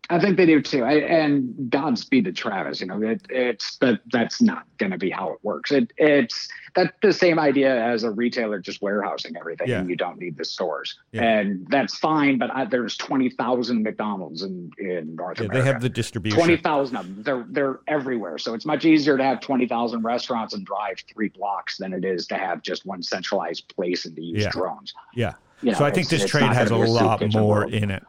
I 0.09 0.19
think 0.19 0.35
they 0.35 0.45
do 0.45 0.61
too. 0.61 0.83
I, 0.83 0.95
and 0.95 1.69
Godspeed 1.69 2.25
to 2.25 2.33
Travis. 2.33 2.81
You 2.81 2.87
know, 2.87 3.01
it, 3.01 3.21
it's 3.29 3.77
that 3.77 4.01
that's 4.11 4.41
not 4.41 4.65
going 4.77 4.91
to 4.91 4.97
be 4.97 5.09
how 5.09 5.31
it 5.31 5.39
works. 5.43 5.71
It, 5.71 5.93
it's 5.97 6.49
that's 6.75 6.91
the 7.01 7.13
same 7.13 7.39
idea 7.39 7.81
as 7.83 8.03
a 8.03 8.11
retailer 8.11 8.59
just 8.59 8.81
warehousing 8.81 9.37
everything, 9.37 9.69
yeah. 9.69 9.79
and 9.79 9.89
you 9.89 9.95
don't 9.95 10.19
need 10.19 10.37
the 10.37 10.43
stores, 10.43 10.99
yeah. 11.13 11.23
and 11.23 11.65
that's 11.69 11.97
fine. 11.97 12.37
But 12.37 12.53
I, 12.53 12.65
there's 12.65 12.97
twenty 12.97 13.29
thousand 13.29 13.83
McDonald's 13.83 14.41
in 14.41 14.71
in 14.77 15.15
North 15.15 15.39
yeah, 15.39 15.45
America. 15.45 15.63
They 15.63 15.71
have 15.71 15.81
the 15.81 15.89
distribution. 15.89 16.37
Twenty 16.37 16.57
thousand 16.57 16.97
of 16.97 17.05
them. 17.05 17.23
They're 17.23 17.45
they're 17.49 17.79
everywhere. 17.87 18.37
So 18.37 18.53
it's 18.53 18.65
much 18.65 18.83
easier 18.83 19.17
to 19.17 19.23
have 19.23 19.39
twenty 19.39 19.67
thousand 19.67 20.03
restaurants 20.03 20.53
and 20.53 20.65
drive 20.65 20.97
three 21.13 21.29
blocks 21.29 21.77
than 21.77 21.93
it 21.93 22.03
is 22.03 22.27
to 22.27 22.35
have 22.35 22.61
just 22.61 22.85
one 22.85 23.03
centralized 23.03 23.73
place 23.73 24.03
and 24.03 24.15
to 24.17 24.21
use 24.21 24.47
drones. 24.47 24.93
Yeah. 25.15 25.35
You 25.61 25.71
know, 25.71 25.77
so 25.77 25.85
I 25.85 25.91
think 25.91 26.09
this 26.09 26.25
trade 26.25 26.51
has 26.51 26.71
a 26.71 26.75
lot 26.75 27.21
more 27.33 27.59
world. 27.59 27.73
in 27.73 27.89
it 27.89 28.03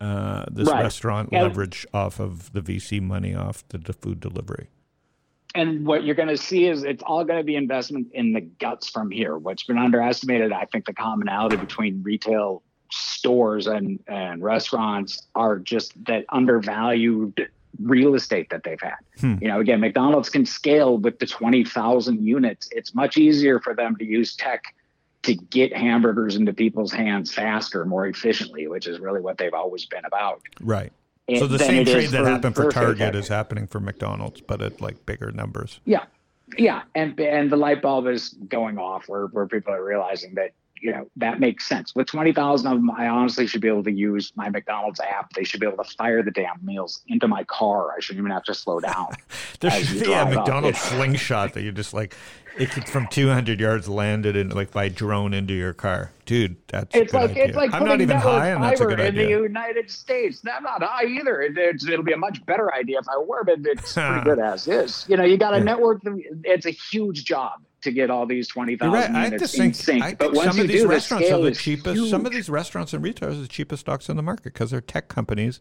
uh, 0.00 0.44
this 0.50 0.68
right. 0.68 0.82
restaurant 0.82 1.30
and, 1.32 1.42
leverage 1.42 1.86
off 1.94 2.20
of 2.20 2.52
the 2.52 2.60
VC 2.60 3.00
money 3.00 3.34
off 3.34 3.66
the, 3.68 3.78
the 3.78 3.92
food 3.92 4.20
delivery. 4.20 4.68
And 5.54 5.86
what 5.86 6.02
you're 6.02 6.16
going 6.16 6.28
to 6.28 6.36
see 6.36 6.66
is 6.66 6.82
it's 6.82 7.02
all 7.04 7.24
going 7.24 7.38
to 7.38 7.44
be 7.44 7.54
investment 7.54 8.08
in 8.12 8.32
the 8.32 8.40
guts 8.40 8.90
from 8.90 9.10
here. 9.10 9.38
What's 9.38 9.62
been 9.62 9.78
underestimated, 9.78 10.52
I 10.52 10.64
think, 10.64 10.86
the 10.86 10.92
commonality 10.92 11.56
between 11.56 12.02
retail 12.02 12.62
stores 12.90 13.66
and 13.66 13.98
and 14.06 14.42
restaurants 14.42 15.22
are 15.34 15.58
just 15.58 15.92
that 16.06 16.24
undervalued 16.28 17.48
real 17.82 18.14
estate 18.14 18.50
that 18.50 18.62
they've 18.62 18.80
had. 18.80 18.96
Hmm. 19.18 19.36
You 19.40 19.48
know, 19.48 19.60
again, 19.60 19.80
McDonald's 19.80 20.28
can 20.28 20.46
scale 20.46 20.98
with 20.98 21.18
the 21.18 21.26
20,000 21.26 22.22
units. 22.22 22.68
It's 22.70 22.94
much 22.94 23.16
easier 23.16 23.58
for 23.58 23.74
them 23.74 23.96
to 23.96 24.04
use 24.04 24.36
tech 24.36 24.62
to 25.24 25.34
get 25.34 25.76
hamburgers 25.76 26.36
into 26.36 26.52
people's 26.52 26.92
hands 26.92 27.32
faster, 27.32 27.84
more 27.84 28.06
efficiently, 28.06 28.66
which 28.66 28.86
is 28.86 28.98
really 29.00 29.20
what 29.20 29.38
they've 29.38 29.54
always 29.54 29.84
been 29.86 30.04
about. 30.04 30.40
Right. 30.60 30.92
And 31.28 31.38
so 31.38 31.46
the 31.46 31.58
same 31.58 31.84
trade 31.86 32.10
that 32.10 32.22
for, 32.22 32.28
happened 32.28 32.54
for, 32.54 32.64
for 32.64 32.70
Target 32.70 33.14
is 33.14 33.28
happening 33.28 33.66
for 33.66 33.80
McDonald's, 33.80 34.40
but 34.40 34.60
at 34.60 34.80
like 34.80 35.06
bigger 35.06 35.32
numbers. 35.32 35.80
Yeah. 35.84 36.04
Yeah. 36.58 36.82
And 36.94 37.18
and 37.18 37.50
the 37.50 37.56
light 37.56 37.80
bulb 37.80 38.06
is 38.06 38.30
going 38.48 38.78
off 38.78 39.08
where, 39.08 39.26
where 39.26 39.46
people 39.46 39.72
are 39.72 39.82
realizing 39.82 40.34
that 40.34 40.52
you 40.80 40.92
know 40.92 41.08
that 41.16 41.40
makes 41.40 41.66
sense. 41.66 41.94
With 41.94 42.06
twenty 42.06 42.32
thousand 42.32 42.70
of 42.72 42.78
them, 42.78 42.90
I 42.90 43.08
honestly 43.08 43.46
should 43.46 43.60
be 43.60 43.68
able 43.68 43.84
to 43.84 43.92
use 43.92 44.32
my 44.36 44.48
McDonald's 44.48 45.00
app. 45.00 45.32
They 45.32 45.44
should 45.44 45.60
be 45.60 45.66
able 45.66 45.82
to 45.82 45.90
fire 45.96 46.22
the 46.22 46.30
damn 46.30 46.58
meals 46.62 47.02
into 47.08 47.28
my 47.28 47.44
car. 47.44 47.92
I 47.96 48.00
shouldn't 48.00 48.22
even 48.22 48.32
have 48.32 48.44
to 48.44 48.54
slow 48.54 48.80
down. 48.80 49.08
there 49.60 49.70
should 49.70 50.04
be 50.04 50.12
a 50.12 50.24
McDonald's 50.26 50.78
slingshot 50.78 51.54
that 51.54 51.62
you 51.62 51.72
just 51.72 51.94
like 51.94 52.16
it's 52.56 52.90
from 52.90 53.06
200 53.08 53.60
yards 53.60 53.88
landed 53.88 54.36
and 54.36 54.52
like 54.54 54.70
by 54.70 54.88
drone 54.88 55.34
into 55.34 55.54
your 55.54 55.72
car, 55.72 56.12
dude. 56.24 56.56
That's 56.68 56.94
it's 56.94 57.12
like 57.12 57.30
idea. 57.30 57.44
it's 57.46 57.56
like 57.56 57.72
I'm 57.72 57.84
not 57.84 58.00
even 58.00 58.16
high, 58.16 58.48
and 58.50 58.62
that's 58.62 58.80
a 58.80 58.86
good 58.86 59.00
in 59.00 59.06
idea. 59.06 59.36
the 59.38 59.42
United 59.42 59.90
States. 59.90 60.42
I'm 60.50 60.62
not 60.62 60.82
high 60.82 61.04
either. 61.04 61.42
It, 61.42 61.56
it'll 61.58 62.04
be 62.04 62.12
a 62.12 62.16
much 62.16 62.44
better 62.46 62.72
idea 62.72 62.98
if 62.98 63.08
I 63.08 63.18
were, 63.18 63.44
but 63.44 63.58
it's 63.64 63.94
pretty 63.94 64.20
good 64.24 64.38
as 64.38 64.68
is. 64.68 65.04
You 65.08 65.16
know, 65.16 65.24
you 65.24 65.36
got 65.36 65.54
a 65.54 65.58
yeah. 65.58 65.64
network. 65.64 66.02
It's 66.44 66.66
a 66.66 66.70
huge 66.70 67.24
job 67.24 67.60
to 67.84 67.92
get 67.92 68.10
all 68.10 68.26
these 68.26 68.48
20,000 68.48 68.92
right. 68.92 69.10
units 69.10 69.34
I 69.34 69.38
just 69.38 69.56
think, 69.56 69.68
in 69.68 69.74
sync. 69.74 70.02
I 70.02 70.14
but 70.14 70.34
once 70.34 70.50
some 70.50 70.60
of 70.60 70.68
these 70.68 70.82
do, 70.82 70.88
restaurants 70.88 71.28
the 71.28 71.36
are 71.36 71.42
the 71.42 71.52
cheapest. 71.52 71.96
Huge. 71.96 72.10
Some 72.10 72.26
of 72.26 72.32
these 72.32 72.48
restaurants 72.48 72.92
and 72.92 73.02
retailers 73.02 73.38
are 73.38 73.42
the 73.42 73.48
cheapest 73.48 73.80
stocks 73.80 74.08
in 74.08 74.16
the 74.16 74.22
market 74.22 74.44
because 74.44 74.70
they're 74.70 74.80
tech 74.80 75.08
companies 75.08 75.60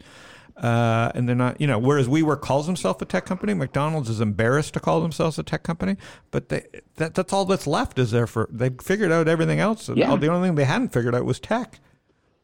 uh, 0.57 1.11
and 1.15 1.27
they're 1.27 1.35
not, 1.35 1.59
you 1.59 1.67
know, 1.67 1.79
whereas 1.79 2.07
WeWork 2.07 2.41
calls 2.41 2.67
himself 2.67 3.01
a 3.01 3.05
tech 3.05 3.25
company, 3.25 3.53
McDonald's 3.53 4.09
is 4.09 4.21
embarrassed 4.21 4.73
to 4.75 4.79
call 4.79 5.01
themselves 5.01 5.39
a 5.39 5.43
tech 5.43 5.63
company, 5.63 5.97
but 6.31 6.49
they, 6.49 6.65
that, 6.97 7.15
that's 7.15 7.33
all 7.33 7.45
that's 7.45 7.65
left 7.65 7.97
is 7.97 8.11
there 8.11 8.27
for, 8.27 8.47
they 8.51 8.69
figured 8.81 9.11
out 9.11 9.27
everything 9.27 9.59
else. 9.59 9.89
And 9.89 9.97
yeah. 9.97 10.15
the 10.15 10.27
only 10.27 10.47
thing 10.47 10.55
they 10.55 10.65
hadn't 10.65 10.89
figured 10.89 11.15
out 11.15 11.25
was 11.25 11.39
tech. 11.39 11.79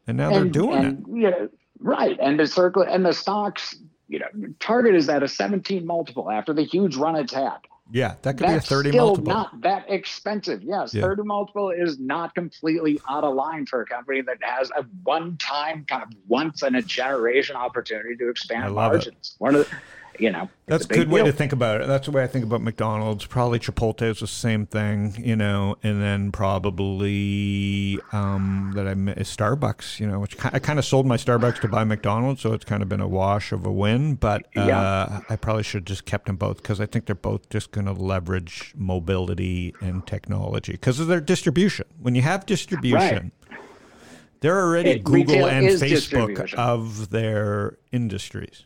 And 0.07 0.17
now 0.17 0.33
and, 0.33 0.35
they're 0.35 0.45
doing 0.45 0.85
and, 0.85 0.99
it. 0.99 1.07
You 1.07 1.29
know, 1.29 1.49
right. 1.79 2.17
And 2.19 2.39
the 2.39 2.47
circle 2.47 2.81
and 2.81 3.05
the 3.05 3.13
stocks, 3.13 3.75
you 4.07 4.17
know, 4.17 4.27
Target 4.59 4.95
is 4.95 5.07
at 5.07 5.21
a 5.21 5.27
17 5.27 5.85
multiple 5.85 6.31
after 6.31 6.51
the 6.51 6.63
huge 6.63 6.95
run 6.95 7.15
it's 7.15 7.33
had. 7.33 7.59
Yeah, 7.91 8.15
that 8.21 8.38
could 8.38 8.47
That's 8.47 8.69
be 8.69 8.75
a 8.75 8.78
30 8.78 8.89
still 8.89 9.06
multiple. 9.08 9.34
not 9.34 9.62
that 9.62 9.86
expensive. 9.89 10.62
Yes, 10.63 10.93
yeah. 10.93 11.02
30 11.02 11.23
multiple 11.23 11.71
is 11.71 11.99
not 11.99 12.36
completely 12.36 12.99
out 13.10 13.23
of 13.23 13.34
line 13.34 13.65
for 13.65 13.82
a 13.82 13.86
company 13.86 14.21
that 14.21 14.38
has 14.41 14.69
a 14.75 14.84
one-time 15.04 15.86
kind 15.89 16.04
of 16.04 16.10
once 16.28 16.62
in 16.62 16.75
a 16.75 16.82
generation 16.82 17.56
opportunity 17.56 18.15
to 18.17 18.30
expand 18.30 18.75
margins. 18.75 19.36
It. 19.36 19.41
One 19.41 19.56
of 19.56 19.69
the 19.69 19.75
you 20.19 20.32
know, 20.32 20.49
that's 20.65 20.86
a, 20.86 20.88
good 20.88 21.10
way 21.10 21.23
to 21.23 21.32
think 21.32 21.53
about 21.53 21.82
it. 21.82 21.88
That's 21.88 22.05
the 22.05 22.12
way 22.12 22.23
I 22.23 22.27
think 22.27 22.45
about 22.45 22.62
McDonald's. 22.62 23.25
Probably 23.25 23.60
Chipotle 23.60 24.03
is 24.03 24.19
the 24.19 24.27
same 24.27 24.65
thing, 24.65 25.15
you 25.17 25.36
know, 25.36 25.77
and 25.82 26.01
then 26.01 26.32
probably 26.32 27.99
um, 28.12 28.71
that 28.75 28.88
I 28.88 28.93
Starbucks, 28.93 29.99
you 29.99 30.08
know, 30.08 30.19
which 30.19 30.36
I 30.45 30.60
kind 30.60 30.77
of 30.77 30.86
sold 30.86 31.05
my 31.05 31.17
Starbucks 31.17 31.62
to 31.62 31.67
buy 31.67 31.84
McDonald's, 31.84 32.41
so 32.41 32.53
it's 32.53 32.65
kind 32.65 32.84
of 32.84 32.89
been 32.89 33.01
a 33.01 33.08
wash 33.08 33.51
of 33.51 33.65
a 33.65 33.71
win. 33.71 34.15
But 34.15 34.47
uh, 34.55 34.65
yeah. 34.65 35.21
I 35.29 35.36
probably 35.36 35.63
should 35.63 35.82
have 35.82 35.86
just 35.86 36.05
kept 36.05 36.27
them 36.27 36.36
both 36.36 36.58
because 36.58 36.79
I 36.82 36.86
think 36.86 37.05
they're 37.05 37.15
both 37.15 37.49
just 37.49 37.71
going 37.71 37.86
to 37.86 37.93
leverage 37.93 38.73
mobility 38.75 39.73
and 39.82 40.05
technology 40.05 40.73
because 40.73 40.99
of 40.99 41.08
their 41.08 41.21
distribution. 41.21 41.86
When 41.99 42.15
you 42.15 42.21
have 42.21 42.45
distribution. 42.45 43.32
Right. 43.49 43.60
They're 44.41 44.58
already 44.58 44.91
it, 44.91 45.03
Google 45.03 45.47
and 45.47 45.67
Facebook 45.67 46.53
of 46.53 47.10
their 47.10 47.77
industries. 47.91 48.65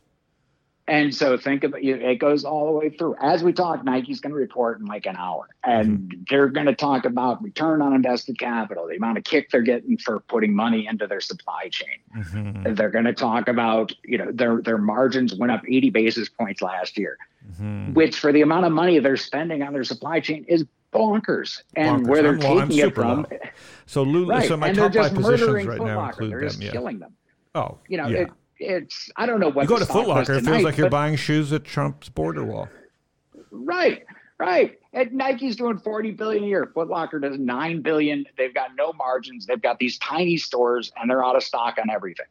And 0.85 1.15
so 1.15 1.37
think 1.37 1.63
of 1.63 1.73
it, 1.75 1.83
it 1.85 2.19
goes 2.19 2.43
all 2.43 2.65
the 2.65 2.71
way 2.71 2.89
through. 2.89 3.15
As 3.21 3.41
we 3.41 3.53
talk, 3.53 3.85
Nike's 3.85 4.19
going 4.19 4.31
to 4.31 4.37
report 4.37 4.81
in 4.81 4.85
like 4.85 5.05
an 5.05 5.15
hour, 5.15 5.47
and 5.63 5.99
mm-hmm. 5.99 6.21
they're 6.29 6.49
going 6.49 6.65
to 6.65 6.75
talk 6.75 7.05
about 7.05 7.41
return 7.41 7.81
on 7.81 7.93
invested 7.93 8.37
capital, 8.37 8.87
the 8.87 8.97
amount 8.97 9.17
of 9.17 9.23
kick 9.23 9.49
they're 9.49 9.61
getting 9.61 9.97
for 9.97 10.19
putting 10.19 10.53
money 10.53 10.85
into 10.85 11.07
their 11.07 11.21
supply 11.21 11.69
chain. 11.69 11.99
Mm-hmm. 12.17 12.73
They're 12.73 12.89
going 12.89 13.05
to 13.05 13.13
talk 13.13 13.47
about, 13.47 13.93
you 14.03 14.17
know, 14.17 14.29
their 14.33 14.61
their 14.61 14.77
margins 14.77 15.33
went 15.33 15.53
up 15.53 15.61
80 15.65 15.89
basis 15.91 16.27
points 16.27 16.61
last 16.61 16.97
year, 16.97 17.17
mm-hmm. 17.49 17.93
which 17.93 18.19
for 18.19 18.33
the 18.33 18.41
amount 18.41 18.65
of 18.65 18.73
money 18.73 18.99
they're 18.99 19.15
spending 19.15 19.61
on 19.63 19.71
their 19.71 19.85
supply 19.85 20.19
chain 20.19 20.43
is 20.49 20.65
bonkers. 20.91 21.61
And 21.77 22.01
bonkers. 22.03 22.07
where 22.09 22.23
they're 22.23 22.37
well, 22.37 22.67
taking 22.67 22.85
it 22.85 22.93
from. 22.93 23.25
Low. 23.31 23.37
So, 23.85 24.03
Lulu, 24.03 24.31
right. 24.31 24.47
so 24.47 24.57
my 24.57 24.67
and 24.67 24.77
top 24.77 24.93
five 24.93 25.13
positions 25.13 25.65
right 25.65 25.81
now 25.81 26.07
include 26.07 26.31
they're 26.31 26.39
them. 26.39 26.49
just 26.49 26.61
yeah. 26.61 26.71
killing 26.71 26.99
them. 26.99 27.13
Oh, 27.55 27.77
you 27.87 27.97
know, 27.97 28.07
yeah. 28.07 28.19
it, 28.19 28.29
it's 28.63 29.09
I 29.15 29.25
don't 29.25 29.39
know 29.39 29.49
what 29.49 29.63
you 29.63 29.67
go 29.67 29.79
to 29.79 29.85
Foot 29.85 30.07
Locker. 30.07 30.33
It 30.33 30.45
feels 30.45 30.63
like 30.63 30.77
you're 30.77 30.89
buying 30.89 31.15
shoes 31.15 31.51
at 31.53 31.63
Trump's 31.63 32.09
border 32.09 32.43
wall. 32.43 32.69
Right, 33.51 34.03
right. 34.39 34.79
And 34.93 35.13
Nike's 35.13 35.55
doing 35.55 35.77
forty 35.77 36.11
billion 36.11 36.43
a 36.43 36.47
year. 36.47 36.71
Foot 36.73 36.87
Locker 36.87 37.19
does 37.19 37.37
nine 37.37 37.81
billion. 37.81 38.25
They've 38.37 38.53
got 38.53 38.71
no 38.75 38.93
margins. 38.93 39.45
They've 39.45 39.61
got 39.61 39.79
these 39.79 39.97
tiny 39.99 40.37
stores, 40.37 40.91
and 40.97 41.09
they're 41.09 41.23
out 41.23 41.35
of 41.35 41.43
stock 41.43 41.77
on 41.77 41.89
everything. 41.89 42.25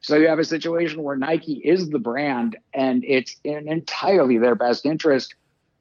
So 0.00 0.16
you 0.16 0.28
have 0.28 0.38
a 0.38 0.44
situation 0.44 1.02
where 1.02 1.16
Nike 1.16 1.54
is 1.64 1.88
the 1.88 1.98
brand, 1.98 2.56
and 2.74 3.04
it's 3.04 3.36
in 3.44 3.68
entirely 3.68 4.38
their 4.38 4.54
best 4.54 4.84
interest 4.84 5.34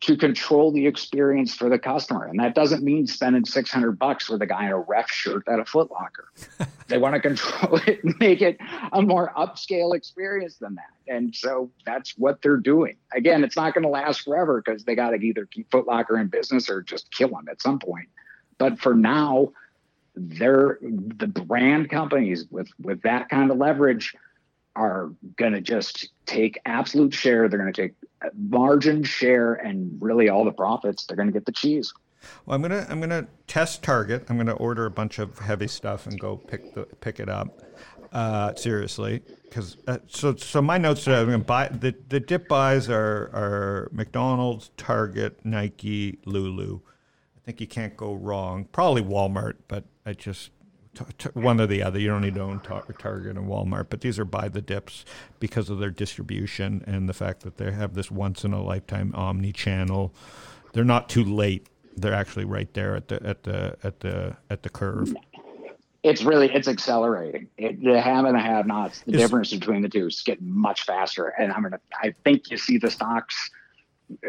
to 0.04 0.18
control 0.18 0.70
the 0.70 0.86
experience 0.86 1.56
for 1.56 1.70
the 1.70 1.80
customer. 1.80 2.26
And 2.26 2.38
that 2.39 2.56
doesn't 2.56 2.84
mean 2.84 3.08
spending 3.08 3.45
600 3.45 3.97
bucks 3.97 4.30
with 4.30 4.41
a 4.41 4.45
guy 4.45 4.66
in 4.66 4.74
a 4.74 4.80
ref 4.80 5.10
shirt 5.10 5.47
at 5.47 5.60
a 5.60 5.66
Foot 5.66 5.91
Locker. 5.91 6.28
they 6.88 6.97
want 6.97 7.16
to 7.16 7.22
control 7.22 7.80
it 7.88 8.04
and 8.04 8.14
make 8.20 8.41
it 8.41 8.58
a 8.91 9.01
more 9.01 9.32
upscale 9.38 9.95
experience 9.95 10.58
than 10.58 10.76
that. 10.76 10.91
And 11.08 11.34
so 11.34 11.72
that's 11.86 12.18
what 12.18 12.41
they're 12.41 12.58
doing. 12.58 12.97
Again, 13.16 13.45
it's 13.45 13.56
not 13.56 13.74
going 13.74 13.84
to 13.84 13.89
last 13.89 14.24
forever 14.24 14.62
because 14.62 14.84
they 14.84 14.93
got 14.93 15.12
to 15.12 15.16
either 15.16 15.45
keep 15.45 15.72
Foot 15.72 15.88
Locker 15.88 16.20
in 16.20 16.28
business 16.28 16.70
or 16.70 16.82
just 16.82 17.10
kill 17.12 17.30
them 17.30 17.47
at 17.49 17.62
some 17.62 17.80
point. 17.80 18.10
But 18.58 18.80
for 18.80 18.93
now, 18.93 19.54
they're 20.16 20.80
the 20.82 21.28
brand 21.28 21.89
companies 21.89 22.45
with 22.51 22.68
with 22.80 23.01
that 23.01 23.30
kind 23.30 23.49
of 23.49 23.58
leverage 23.58 24.14
are 24.76 25.12
going 25.36 25.54
to 25.54 25.62
just 25.62 26.10
take 26.26 26.60
absolute 26.66 27.14
share. 27.14 27.48
They're 27.48 27.60
going 27.60 27.74
to 27.74 27.82
take 27.82 27.94
margin 28.50 29.04
share 29.04 29.54
and 29.54 30.02
really 30.02 30.30
all 30.30 30.46
the 30.46 30.52
profits. 30.52 31.06
They're 31.06 31.18
going 31.18 31.28
to 31.28 31.34
get 31.34 31.46
the 31.46 31.52
cheese. 31.52 31.94
Well, 32.46 32.56
I'm 32.56 32.62
gonna 32.62 32.86
I'm 32.90 33.02
gonna 33.02 33.28
test 33.48 33.84
Target. 33.84 34.26
I'm 34.30 34.38
gonna 34.38 34.54
order 34.54 34.86
a 34.86 34.92
bunch 34.92 35.20
of 35.20 35.40
heavy 35.40 35.68
stuff 35.68 36.08
and 36.08 36.18
go 36.20 36.38
pick 36.38 36.74
the 36.74 36.86
pick 37.02 37.20
it 37.20 37.28
up. 37.28 37.60
Uh, 38.14 38.54
seriously, 38.54 39.24
because 39.44 39.76
uh, 39.88 39.98
so 40.08 40.36
so 40.36 40.62
my 40.62 40.78
notes 40.78 41.08
are 41.08 41.16
I'm 41.16 41.26
gonna 41.26 41.40
buy 41.40 41.68
the 41.68 41.96
the 42.10 42.20
dip 42.20 42.48
buys 42.48 42.88
are 42.88 43.30
are 43.34 43.90
McDonald's, 43.92 44.70
Target, 44.78 45.44
Nike, 45.44 46.20
Lulu. 46.26 46.80
I 47.36 47.40
think 47.44 47.60
you 47.60 47.68
can't 47.68 47.98
go 47.98 48.14
wrong. 48.14 48.66
Probably 48.72 49.02
Walmart, 49.02 49.56
but 49.68 49.86
I 50.06 50.14
just 50.14 50.52
t- 50.96 51.06
t- 51.18 51.30
one 51.34 51.60
or 51.60 51.68
the 51.68 51.82
other. 51.84 52.00
You 52.00 52.08
don't 52.10 52.22
need 52.22 52.36
to 52.36 52.41
own 52.41 52.60
tar- 52.62 52.84
Target 52.98 53.38
and 53.38 53.48
Walmart, 53.48 53.88
but 53.89 54.02
these 54.02 54.18
are 54.20 54.26
buy 54.26 54.48
the 54.50 54.62
dips 54.62 55.06
because 55.39 55.70
of 55.70 55.80
their 55.80 55.89
distribution 55.91 56.84
and 56.88 57.08
the 57.10 57.14
fact 57.14 57.41
that 57.41 57.58
they 57.58 57.72
have 57.72 57.94
this 57.94 58.10
once 58.12 58.44
in 58.44 58.54
a 58.54 58.62
lifetime 58.64 59.14
omni 59.16 59.52
channel. 59.52 60.14
They're 60.74 60.84
not 60.84 61.10
too 61.10 61.24
late. 61.24 61.68
They're 61.96 62.14
actually 62.14 62.46
right 62.46 62.74
there 62.74 62.96
at 62.96 63.08
the 63.08 63.22
at 63.24 63.44
the 63.44 63.78
at 63.84 64.00
the 64.00 64.36
at 64.50 64.64
the 64.64 64.70
curve. 64.70 65.14
It's 66.02 66.24
really 66.24 66.54
it's 66.54 66.68
accelerating. 66.68 67.48
It, 67.58 67.82
the 67.84 68.02
have 68.02 68.26
and 68.26 68.36
the 68.36 68.41
have 68.41 68.66
nots. 68.68 69.02
The 69.02 69.14
Is- 69.14 69.18
difference 69.20 69.54
between 69.54 69.82
the 69.84 69.89
two 69.89 70.08
is 70.08 70.22
getting 70.22 70.50
much 70.50 70.84
faster. 70.86 71.28
And 71.39 71.52
I'm 71.54 71.62
gonna. 71.64 71.80
I 72.02 72.14
think 72.24 72.50
you 72.52 72.58
see 72.58 72.78
the 72.78 72.89
stocks 72.91 73.52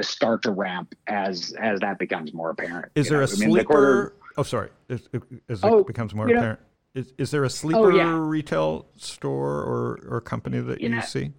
start 0.02 0.42
to 0.42 0.50
ramp 0.52 0.94
as 1.08 1.52
as 1.58 1.80
that 1.80 1.98
becomes 1.98 2.32
more 2.32 2.50
apparent. 2.50 2.92
Is 2.94 3.08
there 3.08 3.18
know, 3.18 3.24
a 3.24 3.28
I 3.28 3.30
mean, 3.32 3.38
the 3.48 3.54
sleeper? 3.54 3.64
quarter- 3.64 4.14
oh, 4.36 4.42
sorry. 4.42 4.70
As, 4.88 5.08
as 5.48 5.60
Oh, 5.62 5.78
it 5.78 5.86
becomes 5.86 6.14
more 6.14 6.28
you 6.28 6.34
know- 6.34 6.40
apparent, 6.40 6.60
is, 6.94 7.12
is 7.18 7.30
there 7.32 7.42
a 7.42 7.46
oh, 7.46 7.48
sleeper 7.48 7.92
yeah. 7.92 8.16
retail 8.16 8.86
store 8.96 9.60
or, 9.62 9.98
or 10.08 10.20
company 10.20 10.60
that 10.60 10.80
you, 10.80 10.88
You 10.88 10.94
know, 10.96 11.00
see? 11.02 11.32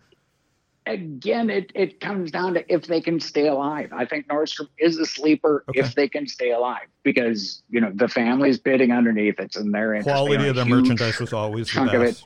again, 0.86 1.50
it, 1.50 1.72
it 1.74 2.00
comes 2.00 2.30
down 2.32 2.54
to 2.56 2.74
if 2.74 2.86
they 2.88 3.02
can 3.02 3.20
stay 3.20 3.48
alive. 3.48 3.92
I 3.94 4.06
think 4.06 4.28
Nordstrom 4.28 4.68
is 4.78 4.98
a 4.98 5.06
sleeper 5.06 5.64
Okay. 5.70 5.80
if 5.80 5.96
they 5.96 6.08
can 6.08 6.28
stay 6.28 6.52
alive 6.52 6.88
because 7.04 7.64
you 7.70 7.82
know 7.82 7.92
the 7.94 8.08
family's 8.08 8.60
bidding 8.60 8.92
underneath. 8.92 9.40
It's 9.40 9.56
in 9.56 9.72
their 9.72 9.94
interest. 9.96 10.14
Quality 10.14 10.48
of 10.48 10.56
the 10.56 10.66
merchandise 10.66 11.20
was 11.20 11.34
always 11.34 11.68
the 11.68 11.74
chunk 11.74 11.94
of 11.94 12.02
it. 12.04 12.22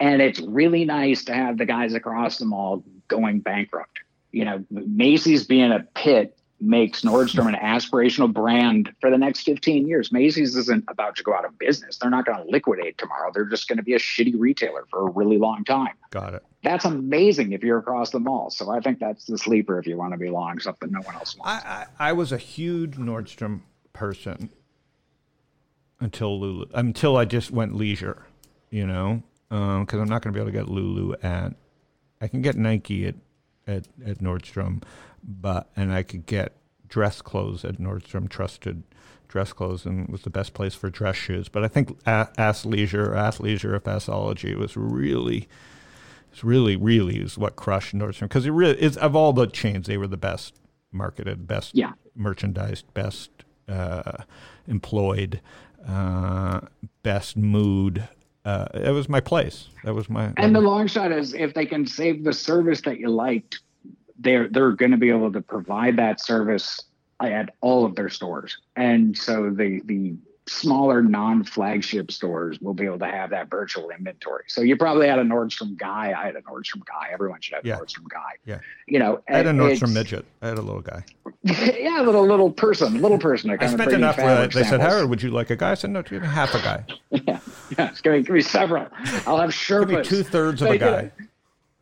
and 0.00 0.20
it's 0.22 0.40
really 0.40 0.84
nice 0.84 1.24
to 1.26 1.34
have 1.34 1.58
the 1.58 1.66
guys 1.66 1.94
across 1.94 2.38
the 2.38 2.46
mall 2.46 2.82
going 3.08 3.40
bankrupt. 3.40 3.98
You 4.32 4.44
know, 4.46 4.64
Macy's 4.70 5.44
being 5.44 5.70
a 5.72 5.80
pit 5.94 6.36
makes 6.60 7.02
Nordstrom 7.02 7.48
an 7.48 7.54
aspirational 7.54 8.32
brand 8.32 8.92
for 9.00 9.10
the 9.10 9.18
next 9.18 9.42
15 9.42 9.86
years. 9.86 10.12
Macy's 10.12 10.56
isn't 10.56 10.84
about 10.88 11.16
to 11.16 11.22
go 11.22 11.34
out 11.34 11.44
of 11.44 11.58
business. 11.58 11.96
They're 11.96 12.10
not 12.10 12.26
going 12.26 12.38
to 12.38 12.50
liquidate 12.50 12.98
tomorrow. 12.98 13.30
They're 13.32 13.46
just 13.46 13.68
going 13.68 13.78
to 13.78 13.82
be 13.82 13.94
a 13.94 13.98
shitty 13.98 14.34
retailer 14.38 14.86
for 14.90 15.08
a 15.08 15.10
really 15.10 15.38
long 15.38 15.64
time. 15.64 15.94
Got 16.10 16.34
it. 16.34 16.44
That's 16.62 16.84
amazing 16.84 17.52
if 17.52 17.62
you're 17.62 17.78
across 17.78 18.10
the 18.10 18.20
mall. 18.20 18.50
So 18.50 18.70
I 18.70 18.80
think 18.80 18.98
that's 18.98 19.24
the 19.24 19.38
sleeper 19.38 19.78
if 19.78 19.86
you 19.86 19.96
want 19.96 20.12
to 20.12 20.18
be 20.18 20.28
long 20.28 20.58
something 20.58 20.90
no 20.90 21.00
one 21.00 21.14
else 21.14 21.36
wants. 21.36 21.64
I, 21.64 21.86
I, 21.98 22.10
I 22.10 22.12
was 22.12 22.32
a 22.32 22.38
huge 22.38 22.96
Nordstrom 22.96 23.60
person 23.92 24.50
until 26.00 26.38
Lulu, 26.38 26.66
until 26.74 27.16
I 27.16 27.24
just 27.24 27.50
went 27.50 27.74
leisure, 27.74 28.26
you 28.70 28.86
know, 28.86 29.22
um, 29.50 29.84
because 29.84 30.00
I'm 30.00 30.08
not 30.08 30.22
going 30.22 30.32
to 30.32 30.36
be 30.36 30.40
able 30.40 30.52
to 30.52 30.58
get 30.58 30.68
Lulu 30.68 31.14
at. 31.22 31.54
I 32.20 32.28
can 32.28 32.42
get 32.42 32.56
Nike 32.56 33.06
at, 33.06 33.14
at 33.70 33.88
at 34.04 34.18
Nordstrom, 34.18 34.82
but 35.22 35.70
and 35.76 35.92
I 35.92 36.02
could 36.02 36.26
get 36.26 36.56
dress 36.88 37.22
clothes 37.22 37.64
at 37.64 37.78
Nordstrom, 37.78 38.28
trusted 38.28 38.82
dress 39.28 39.52
clothes, 39.52 39.86
and 39.86 40.08
was 40.08 40.22
the 40.22 40.30
best 40.30 40.54
place 40.54 40.74
for 40.74 40.90
dress 40.90 41.14
shoes. 41.16 41.48
But 41.48 41.62
I 41.64 41.68
think 41.68 41.90
a- 42.06 42.28
athleisure, 42.36 43.10
athleisure, 43.14 43.76
if 43.76 43.84
athleisure 43.84 44.56
was 44.56 44.76
really. 44.76 45.48
It's 46.32 46.44
really, 46.44 46.76
really 46.76 47.16
is 47.18 47.36
what 47.36 47.56
crushed 47.56 47.92
Nordstrom 47.92 48.28
because 48.28 48.46
it 48.46 48.52
really 48.52 48.80
is 48.80 48.96
of 48.96 49.16
all 49.16 49.32
the 49.32 49.46
chains, 49.48 49.88
they 49.88 49.96
were 49.96 50.06
the 50.06 50.16
best 50.16 50.54
marketed, 50.92 51.48
best 51.48 51.74
Yeah. 51.74 51.92
merchandised, 52.14 52.84
best 52.94 53.30
uh, 53.68 54.22
employed, 54.68 55.40
uh, 55.88 56.60
best 57.02 57.36
mood. 57.36 58.08
Uh, 58.44 58.66
it 58.74 58.90
was 58.90 59.08
my 59.08 59.20
place. 59.20 59.68
That 59.84 59.94
was 59.94 60.08
my. 60.08 60.32
And 60.36 60.54
the 60.54 60.60
long 60.60 60.86
shot 60.86 61.12
is 61.12 61.34
if 61.34 61.54
they 61.54 61.66
can 61.66 61.86
save 61.86 62.24
the 62.24 62.32
service 62.32 62.80
that 62.82 62.98
you 62.98 63.10
liked, 63.10 63.60
they're 64.18 64.48
they're 64.48 64.72
going 64.72 64.92
to 64.92 64.96
be 64.96 65.10
able 65.10 65.32
to 65.32 65.40
provide 65.40 65.96
that 65.96 66.20
service 66.20 66.80
at 67.20 67.54
all 67.60 67.84
of 67.84 67.94
their 67.96 68.08
stores. 68.08 68.56
And 68.76 69.16
so 69.16 69.50
the 69.50 69.82
the 69.84 70.14
smaller 70.50 71.00
non-flagship 71.00 72.10
stores 72.10 72.58
will 72.60 72.74
be 72.74 72.84
able 72.84 72.98
to 72.98 73.06
have 73.06 73.30
that 73.30 73.48
virtual 73.48 73.90
inventory. 73.90 74.44
So 74.48 74.62
you 74.62 74.76
probably 74.76 75.06
had 75.06 75.20
a 75.20 75.22
Nordstrom 75.22 75.76
guy. 75.76 76.12
I 76.16 76.26
had 76.26 76.34
a 76.34 76.42
Nordstrom 76.42 76.84
guy. 76.84 77.08
Everyone 77.12 77.40
should 77.40 77.54
have 77.54 77.64
Yeah. 77.64 77.76
a 77.76 77.78
Nordstrom 77.78 78.08
guy. 78.08 78.32
Yeah. 78.44 78.58
You 78.88 78.98
know, 78.98 79.22
I 79.28 79.36
had 79.36 79.46
a 79.46 79.52
Nordstrom 79.52 79.94
midget. 79.94 80.24
I 80.42 80.48
had 80.48 80.58
a 80.58 80.62
little 80.62 80.80
guy. 80.80 81.04
yeah, 81.44 82.02
little 82.02 82.26
little 82.26 82.50
person, 82.50 83.00
little 83.00 83.18
person. 83.18 83.50
I 83.50 83.66
spent 83.68 83.92
enough. 83.92 84.16
Where 84.18 84.26
fabric 84.26 84.52
they 84.52 84.62
said, 84.62 84.70
samples. 84.70 84.92
"Howard, 84.92 85.10
would 85.10 85.22
you 85.22 85.30
like 85.30 85.50
a 85.50 85.56
guy?" 85.56 85.70
I 85.70 85.74
said, 85.74 85.90
"No, 85.90 86.02
give 86.02 86.20
me 86.20 86.28
half 86.28 86.54
a 86.54 86.58
guy. 86.58 86.84
yeah, 87.10 87.40
yeah, 87.78 87.88
it's 87.90 88.00
gonna 88.00 88.20
give 88.20 88.34
me 88.34 88.40
several. 88.42 88.86
I'll 89.26 89.38
have 89.38 89.56
Give 89.68 89.88
me 89.88 90.02
two 90.02 90.22
thirds 90.22 90.60
of 90.60 90.68
a 90.68 90.72
you 90.74 90.78
guy." 90.78 91.12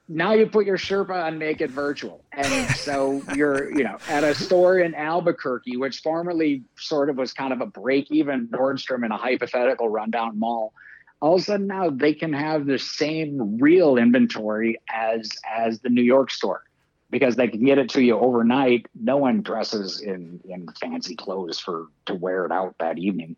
Now 0.09 0.33
you 0.33 0.47
put 0.47 0.65
your 0.65 0.79
Sherpa 0.79 1.25
on 1.25 1.39
Make 1.39 1.61
It 1.61 1.71
Virtual. 1.71 2.25
And 2.33 2.71
so 2.77 3.23
you're, 3.35 3.71
you 3.77 3.85
know, 3.85 3.99
at 4.09 4.25
a 4.25 4.35
store 4.35 4.79
in 4.79 4.95
Albuquerque, 4.95 5.77
which 5.77 6.01
formerly 6.01 6.65
sort 6.77 7.11
of 7.11 7.17
was 7.17 7.33
kind 7.33 7.53
of 7.53 7.61
a 7.61 7.67
break 7.67 8.11
even 8.11 8.49
Nordstrom 8.49 9.05
in 9.05 9.13
a 9.13 9.19
hypothetical 9.19 9.89
rundown 9.89 10.39
mall. 10.39 10.73
All 11.21 11.35
of 11.35 11.41
a 11.41 11.45
sudden 11.45 11.67
now 11.67 11.91
they 11.91 12.15
can 12.15 12.33
have 12.33 12.65
the 12.65 12.79
same 12.79 13.59
real 13.59 13.97
inventory 13.97 14.81
as 14.89 15.31
as 15.49 15.81
the 15.81 15.91
New 15.91 16.03
York 16.03 16.31
store 16.31 16.63
because 17.11 17.37
they 17.37 17.49
can 17.49 17.65
get 17.65 17.79
it 17.79 17.91
to 17.91 18.03
you 18.03 18.17
overnight. 18.19 18.87
No 18.95 19.17
one 19.17 19.43
dresses 19.43 20.01
in 20.01 20.41
in 20.49 20.69
fancy 20.81 21.17
clothes 21.17 21.59
for 21.59 21.89
to 22.07 22.15
wear 22.15 22.47
it 22.47 22.53
out 22.53 22.77
that 22.79 22.99
evening. 22.99 23.37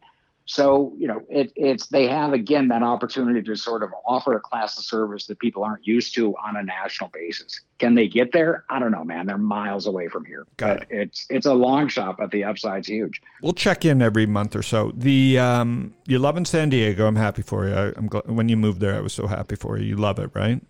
So 0.51 0.93
you 0.99 1.07
know, 1.07 1.23
it, 1.29 1.53
it's 1.55 1.87
they 1.87 2.09
have 2.09 2.33
again 2.33 2.67
that 2.69 2.83
opportunity 2.83 3.41
to 3.41 3.55
sort 3.55 3.85
of 3.85 3.91
offer 4.05 4.35
a 4.35 4.41
class 4.41 4.77
of 4.77 4.85
service 4.85 5.27
that 5.27 5.39
people 5.39 5.63
aren't 5.63 5.87
used 5.87 6.13
to 6.17 6.35
on 6.45 6.57
a 6.57 6.63
national 6.65 7.09
basis. 7.11 7.61
Can 7.79 7.95
they 7.95 8.09
get 8.09 8.33
there? 8.33 8.65
I 8.69 8.81
don't 8.81 8.91
know, 8.91 9.05
man. 9.05 9.27
They're 9.27 9.39
miles 9.39 9.87
away 9.87 10.09
from 10.09 10.25
here. 10.25 10.49
Got 10.57 10.81
but 10.81 10.89
it's 10.91 11.25
it's 11.31 11.47
a 11.47 11.55
long 11.55 11.87
shot, 11.87 12.17
but 12.19 12.33
the 12.33 12.43
upside's 12.43 12.89
huge. 12.89 13.23
We'll 13.43 13.53
check 13.53 13.85
in 13.85 14.03
every 14.03 14.27
month 14.27 14.57
or 14.57 14.65
so. 14.65 14.91
The 14.97 15.39
um, 15.39 15.95
you 16.09 16.19
love 16.19 16.37
in 16.37 16.45
San 16.45 16.69
Diego. 16.69 17.07
I'm 17.07 17.15
happy 17.15 17.43
for 17.43 17.69
you. 17.69 17.75
I, 17.75 17.87
I'm 17.97 18.09
gl- 18.09 18.27
when 18.27 18.49
you 18.49 18.57
moved 18.57 18.81
there, 18.81 18.97
I 18.97 19.01
was 19.01 19.13
so 19.13 19.29
happy 19.29 19.55
for 19.55 19.79
you. 19.79 19.85
You 19.85 19.97
love 19.97 20.19
it, 20.19 20.31
right? 20.35 20.61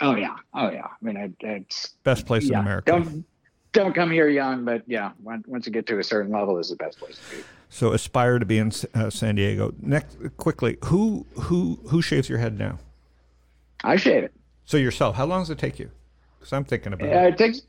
Oh 0.00 0.14
yeah, 0.14 0.36
oh 0.54 0.70
yeah. 0.70 0.86
I 0.86 1.04
mean, 1.04 1.16
it, 1.16 1.32
it's 1.40 1.88
Best 2.04 2.26
place 2.26 2.44
yeah. 2.44 2.58
in 2.58 2.64
America. 2.64 2.92
Don't 2.92 3.24
don't 3.72 3.92
come 3.92 4.12
here 4.12 4.28
young, 4.28 4.64
but 4.64 4.84
yeah, 4.86 5.10
once 5.20 5.44
once 5.48 5.66
you 5.66 5.72
get 5.72 5.84
to 5.88 5.98
a 5.98 6.04
certain 6.04 6.30
level, 6.30 6.58
is 6.58 6.70
the 6.70 6.76
best 6.76 6.96
place 6.96 7.18
to 7.18 7.36
be. 7.36 7.42
So 7.68 7.92
aspire 7.92 8.38
to 8.38 8.46
be 8.46 8.58
in 8.58 8.70
uh, 8.94 9.10
San 9.10 9.34
Diego. 9.34 9.74
Next, 9.80 10.16
quickly, 10.36 10.76
who 10.84 11.26
who 11.34 11.80
who 11.88 12.00
shaves 12.02 12.28
your 12.28 12.38
head 12.38 12.58
now? 12.58 12.78
I 13.82 13.96
shave 13.96 14.24
it. 14.24 14.32
So 14.64 14.76
yourself. 14.76 15.16
How 15.16 15.26
long 15.26 15.40
does 15.42 15.50
it 15.50 15.58
take 15.58 15.78
you? 15.78 15.90
Because 16.38 16.52
I'm 16.52 16.64
thinking 16.64 16.92
about 16.92 17.08
Uh, 17.08 17.12
it. 17.20 17.34
it 17.34 17.38
takes 17.38 17.62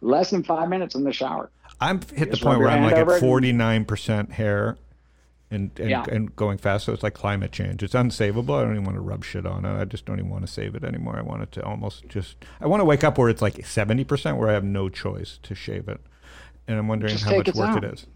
less 0.00 0.30
than 0.30 0.42
five 0.44 0.68
minutes 0.68 0.94
in 0.94 1.04
the 1.04 1.12
shower. 1.12 1.50
I'm 1.80 2.00
hit 2.14 2.30
the 2.30 2.36
point 2.36 2.60
where 2.60 2.68
I'm 2.68 2.84
like 2.84 2.94
at 2.94 3.20
49 3.20 3.84
percent 3.84 4.32
hair, 4.32 4.76
and 5.50 5.72
and, 5.80 5.90
Yeah. 5.90 6.04
and 6.10 6.34
going 6.36 6.58
fast. 6.58 6.84
So 6.84 6.92
it's 6.92 7.02
like 7.02 7.14
climate 7.14 7.50
change. 7.50 7.82
It's 7.82 7.94
unsavable. 7.94 8.56
I 8.58 8.62
don't 8.62 8.72
even 8.72 8.84
want 8.84 8.96
to 8.96 9.02
rub 9.02 9.24
shit 9.24 9.44
on 9.44 9.64
it. 9.64 9.78
I 9.80 9.84
just 9.84 10.06
don't 10.06 10.18
even 10.20 10.30
want 10.30 10.46
to 10.46 10.52
save 10.52 10.76
it 10.76 10.84
anymore. 10.84 11.16
I 11.18 11.22
want 11.22 11.42
it 11.42 11.50
to 11.52 11.64
almost 11.64 12.08
just. 12.08 12.36
I 12.60 12.68
want 12.68 12.80
to 12.80 12.84
wake 12.84 13.02
up 13.02 13.18
where 13.18 13.28
it's 13.28 13.42
like 13.42 13.66
70 13.66 14.04
percent, 14.04 14.36
where 14.38 14.48
I 14.48 14.52
have 14.52 14.64
no 14.64 14.88
choice 14.88 15.40
to 15.42 15.54
shave 15.56 15.88
it, 15.88 16.00
and 16.68 16.78
I'm 16.78 16.86
wondering 16.86 17.12
Just 17.12 17.24
how 17.24 17.36
much 17.36 17.46
work 17.48 17.74
down. 17.74 17.84
it 17.84 17.92
is. 17.92 18.06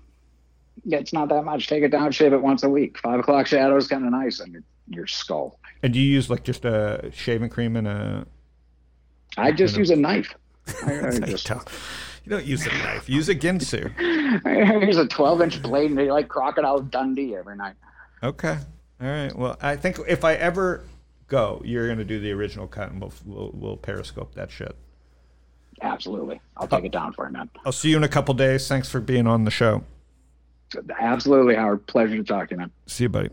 Yeah, 0.85 0.99
it's 0.99 1.13
not 1.13 1.29
that 1.31 1.45
much. 1.45 1.67
Take 1.69 1.83
it 1.83 1.89
down, 1.89 2.13
shave 2.13 2.33
it 2.33 2.43
once 2.43 2.63
a 2.63 2.69
week. 2.69 2.99
Five 2.99 3.21
o'clock 3.21 3.47
shadow 3.47 3.77
is 3.77 3.89
kind 3.89 4.05
of 4.05 4.13
nice 4.13 4.41
on 4.41 4.53
your, 4.53 4.63
your 4.89 5.07
skull. 5.07 5.59
And 5.83 5.93
do 5.93 5.99
you 6.01 6.13
use 6.13 6.31
like 6.31 6.45
just 6.45 6.65
a 6.65 7.11
shaving 7.13 7.49
cream 7.49 7.77
and 7.77 7.87
a? 7.89 8.27
I 9.37 9.53
just 9.53 9.77
use 9.77 9.91
a 9.91 9.97
knife. 9.97 10.35
I, 10.85 11.09
I 11.09 11.11
just, 11.27 11.49
You 11.49 12.31
don't 12.31 12.45
use 12.45 12.67
a 12.67 12.71
knife. 12.71 13.09
Use 13.09 13.29
a 13.29 13.35
ginsu. 13.35 13.93
I 14.47 14.85
use 14.85 14.97
a 14.97 15.07
12 15.07 15.43
inch 15.43 15.63
blade 15.63 15.91
and 15.91 15.99
they 15.99 16.11
like 16.11 16.29
Crocodile 16.29 16.81
Dundee 16.81 17.37
every 17.37 17.57
night. 17.57 17.75
Okay. 18.23 18.59
All 19.01 19.09
right. 19.09 19.35
Well, 19.37 19.57
I 19.61 19.77
think 19.77 19.99
if 20.09 20.25
I 20.25 20.35
ever 20.35 20.85
go, 21.29 21.61
you're 21.65 21.87
going 21.87 21.99
to 21.99 22.05
do 22.05 22.19
the 22.21 22.33
original 22.33 22.67
cut, 22.67 22.91
and 22.91 23.01
we'll 23.01 23.13
we'll, 23.27 23.51
we'll 23.53 23.77
periscope 23.77 24.35
that 24.35 24.51
shit. 24.51 24.75
absolutely. 25.83 26.41
I'll 26.57 26.67
take 26.69 26.85
it 26.85 26.93
down 26.93 27.13
for 27.13 27.27
you, 27.27 27.33
man. 27.33 27.51
I'll 27.67 27.73
see 27.73 27.91
you 27.91 27.97
in 27.99 28.05
a 28.05 28.09
couple 28.09 28.33
days. 28.35 28.67
Thanks 28.69 28.89
for 28.89 29.01
being 29.01 29.27
on 29.27 29.45
the 29.45 29.51
show. 29.51 29.85
Absolutely, 30.99 31.55
Howard. 31.55 31.87
Pleasure 31.87 32.17
to 32.17 32.25
talk 32.25 32.49
to 32.49 32.55
you, 32.55 32.59
man. 32.59 32.71
See 32.87 33.05
you, 33.05 33.09
buddy. 33.09 33.31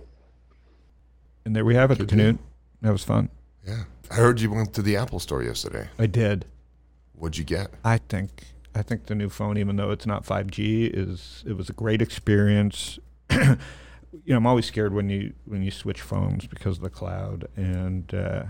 And 1.46 1.56
there 1.56 1.66
we 1.66 1.76
have 1.76 1.92
it, 1.92 1.98
Good 1.98 2.10
Canute. 2.10 2.40
That 2.82 2.92
was 2.92 3.04
fun. 3.04 3.30
Yeah. 3.66 3.84
I 4.12 4.16
heard 4.16 4.40
you 4.42 4.52
went 4.52 4.74
to 4.74 4.82
the 4.82 4.96
Apple 4.96 5.20
store 5.20 5.44
yesterday. 5.44 5.90
I 5.98 6.06
did. 6.06 6.46
What'd 7.14 7.38
you 7.38 7.44
get? 7.44 7.72
I 7.84 7.98
think 7.98 8.54
I 8.76 8.82
think 8.82 9.06
the 9.06 9.16
new 9.16 9.30
phone, 9.30 9.58
even 9.58 9.76
though 9.76 9.92
it's 9.92 10.06
not 10.06 10.26
5G, 10.26 10.90
is 10.94 11.44
it 11.48 11.54
was 11.54 11.70
a 11.70 11.74
great 11.74 12.02
experience. 12.02 13.00
you 13.32 13.58
know, 14.28 14.38
I'm 14.38 14.48
always 14.48 14.66
scared 14.66 14.94
when 14.94 15.10
you 15.10 15.34
when 15.46 15.62
you 15.64 15.72
switch 15.72 16.02
phones 16.02 16.48
because 16.48 16.78
of 16.78 16.84
the 16.84 16.90
cloud, 16.90 17.48
and 17.56 18.14
uh, 18.14 18.44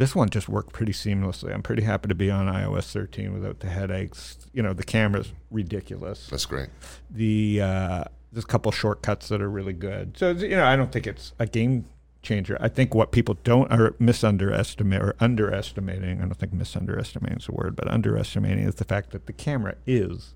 this 0.00 0.14
one 0.14 0.30
just 0.30 0.48
worked 0.48 0.72
pretty 0.72 0.92
seamlessly. 0.92 1.52
I'm 1.52 1.62
pretty 1.62 1.82
happy 1.82 2.08
to 2.08 2.14
be 2.14 2.30
on 2.30 2.46
iOS 2.46 2.90
13 2.90 3.34
without 3.34 3.60
the 3.60 3.68
headaches. 3.68 4.38
You 4.54 4.62
know, 4.62 4.72
the 4.72 4.82
camera's 4.82 5.32
ridiculous. 5.50 6.26
That's 6.28 6.46
great. 6.46 6.70
The 7.10 7.60
uh, 7.60 8.04
there's 8.32 8.44
a 8.44 8.48
couple 8.48 8.72
shortcuts 8.72 9.28
that 9.28 9.42
are 9.42 9.50
really 9.50 9.74
good. 9.74 10.16
So 10.16 10.30
you 10.30 10.56
know, 10.56 10.64
I 10.64 10.74
don't 10.74 10.90
think 10.90 11.06
it's 11.06 11.34
a 11.38 11.46
game 11.46 11.84
changer. 12.22 12.56
I 12.60 12.68
think 12.68 12.94
what 12.94 13.12
people 13.12 13.36
don't 13.44 13.70
are 13.70 13.90
misunderestimate 13.92 15.00
or 15.00 15.16
underestimating. 15.20 16.22
I 16.22 16.22
don't 16.22 16.34
think 16.34 16.54
misunderestimating 16.54 17.38
is 17.38 17.48
a 17.48 17.52
word, 17.52 17.76
but 17.76 17.86
underestimating 17.86 18.64
is 18.64 18.76
the 18.76 18.84
fact 18.84 19.10
that 19.10 19.26
the 19.26 19.34
camera 19.34 19.74
is 19.86 20.34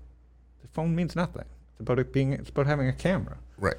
the 0.61 0.67
phone 0.67 0.95
means 0.95 1.15
nothing. 1.15 1.45
It's 1.71 1.79
about 1.79 1.97
it 1.97 2.13
being. 2.13 2.33
It's 2.33 2.49
about 2.49 2.67
having 2.67 2.87
a 2.87 2.93
camera. 2.93 3.37
Right. 3.57 3.77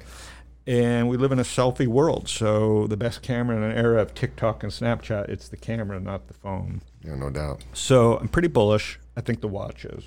And 0.67 1.07
we 1.07 1.15
live 1.15 1.31
in 1.31 1.39
a 1.39 1.43
selfie 1.43 1.87
world, 1.87 2.27
so 2.27 2.87
the 2.87 2.97
best 2.97 3.21
camera 3.21 3.55
in 3.55 3.63
an 3.63 3.71
era 3.71 4.01
of 4.01 4.13
TikTok 4.13 4.63
and 4.63 4.71
Snapchat, 4.71 5.29
it's 5.29 5.47
the 5.47 5.55
camera, 5.55 5.97
not 5.97 6.27
the 6.27 6.33
phone. 6.33 6.81
Yeah, 7.05 7.15
no 7.15 7.29
doubt. 7.29 7.63
So 7.71 8.17
I'm 8.17 8.27
pretty 8.27 8.49
bullish. 8.49 8.99
I 9.15 9.21
think 9.21 9.39
the 9.39 9.47
watch 9.47 9.85
is. 9.85 10.03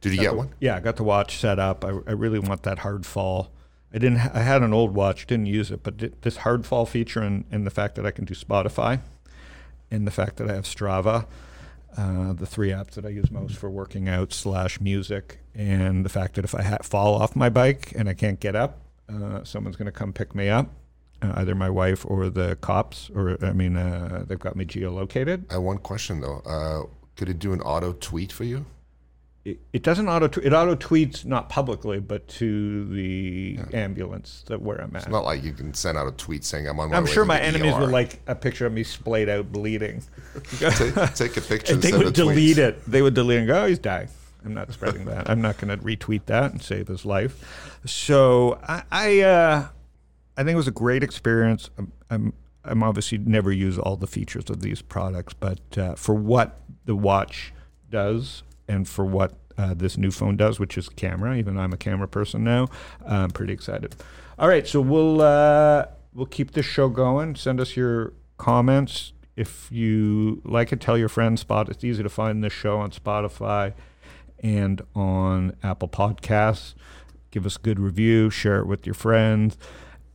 Did 0.00 0.14
you 0.14 0.20
get 0.20 0.34
one? 0.34 0.48
Yeah, 0.60 0.76
I 0.76 0.80
got 0.80 0.96
the 0.96 1.04
watch 1.04 1.36
set 1.36 1.58
up. 1.58 1.84
I, 1.84 1.88
I 1.88 2.12
really 2.12 2.38
want 2.38 2.62
that 2.62 2.80
hard 2.80 3.04
fall. 3.04 3.52
I 3.92 3.98
didn't. 3.98 4.18
I 4.18 4.40
had 4.40 4.62
an 4.62 4.72
old 4.72 4.94
watch, 4.94 5.26
didn't 5.26 5.46
use 5.46 5.70
it, 5.70 5.82
but 5.82 5.98
th- 5.98 6.14
this 6.22 6.38
hard 6.38 6.64
fall 6.64 6.86
feature 6.86 7.20
and, 7.20 7.44
and 7.52 7.66
the 7.66 7.70
fact 7.70 7.94
that 7.96 8.06
I 8.06 8.10
can 8.12 8.24
do 8.24 8.34
Spotify, 8.34 9.00
and 9.90 10.06
the 10.06 10.10
fact 10.10 10.36
that 10.36 10.50
I 10.50 10.54
have 10.54 10.64
Strava, 10.64 11.26
uh, 11.98 12.32
the 12.32 12.46
three 12.46 12.70
apps 12.70 12.92
that 12.92 13.04
I 13.04 13.10
use 13.10 13.30
most 13.30 13.56
for 13.56 13.68
working 13.68 14.08
out 14.08 14.32
slash 14.32 14.80
music, 14.80 15.40
and 15.54 16.02
the 16.02 16.08
fact 16.08 16.36
that 16.36 16.46
if 16.46 16.54
I 16.54 16.62
ha- 16.62 16.78
fall 16.82 17.14
off 17.14 17.36
my 17.36 17.50
bike 17.50 17.92
and 17.94 18.08
I 18.08 18.14
can't 18.14 18.40
get 18.40 18.56
up, 18.56 18.78
uh, 19.08 19.44
someone's 19.44 19.76
going 19.76 19.86
to 19.86 19.92
come 19.92 20.12
pick 20.12 20.34
me 20.34 20.48
up, 20.48 20.70
uh, 21.22 21.32
either 21.36 21.54
my 21.54 21.70
wife 21.70 22.04
or 22.06 22.28
the 22.28 22.56
cops, 22.56 23.10
or 23.14 23.36
I 23.44 23.52
mean, 23.52 23.76
uh, 23.76 24.24
they've 24.26 24.38
got 24.38 24.56
me 24.56 24.64
geolocated. 24.64 25.44
I 25.50 25.54
have 25.54 25.62
one 25.62 25.78
question 25.78 26.20
though. 26.20 26.42
Uh, 26.46 26.88
could 27.16 27.28
it 27.28 27.38
do 27.38 27.52
an 27.52 27.60
auto 27.60 27.92
tweet 27.92 28.32
for 28.32 28.44
you? 28.44 28.66
it, 29.44 29.58
it 29.72 29.82
doesn't 29.82 30.08
auto 30.08 30.40
it 30.40 30.52
auto 30.52 30.76
tweets 30.76 31.24
not 31.24 31.48
publicly 31.48 31.98
but 31.98 32.28
to 32.28 32.84
the 32.88 33.58
ambulance 33.72 34.44
that 34.46 34.62
where 34.62 34.80
I'm 34.80 34.94
at. 34.94 35.02
It's 35.02 35.10
not 35.10 35.24
like 35.24 35.42
you 35.42 35.52
can 35.52 35.74
send 35.74 35.98
out 35.98 36.06
a 36.06 36.12
tweet 36.12 36.44
saying 36.44 36.68
I'm 36.68 36.78
on 36.78 36.90
my 36.90 36.94
way. 36.94 36.98
I'm 36.98 37.06
sure 37.06 37.24
my 37.24 37.40
enemies 37.40 37.74
ER. 37.74 37.80
would 37.80 37.90
like 37.90 38.20
a 38.28 38.34
picture 38.34 38.66
of 38.66 38.72
me 38.72 38.84
splayed 38.84 39.28
out 39.28 39.50
bleeding. 39.50 40.02
take, 40.58 40.94
take 41.14 41.36
a 41.36 41.40
picture. 41.40 41.72
and 41.74 41.82
they 41.82 41.92
would 41.92 42.14
tweet. 42.14 42.14
delete 42.14 42.58
it. 42.58 42.84
They 42.86 43.02
would 43.02 43.14
delete 43.14 43.38
it 43.38 43.40
and 43.40 43.48
go, 43.48 43.62
oh, 43.64 43.66
he's 43.66 43.80
dying. 43.80 44.08
I'm 44.44 44.54
not 44.54 44.72
spreading 44.72 45.04
that. 45.06 45.28
I'm 45.30 45.40
not 45.40 45.58
going 45.58 45.76
to 45.76 45.84
retweet 45.84 46.26
that 46.26 46.52
and 46.52 46.62
save 46.62 46.88
his 46.88 47.04
life. 47.04 47.80
So 47.84 48.58
I, 48.66 48.82
I, 48.90 49.20
uh, 49.20 49.68
I 50.36 50.42
think 50.42 50.54
it 50.54 50.56
was 50.56 50.68
a 50.68 50.72
great 50.72 51.02
experience. 51.02 51.70
I'm, 51.78 51.92
I'm, 52.10 52.32
I'm 52.64 52.82
obviously 52.82 53.18
never 53.18 53.52
use 53.52 53.78
all 53.78 53.96
the 53.96 54.06
features 54.06 54.48
of 54.50 54.60
these 54.60 54.82
products, 54.82 55.34
but 55.34 55.78
uh, 55.78 55.94
for 55.94 56.14
what 56.14 56.60
the 56.84 56.96
watch 56.96 57.52
does 57.90 58.42
and 58.68 58.88
for 58.88 59.04
what 59.04 59.34
uh, 59.58 59.74
this 59.74 59.96
new 59.96 60.10
phone 60.10 60.36
does, 60.36 60.58
which 60.58 60.78
is 60.78 60.88
camera, 60.88 61.36
even 61.36 61.56
though 61.56 61.62
I'm 61.62 61.72
a 61.72 61.76
camera 61.76 62.08
person 62.08 62.44
now, 62.44 62.68
I'm 63.06 63.30
pretty 63.30 63.52
excited. 63.52 63.94
All 64.38 64.48
right, 64.48 64.66
so 64.66 64.80
we'll 64.80 65.20
uh, 65.20 65.86
we'll 66.14 66.26
keep 66.26 66.52
this 66.52 66.66
show 66.66 66.88
going. 66.88 67.36
Send 67.36 67.60
us 67.60 67.76
your 67.76 68.14
comments 68.38 69.12
if 69.36 69.70
you 69.70 70.40
like 70.44 70.72
it. 70.72 70.80
Tell 70.80 70.96
your 70.96 71.08
friends. 71.08 71.42
Spot 71.42 71.68
it's 71.68 71.84
easy 71.84 72.02
to 72.02 72.08
find 72.08 72.42
this 72.42 72.52
show 72.52 72.78
on 72.78 72.90
Spotify 72.90 73.74
and 74.42 74.82
on 74.94 75.56
Apple 75.62 75.88
Podcasts. 75.88 76.74
Give 77.30 77.46
us 77.46 77.56
a 77.56 77.60
good 77.60 77.78
review. 77.78 78.30
Share 78.30 78.58
it 78.60 78.66
with 78.66 78.86
your 78.86 78.94
friends, 78.94 79.56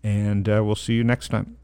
and 0.03 0.47
uh, 0.47 0.61
we'll 0.63 0.75
see 0.75 0.93
you 0.93 1.03
next 1.03 1.30
time. 1.30 1.57